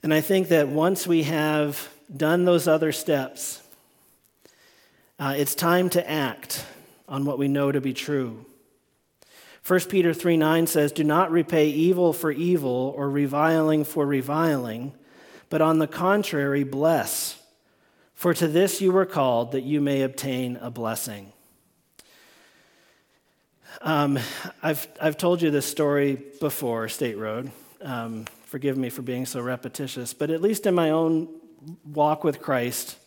And 0.02 0.12
I 0.12 0.20
think 0.20 0.48
that 0.48 0.68
once 0.68 1.06
we 1.06 1.22
have 1.24 1.88
done 2.14 2.44
those 2.44 2.68
other 2.68 2.92
steps, 2.92 3.62
uh, 5.18 5.34
it's 5.36 5.54
time 5.54 5.88
to 5.90 6.10
act 6.10 6.64
on 7.08 7.24
what 7.24 7.38
we 7.38 7.48
know 7.48 7.72
to 7.72 7.80
be 7.80 7.94
true. 7.94 8.44
1 9.66 9.80
Peter 9.88 10.12
3 10.12 10.36
9 10.36 10.66
says, 10.66 10.92
Do 10.92 11.04
not 11.04 11.30
repay 11.30 11.68
evil 11.68 12.12
for 12.12 12.32
evil 12.32 12.92
or 12.96 13.08
reviling 13.08 13.84
for 13.84 14.04
reviling, 14.04 14.92
but 15.48 15.62
on 15.62 15.78
the 15.78 15.86
contrary, 15.86 16.64
bless. 16.64 17.38
For 18.14 18.34
to 18.34 18.48
this 18.48 18.80
you 18.80 18.92
were 18.92 19.06
called, 19.06 19.52
that 19.52 19.62
you 19.62 19.80
may 19.80 20.02
obtain 20.02 20.56
a 20.56 20.70
blessing. 20.70 21.32
Um, 23.80 24.18
I've, 24.62 24.86
I've 25.00 25.16
told 25.16 25.42
you 25.42 25.50
this 25.50 25.66
story 25.66 26.22
before, 26.40 26.88
State 26.88 27.16
Road. 27.16 27.50
Um, 27.80 28.26
Forgive 28.52 28.76
me 28.76 28.90
for 28.90 29.00
being 29.00 29.24
so 29.24 29.40
repetitious, 29.40 30.12
but 30.12 30.28
at 30.28 30.42
least 30.42 30.66
in 30.66 30.74
my 30.74 30.90
own 30.90 31.26
walk 31.86 32.22
with 32.22 32.42
Christ, 32.42 32.98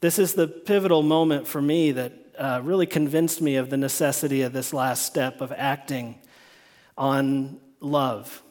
this 0.00 0.18
is 0.18 0.34
the 0.34 0.46
pivotal 0.46 1.02
moment 1.02 1.48
for 1.48 1.62
me 1.62 1.92
that 1.92 2.12
uh, 2.38 2.60
really 2.62 2.84
convinced 2.84 3.40
me 3.40 3.56
of 3.56 3.70
the 3.70 3.78
necessity 3.78 4.42
of 4.42 4.52
this 4.52 4.74
last 4.74 5.06
step 5.06 5.40
of 5.40 5.50
acting 5.50 6.18
on 6.98 7.58
love, 7.80 8.42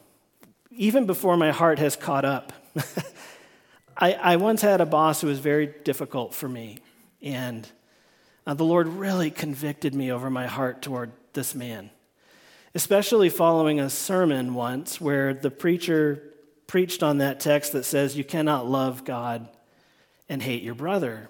even 0.72 1.06
before 1.06 1.36
my 1.36 1.52
heart 1.52 1.78
has 1.78 1.94
caught 1.94 2.24
up. 2.24 2.52
I, 3.96 4.14
I, 4.14 4.34
once 4.34 4.62
had 4.62 4.80
a 4.80 4.86
boss 4.86 5.20
who 5.20 5.28
was 5.28 5.38
very 5.38 5.72
difficult 5.84 6.34
for 6.34 6.48
me, 6.48 6.78
and 7.22 7.68
uh, 8.48 8.54
the 8.54 8.64
Lord 8.64 8.88
really 8.88 9.30
convicted 9.30 9.94
me 9.94 10.10
over 10.10 10.28
my 10.28 10.48
heart 10.48 10.82
toward 10.82 11.12
this 11.34 11.54
man 11.54 11.90
especially 12.74 13.28
following 13.28 13.80
a 13.80 13.90
sermon 13.90 14.54
once 14.54 15.00
where 15.00 15.34
the 15.34 15.50
preacher 15.50 16.22
preached 16.66 17.02
on 17.02 17.18
that 17.18 17.40
text 17.40 17.72
that 17.72 17.84
says, 17.84 18.16
You 18.16 18.24
cannot 18.24 18.68
love 18.68 19.04
God 19.04 19.48
and 20.28 20.42
hate 20.42 20.62
your 20.62 20.74
brother. 20.74 21.28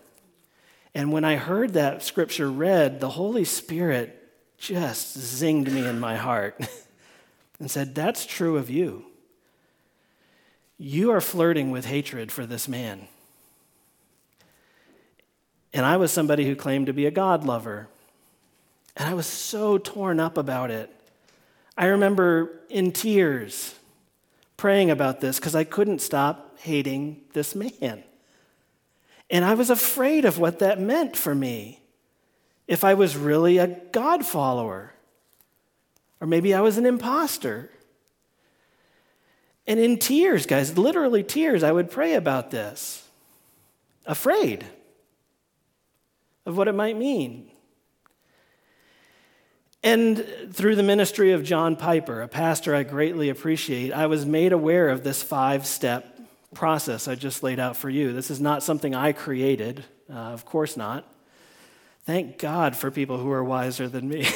And 0.94 1.12
when 1.12 1.24
I 1.24 1.36
heard 1.36 1.74
that 1.74 2.03
scripture 2.03 2.51
read, 2.51 3.01
the 3.01 3.11
Holy 3.11 3.44
Spirit 3.44 4.16
just 4.59 5.16
zinged 5.16 5.70
me 5.70 5.86
in 5.86 5.98
my 5.98 6.16
heart 6.16 6.61
and 7.59 7.70
said, 7.70 7.94
That's 7.94 8.26
true 8.26 8.57
of 8.57 8.68
you. 8.68 9.07
You 10.76 11.11
are 11.11 11.20
flirting 11.20 11.70
with 11.70 11.86
hatred 11.86 12.32
for 12.32 12.46
this 12.46 12.66
man. 12.66 13.07
And 15.72 15.86
I 15.86 15.96
was 15.98 16.11
somebody 16.11 16.46
who 16.46 16.57
claimed 16.57 16.86
to 16.86 16.92
be 16.92 17.07
a 17.07 17.11
God 17.11 17.44
lover. 17.44 17.88
And 19.01 19.09
I 19.09 19.14
was 19.14 19.26
so 19.26 19.78
torn 19.78 20.20
up 20.20 20.36
about 20.36 20.70
it. 20.70 20.94
I 21.74 21.86
remember 21.86 22.61
in 22.68 22.92
tears 22.92 23.74
praying 24.59 24.90
about 24.90 25.22
this 25.22 25.38
because 25.38 25.55
I 25.55 25.64
couldn't 25.64 26.03
stop 26.03 26.59
hating 26.59 27.22
this 27.32 27.55
man. 27.55 28.05
And 29.30 29.42
I 29.42 29.55
was 29.55 29.70
afraid 29.70 30.26
of 30.26 30.38
what 30.38 30.59
that 30.59 30.78
meant 30.78 31.16
for 31.16 31.34
me 31.34 31.80
if 32.68 32.84
I 32.84 32.92
was 32.92 33.16
really 33.16 33.57
a 33.57 33.68
God 33.68 34.26
follower, 34.26 34.92
or 36.20 36.26
maybe 36.26 36.53
I 36.53 36.61
was 36.61 36.76
an 36.76 36.84
impostor. 36.84 37.70
And 39.66 39.80
in 39.80 39.98
tears, 39.98 40.44
guys, 40.44 40.76
literally 40.76 41.22
tears, 41.22 41.62
I 41.62 41.72
would 41.72 41.90
pray 41.90 42.12
about 42.12 42.51
this, 42.51 43.09
afraid 44.05 44.66
of 46.44 46.59
what 46.59 46.68
it 46.68 46.74
might 46.74 46.98
mean. 46.98 47.51
And 49.82 50.26
through 50.52 50.76
the 50.76 50.82
ministry 50.82 51.32
of 51.32 51.42
John 51.42 51.74
Piper, 51.74 52.20
a 52.20 52.28
pastor 52.28 52.74
I 52.74 52.82
greatly 52.82 53.30
appreciate, 53.30 53.92
I 53.92 54.06
was 54.06 54.26
made 54.26 54.52
aware 54.52 54.90
of 54.90 55.02
this 55.02 55.22
five 55.22 55.66
step 55.66 56.18
process 56.54 57.08
I 57.08 57.14
just 57.14 57.42
laid 57.42 57.58
out 57.58 57.76
for 57.76 57.88
you. 57.88 58.12
This 58.12 58.30
is 58.30 58.40
not 58.40 58.62
something 58.62 58.94
I 58.94 59.12
created, 59.12 59.84
uh, 60.12 60.16
of 60.16 60.44
course 60.44 60.76
not. 60.76 61.06
Thank 62.04 62.38
God 62.38 62.76
for 62.76 62.90
people 62.90 63.18
who 63.18 63.30
are 63.30 63.42
wiser 63.42 63.88
than 63.88 64.08
me. 64.08 64.28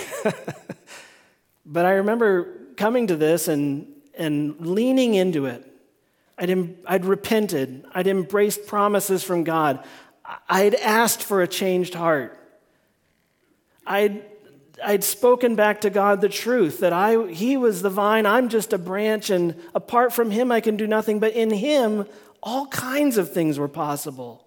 but 1.67 1.85
I 1.85 1.93
remember 1.95 2.49
coming 2.77 3.09
to 3.09 3.17
this 3.17 3.49
and, 3.49 3.87
and 4.17 4.67
leaning 4.67 5.15
into 5.15 5.47
it. 5.47 5.71
I'd, 6.39 6.51
em- 6.51 6.77
I'd 6.87 7.05
repented, 7.05 7.85
I'd 7.93 8.07
embraced 8.07 8.67
promises 8.67 9.23
from 9.23 9.45
God, 9.45 9.85
I'd 10.49 10.75
asked 10.75 11.23
for 11.23 11.43
a 11.43 11.49
changed 11.49 11.95
heart. 11.95 12.39
I'd 13.87 14.25
I'd 14.83 15.05
spoken 15.05 15.55
back 15.55 15.83
to 15.83 15.91
God 15.91 16.21
the 16.21 16.29
truth 16.29 16.81
that 16.81 16.93
I, 16.93 17.27
He 17.27 17.57
was 17.57 17.83
the 17.83 17.91
vine, 17.91 18.27
I'm 18.27 18.49
just 18.49 18.73
a 18.73 18.79
branch, 18.79 19.31
and 19.31 19.55
apart 19.75 20.13
from 20.13 20.31
Him, 20.31 20.51
I 20.51 20.61
can 20.61 20.77
do 20.77 20.87
nothing. 20.87 21.21
But 21.21 21.35
in 21.35 21.51
Him, 21.51 22.07
all 22.43 22.67
kinds 22.67 23.19
of 23.19 23.33
things 23.33 23.59
were 23.59 23.69
possible. 23.69 24.47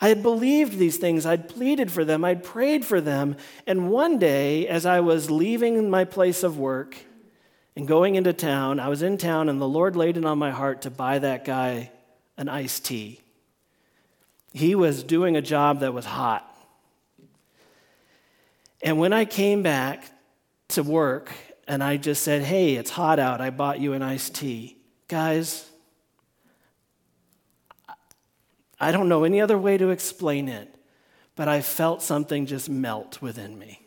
I 0.00 0.08
had 0.08 0.22
believed 0.22 0.76
these 0.76 0.98
things, 0.98 1.24
I'd 1.24 1.48
pleaded 1.48 1.90
for 1.90 2.04
them, 2.04 2.24
I'd 2.24 2.44
prayed 2.44 2.84
for 2.84 3.00
them. 3.00 3.36
And 3.66 3.90
one 3.90 4.18
day, 4.18 4.68
as 4.68 4.84
I 4.84 5.00
was 5.00 5.30
leaving 5.30 5.88
my 5.88 6.04
place 6.04 6.42
of 6.42 6.58
work 6.58 6.96
and 7.74 7.88
going 7.88 8.14
into 8.14 8.32
town, 8.32 8.78
I 8.78 8.88
was 8.88 9.02
in 9.02 9.16
town, 9.16 9.48
and 9.48 9.60
the 9.60 9.68
Lord 9.68 9.96
laid 9.96 10.16
it 10.16 10.24
on 10.24 10.38
my 10.38 10.50
heart 10.50 10.82
to 10.82 10.90
buy 10.90 11.18
that 11.18 11.44
guy 11.44 11.90
an 12.36 12.48
iced 12.48 12.84
tea. 12.84 13.20
He 14.52 14.74
was 14.74 15.02
doing 15.02 15.36
a 15.36 15.42
job 15.42 15.80
that 15.80 15.94
was 15.94 16.04
hot. 16.04 16.55
And 18.82 18.98
when 18.98 19.12
I 19.12 19.24
came 19.24 19.62
back 19.62 20.04
to 20.68 20.82
work 20.82 21.32
and 21.66 21.82
I 21.82 21.96
just 21.96 22.22
said, 22.22 22.42
hey, 22.42 22.74
it's 22.76 22.90
hot 22.90 23.18
out, 23.18 23.40
I 23.40 23.50
bought 23.50 23.80
you 23.80 23.92
an 23.92 24.02
iced 24.02 24.34
tea. 24.34 24.78
Guys, 25.08 25.68
I 28.78 28.92
don't 28.92 29.08
know 29.08 29.24
any 29.24 29.40
other 29.40 29.58
way 29.58 29.78
to 29.78 29.90
explain 29.90 30.48
it, 30.48 30.74
but 31.34 31.48
I 31.48 31.62
felt 31.62 32.02
something 32.02 32.46
just 32.46 32.68
melt 32.68 33.22
within 33.22 33.58
me. 33.58 33.80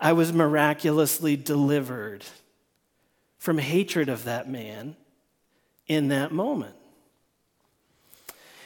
I 0.00 0.12
was 0.12 0.32
miraculously 0.32 1.36
delivered 1.36 2.24
from 3.38 3.58
hatred 3.58 4.08
of 4.08 4.24
that 4.24 4.48
man 4.48 4.96
in 5.86 6.08
that 6.08 6.32
moment. 6.32 6.76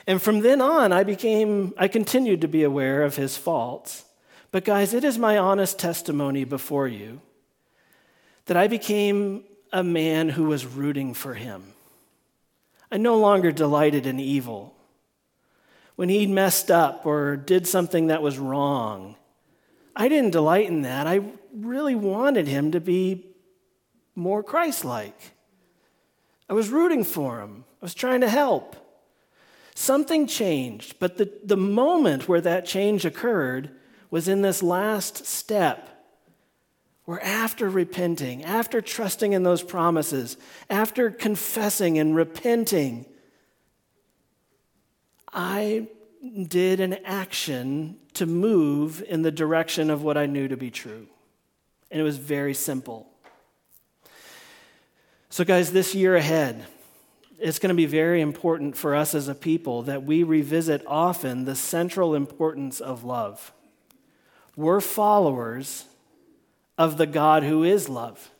And 0.06 0.20
from 0.20 0.40
then 0.40 0.60
on, 0.60 0.92
I 0.92 1.04
became, 1.04 1.72
I 1.78 1.88
continued 1.88 2.40
to 2.40 2.48
be 2.48 2.64
aware 2.64 3.02
of 3.02 3.16
his 3.16 3.36
faults 3.36 4.04
But, 4.52 4.66
guys, 4.66 4.92
it 4.92 5.02
is 5.02 5.18
my 5.18 5.38
honest 5.38 5.78
testimony 5.78 6.44
before 6.44 6.86
you 6.86 7.22
that 8.44 8.56
I 8.56 8.68
became 8.68 9.44
a 9.72 9.82
man 9.82 10.28
who 10.28 10.44
was 10.44 10.66
rooting 10.66 11.14
for 11.14 11.32
him. 11.34 11.72
I 12.90 12.98
no 12.98 13.16
longer 13.16 13.50
delighted 13.50 14.06
in 14.06 14.20
evil. 14.20 14.74
When 15.96 16.10
he 16.10 16.26
messed 16.26 16.70
up 16.70 17.06
or 17.06 17.36
did 17.36 17.66
something 17.66 18.08
that 18.08 18.22
was 18.22 18.38
wrong, 18.38 19.16
I 19.96 20.08
didn't 20.08 20.32
delight 20.32 20.68
in 20.68 20.82
that. 20.82 21.06
I 21.06 21.20
really 21.54 21.94
wanted 21.94 22.46
him 22.46 22.72
to 22.72 22.80
be 22.80 23.26
more 24.14 24.42
Christ 24.42 24.84
like. 24.84 25.32
I 26.50 26.52
was 26.52 26.68
rooting 26.68 27.04
for 27.04 27.40
him, 27.40 27.64
I 27.80 27.86
was 27.86 27.94
trying 27.94 28.20
to 28.20 28.28
help. 28.28 28.76
Something 29.74 30.26
changed, 30.26 30.96
but 30.98 31.16
the, 31.16 31.32
the 31.42 31.56
moment 31.56 32.28
where 32.28 32.42
that 32.42 32.66
change 32.66 33.06
occurred 33.06 33.70
was 34.12 34.28
in 34.28 34.42
this 34.42 34.62
last 34.62 35.24
step 35.24 35.88
where, 37.06 37.24
after 37.24 37.68
repenting, 37.68 38.44
after 38.44 38.82
trusting 38.82 39.32
in 39.32 39.42
those 39.42 39.62
promises, 39.62 40.36
after 40.68 41.10
confessing 41.10 41.98
and 41.98 42.14
repenting, 42.14 43.06
I 45.32 45.88
did 46.46 46.78
an 46.78 46.98
action 47.06 47.96
to 48.12 48.26
move 48.26 49.02
in 49.08 49.22
the 49.22 49.32
direction 49.32 49.88
of 49.88 50.02
what 50.02 50.18
I 50.18 50.26
knew 50.26 50.46
to 50.46 50.58
be 50.58 50.70
true. 50.70 51.08
And 51.90 51.98
it 51.98 52.04
was 52.04 52.18
very 52.18 52.54
simple. 52.54 53.08
So, 55.30 55.42
guys, 55.42 55.72
this 55.72 55.94
year 55.94 56.16
ahead, 56.16 56.66
it's 57.40 57.58
going 57.58 57.70
to 57.70 57.74
be 57.74 57.86
very 57.86 58.20
important 58.20 58.76
for 58.76 58.94
us 58.94 59.14
as 59.14 59.28
a 59.28 59.34
people 59.34 59.84
that 59.84 60.02
we 60.02 60.22
revisit 60.22 60.84
often 60.86 61.46
the 61.46 61.56
central 61.56 62.14
importance 62.14 62.78
of 62.78 63.04
love. 63.04 63.52
We're 64.56 64.80
followers 64.80 65.86
of 66.76 66.98
the 66.98 67.06
God 67.06 67.42
who 67.42 67.64
is 67.64 67.88
love, 67.88 68.30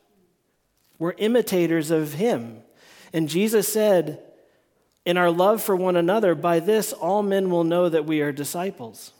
we're 0.99 1.15
imitators 1.19 1.91
of 1.91 2.15
Him. 2.15 2.63
And 3.15 3.29
Jesus 3.29 3.71
said, 3.71 4.23
in 5.05 5.19
our 5.19 5.31
love 5.31 5.63
for 5.63 5.75
one 5.75 5.97
another, 5.97 6.35
by 6.35 6.61
this 6.61 6.93
all 6.93 7.23
men 7.23 7.51
will 7.51 7.65
know 7.65 7.89
that 7.89 8.07
we 8.07 8.21
are 8.21 8.33
disciples. 8.33 9.13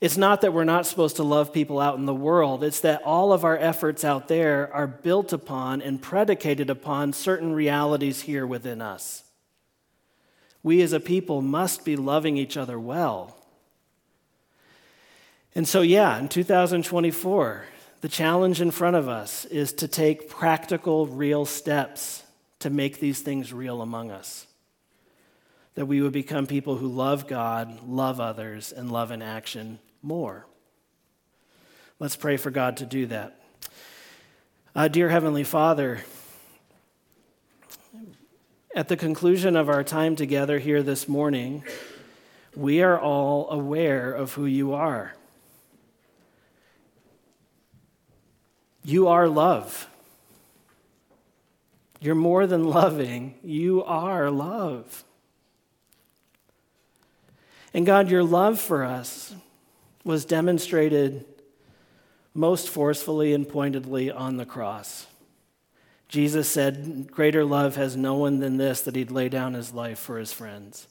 It's 0.00 0.18
not 0.18 0.42
that 0.42 0.52
we're 0.52 0.64
not 0.64 0.86
supposed 0.86 1.16
to 1.16 1.22
love 1.22 1.52
people 1.52 1.80
out 1.80 1.96
in 1.96 2.04
the 2.04 2.14
world, 2.14 2.62
it's 2.62 2.80
that 2.80 3.02
all 3.02 3.32
of 3.32 3.44
our 3.44 3.56
efforts 3.56 4.04
out 4.04 4.28
there 4.28 4.70
are 4.74 4.86
built 4.86 5.32
upon 5.32 5.80
and 5.80 6.02
predicated 6.02 6.68
upon 6.68 7.12
certain 7.14 7.54
realities 7.54 8.22
here 8.22 8.46
within 8.46 8.82
us. 8.82 9.22
We 10.62 10.82
as 10.82 10.92
a 10.92 11.00
people 11.00 11.40
must 11.40 11.84
be 11.84 11.96
loving 11.96 12.36
each 12.36 12.56
other 12.56 12.78
well. 12.78 13.36
And 15.54 15.68
so, 15.68 15.82
yeah, 15.82 16.18
in 16.18 16.28
2024, 16.28 17.64
the 18.00 18.08
challenge 18.08 18.60
in 18.60 18.70
front 18.70 18.96
of 18.96 19.08
us 19.08 19.44
is 19.44 19.72
to 19.74 19.88
take 19.88 20.28
practical, 20.28 21.06
real 21.06 21.44
steps 21.44 22.24
to 22.58 22.70
make 22.70 22.98
these 22.98 23.20
things 23.20 23.52
real 23.52 23.80
among 23.80 24.10
us. 24.10 24.46
That 25.74 25.86
we 25.86 26.00
would 26.00 26.12
become 26.12 26.46
people 26.46 26.76
who 26.76 26.88
love 26.88 27.28
God, 27.28 27.86
love 27.86 28.20
others, 28.20 28.72
and 28.72 28.90
love 28.90 29.10
in 29.10 29.22
action 29.22 29.78
more. 30.02 30.46
Let's 32.00 32.16
pray 32.16 32.36
for 32.36 32.50
God 32.50 32.78
to 32.78 32.86
do 32.86 33.06
that. 33.06 33.40
Uh, 34.74 34.88
dear 34.88 35.08
Heavenly 35.08 35.44
Father, 35.44 36.04
at 38.74 38.88
the 38.88 38.96
conclusion 38.96 39.54
of 39.54 39.68
our 39.68 39.84
time 39.84 40.16
together 40.16 40.58
here 40.58 40.82
this 40.82 41.06
morning, 41.06 41.62
we 42.56 42.82
are 42.82 42.98
all 42.98 43.48
aware 43.50 44.12
of 44.12 44.32
who 44.32 44.46
you 44.46 44.74
are. 44.74 45.14
You 48.84 49.08
are 49.08 49.28
love. 49.28 49.88
You're 52.00 52.14
more 52.14 52.46
than 52.46 52.68
loving, 52.68 53.34
you 53.42 53.82
are 53.84 54.30
love. 54.30 55.04
And 57.72 57.86
God, 57.86 58.10
your 58.10 58.22
love 58.22 58.60
for 58.60 58.84
us 58.84 59.34
was 60.04 60.26
demonstrated 60.26 61.24
most 62.34 62.68
forcefully 62.68 63.32
and 63.32 63.48
pointedly 63.48 64.10
on 64.10 64.36
the 64.36 64.44
cross. 64.44 65.06
Jesus 66.08 66.48
said, 66.48 67.10
Greater 67.10 67.44
love 67.44 67.76
has 67.76 67.96
no 67.96 68.14
one 68.14 68.38
than 68.38 68.58
this, 68.58 68.82
that 68.82 68.94
he'd 68.96 69.10
lay 69.10 69.28
down 69.28 69.54
his 69.54 69.72
life 69.72 69.98
for 69.98 70.18
his 70.18 70.32
friends. 70.32 70.86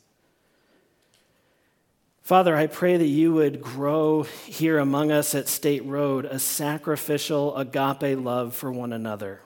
Father, 2.24 2.56
I 2.56 2.68
pray 2.68 2.96
that 2.96 3.06
you 3.06 3.34
would 3.34 3.62
grow 3.62 4.24
here 4.24 4.78
among 4.80 5.12
us 5.12 5.36
at 5.36 5.50
State 5.50 5.84
Road 5.84 6.24
a 6.24 6.40
sacrificial 6.40 7.54
agape 7.58 8.18
love 8.18 8.56
for 8.56 8.72
one 8.72 8.94
another. 8.94 9.42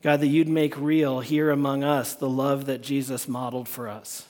God, 0.00 0.20
that 0.20 0.28
you'd 0.28 0.48
make 0.48 0.78
real 0.78 1.20
here 1.20 1.50
among 1.50 1.84
us 1.84 2.14
the 2.14 2.28
love 2.28 2.64
that 2.66 2.80
Jesus 2.80 3.28
modeled 3.28 3.68
for 3.68 3.86
us. 3.86 4.26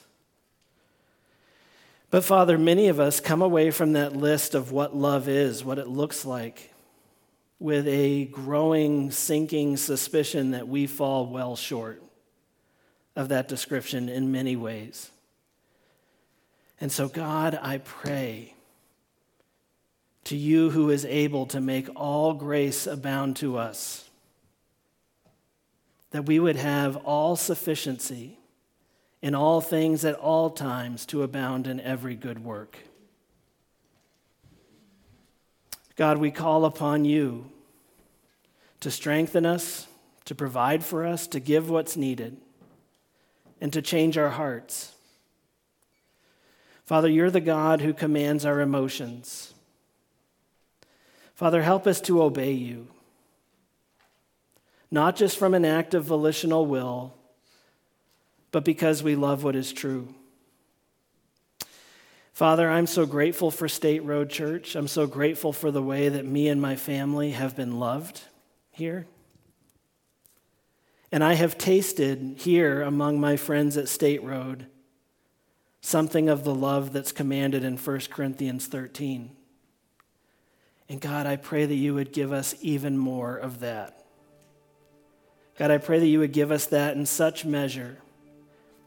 But 2.11 2.25
Father, 2.25 2.59
many 2.59 2.89
of 2.89 2.99
us 2.99 3.21
come 3.21 3.43
away 3.43 3.71
from 3.71 3.93
that 3.93 4.17
list 4.17 4.57
of 4.57 4.73
what 4.73 4.97
love 4.97 5.29
is, 5.29 5.65
what 5.65 5.79
it 5.79 5.89
looks 5.89 6.25
like, 6.25 6.73
with 7.61 7.87
a 7.87 8.25
growing, 8.27 9.13
sinking 9.13 9.77
suspicion 9.77 10.51
that 10.53 10.67
we 10.67 10.89
fall 10.89 11.27
well 11.27 11.55
short 11.55 12.03
of 13.15 13.29
that 13.29 13.47
description 13.47 14.09
in 14.09 14.33
many 14.33 14.57
ways. 14.57 15.13
And 16.81 16.91
so, 16.91 17.09
God, 17.09 17.59
I 17.61 17.79
pray 17.79 18.55
to 20.25 20.37
you 20.37 20.71
who 20.71 20.91
is 20.91 21.05
able 21.05 21.47
to 21.47 21.61
make 21.61 21.89
all 21.95 22.33
grace 22.33 22.87
abound 22.87 23.37
to 23.37 23.59
us, 23.59 24.09
that 26.11 26.27
we 26.27 26.39
would 26.39 26.57
have 26.57 26.97
all 26.99 27.37
sufficiency 27.37 28.39
in 29.21 29.35
all 29.35 29.61
things 29.61 30.05
at 30.05 30.15
all 30.15 30.51
times 30.51 31.07
to 31.07 31.23
abound 31.23 31.67
in 31.67 31.81
every 31.81 32.15
good 32.15 32.45
work. 32.45 32.79
God, 35.97 36.19
we 36.19 36.31
call 36.31 36.65
upon 36.65 37.05
you 37.05 37.51
to 38.81 38.91
strengthen 38.91 39.47
us, 39.47 39.87
to 40.25 40.35
provide 40.35 40.85
for 40.85 41.07
us, 41.07 41.27
to 41.29 41.41
give 41.41 41.71
what's 41.71 41.97
needed, 41.97 42.37
and 43.61 43.73
to 43.73 43.81
change 43.81 44.19
our 44.19 44.31
hearts. 44.31 44.94
Father, 46.85 47.09
you're 47.09 47.31
the 47.31 47.41
God 47.41 47.81
who 47.81 47.93
commands 47.93 48.45
our 48.45 48.61
emotions. 48.61 49.55
Father, 51.35 51.63
help 51.63 51.87
us 51.87 52.01
to 52.03 52.23
obey 52.23 52.53
you, 52.53 52.89
not 54.91 55.17
just 55.17 55.37
from 55.37 55.55
an 55.55 55.65
act 55.65 55.95
of 55.95 56.05
volitional 56.05 56.67
will 56.67 57.15
but 58.55 58.65
because 58.65 59.03
we 59.03 59.17
love 59.17 59.43
what 59.43 59.57
is 59.57 59.73
true. 59.73 60.15
Father, 62.33 62.71
I'm 62.71 62.87
so 62.87 63.05
grateful 63.05 63.51
for 63.51 63.67
State 63.69 64.05
Road 64.05 64.31
Church. 64.31 64.77
I'm 64.77 64.87
so 64.87 65.09
grateful 65.09 65.53
for 65.53 65.73
the 65.73 65.83
way 65.83 66.09
that 66.09 66.25
me 66.25 66.47
and 66.47 66.63
my 66.63 66.77
family 66.77 67.33
have 67.33 67.57
been 67.57 67.81
loved 67.81 68.21
here. 68.71 69.07
And 71.11 71.25
I 71.25 71.35
have 71.35 71.59
tasted 71.59 72.37
here 72.39 72.83
among 72.83 73.19
my 73.19 73.37
friends 73.37 73.77
at 73.77 73.89
State 73.89 74.23
Road 74.23 74.67
something 75.85 76.31
of 76.31 76.45
the 76.45 76.55
love 76.55 76.95
that's 76.95 77.13
commanded 77.13 77.63
in 77.63 77.77
1 77.77 78.01
Corinthians 78.11 78.67
13. 78.67 79.31
And 80.89 80.99
God, 80.99 81.27
I 81.27 81.37
pray 81.37 81.67
that 81.67 81.75
you 81.75 81.93
would 81.93 82.11
give 82.11 82.33
us 82.33 82.55
even 82.63 82.97
more 82.97 83.37
of 83.37 83.61
that. 83.61 84.03
God, 85.59 85.71
I 85.71 85.77
pray 85.77 85.99
that 85.99 86.07
you 86.07 86.21
would 86.21 86.33
give 86.33 86.51
us 86.51 86.65
that 86.67 86.97
in 86.97 87.05
such 87.05 87.45
measure 87.45 87.99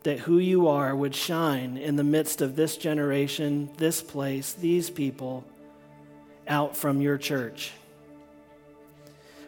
that 0.01 0.21
who 0.21 0.39
you 0.39 0.67
are 0.69 0.95
would 0.95 1.13
shine 1.13 1.77
in 1.77 1.97
the 1.97 2.03
midst 2.03 2.41
of 2.41 2.55
this 2.55 2.77
generation, 2.77 3.69
this 3.77 4.01
place, 4.01 4.53
these 4.53 4.89
people 4.89 5.45
out 6.47 6.75
from 6.75 6.99
your 6.99 7.19
church. 7.19 7.73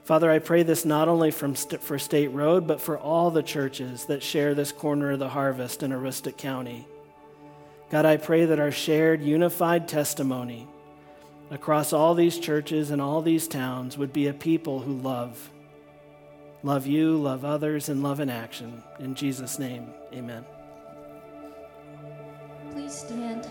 Father, 0.03 0.29
I 0.29 0.37
pray 0.37 0.61
this 0.61 0.85
not 0.85 1.07
only 1.07 1.31
from 1.31 1.55
st- 1.55 1.81
for 1.81 1.97
State 1.97 2.27
Road, 2.27 2.67
but 2.67 2.79
for 2.79 2.95
all 2.95 3.31
the 3.31 3.41
churches 3.41 4.05
that 4.05 4.21
share 4.21 4.53
this 4.53 4.71
corner 4.71 5.11
of 5.11 5.19
the 5.19 5.29
harvest 5.29 5.81
in 5.81 5.89
Aroostook 5.89 6.37
County. 6.37 6.87
God, 7.89 8.05
I 8.05 8.17
pray 8.17 8.45
that 8.45 8.59
our 8.59 8.71
shared, 8.71 9.21
unified 9.21 9.87
testimony 9.87 10.67
across 11.49 11.91
all 11.91 12.13
these 12.13 12.37
churches 12.37 12.91
and 12.91 13.01
all 13.01 13.21
these 13.21 13.47
towns 13.47 13.97
would 13.97 14.13
be 14.13 14.27
a 14.27 14.33
people 14.33 14.79
who 14.79 14.93
love. 14.93 15.49
Love 16.61 16.85
you, 16.85 17.17
love 17.17 17.43
others, 17.43 17.89
and 17.89 18.03
love 18.03 18.19
in 18.19 18.29
action. 18.29 18.83
In 18.99 19.15
Jesus' 19.15 19.57
name, 19.57 19.87
amen. 20.13 20.45
Please 22.71 22.93
stand. 22.93 23.47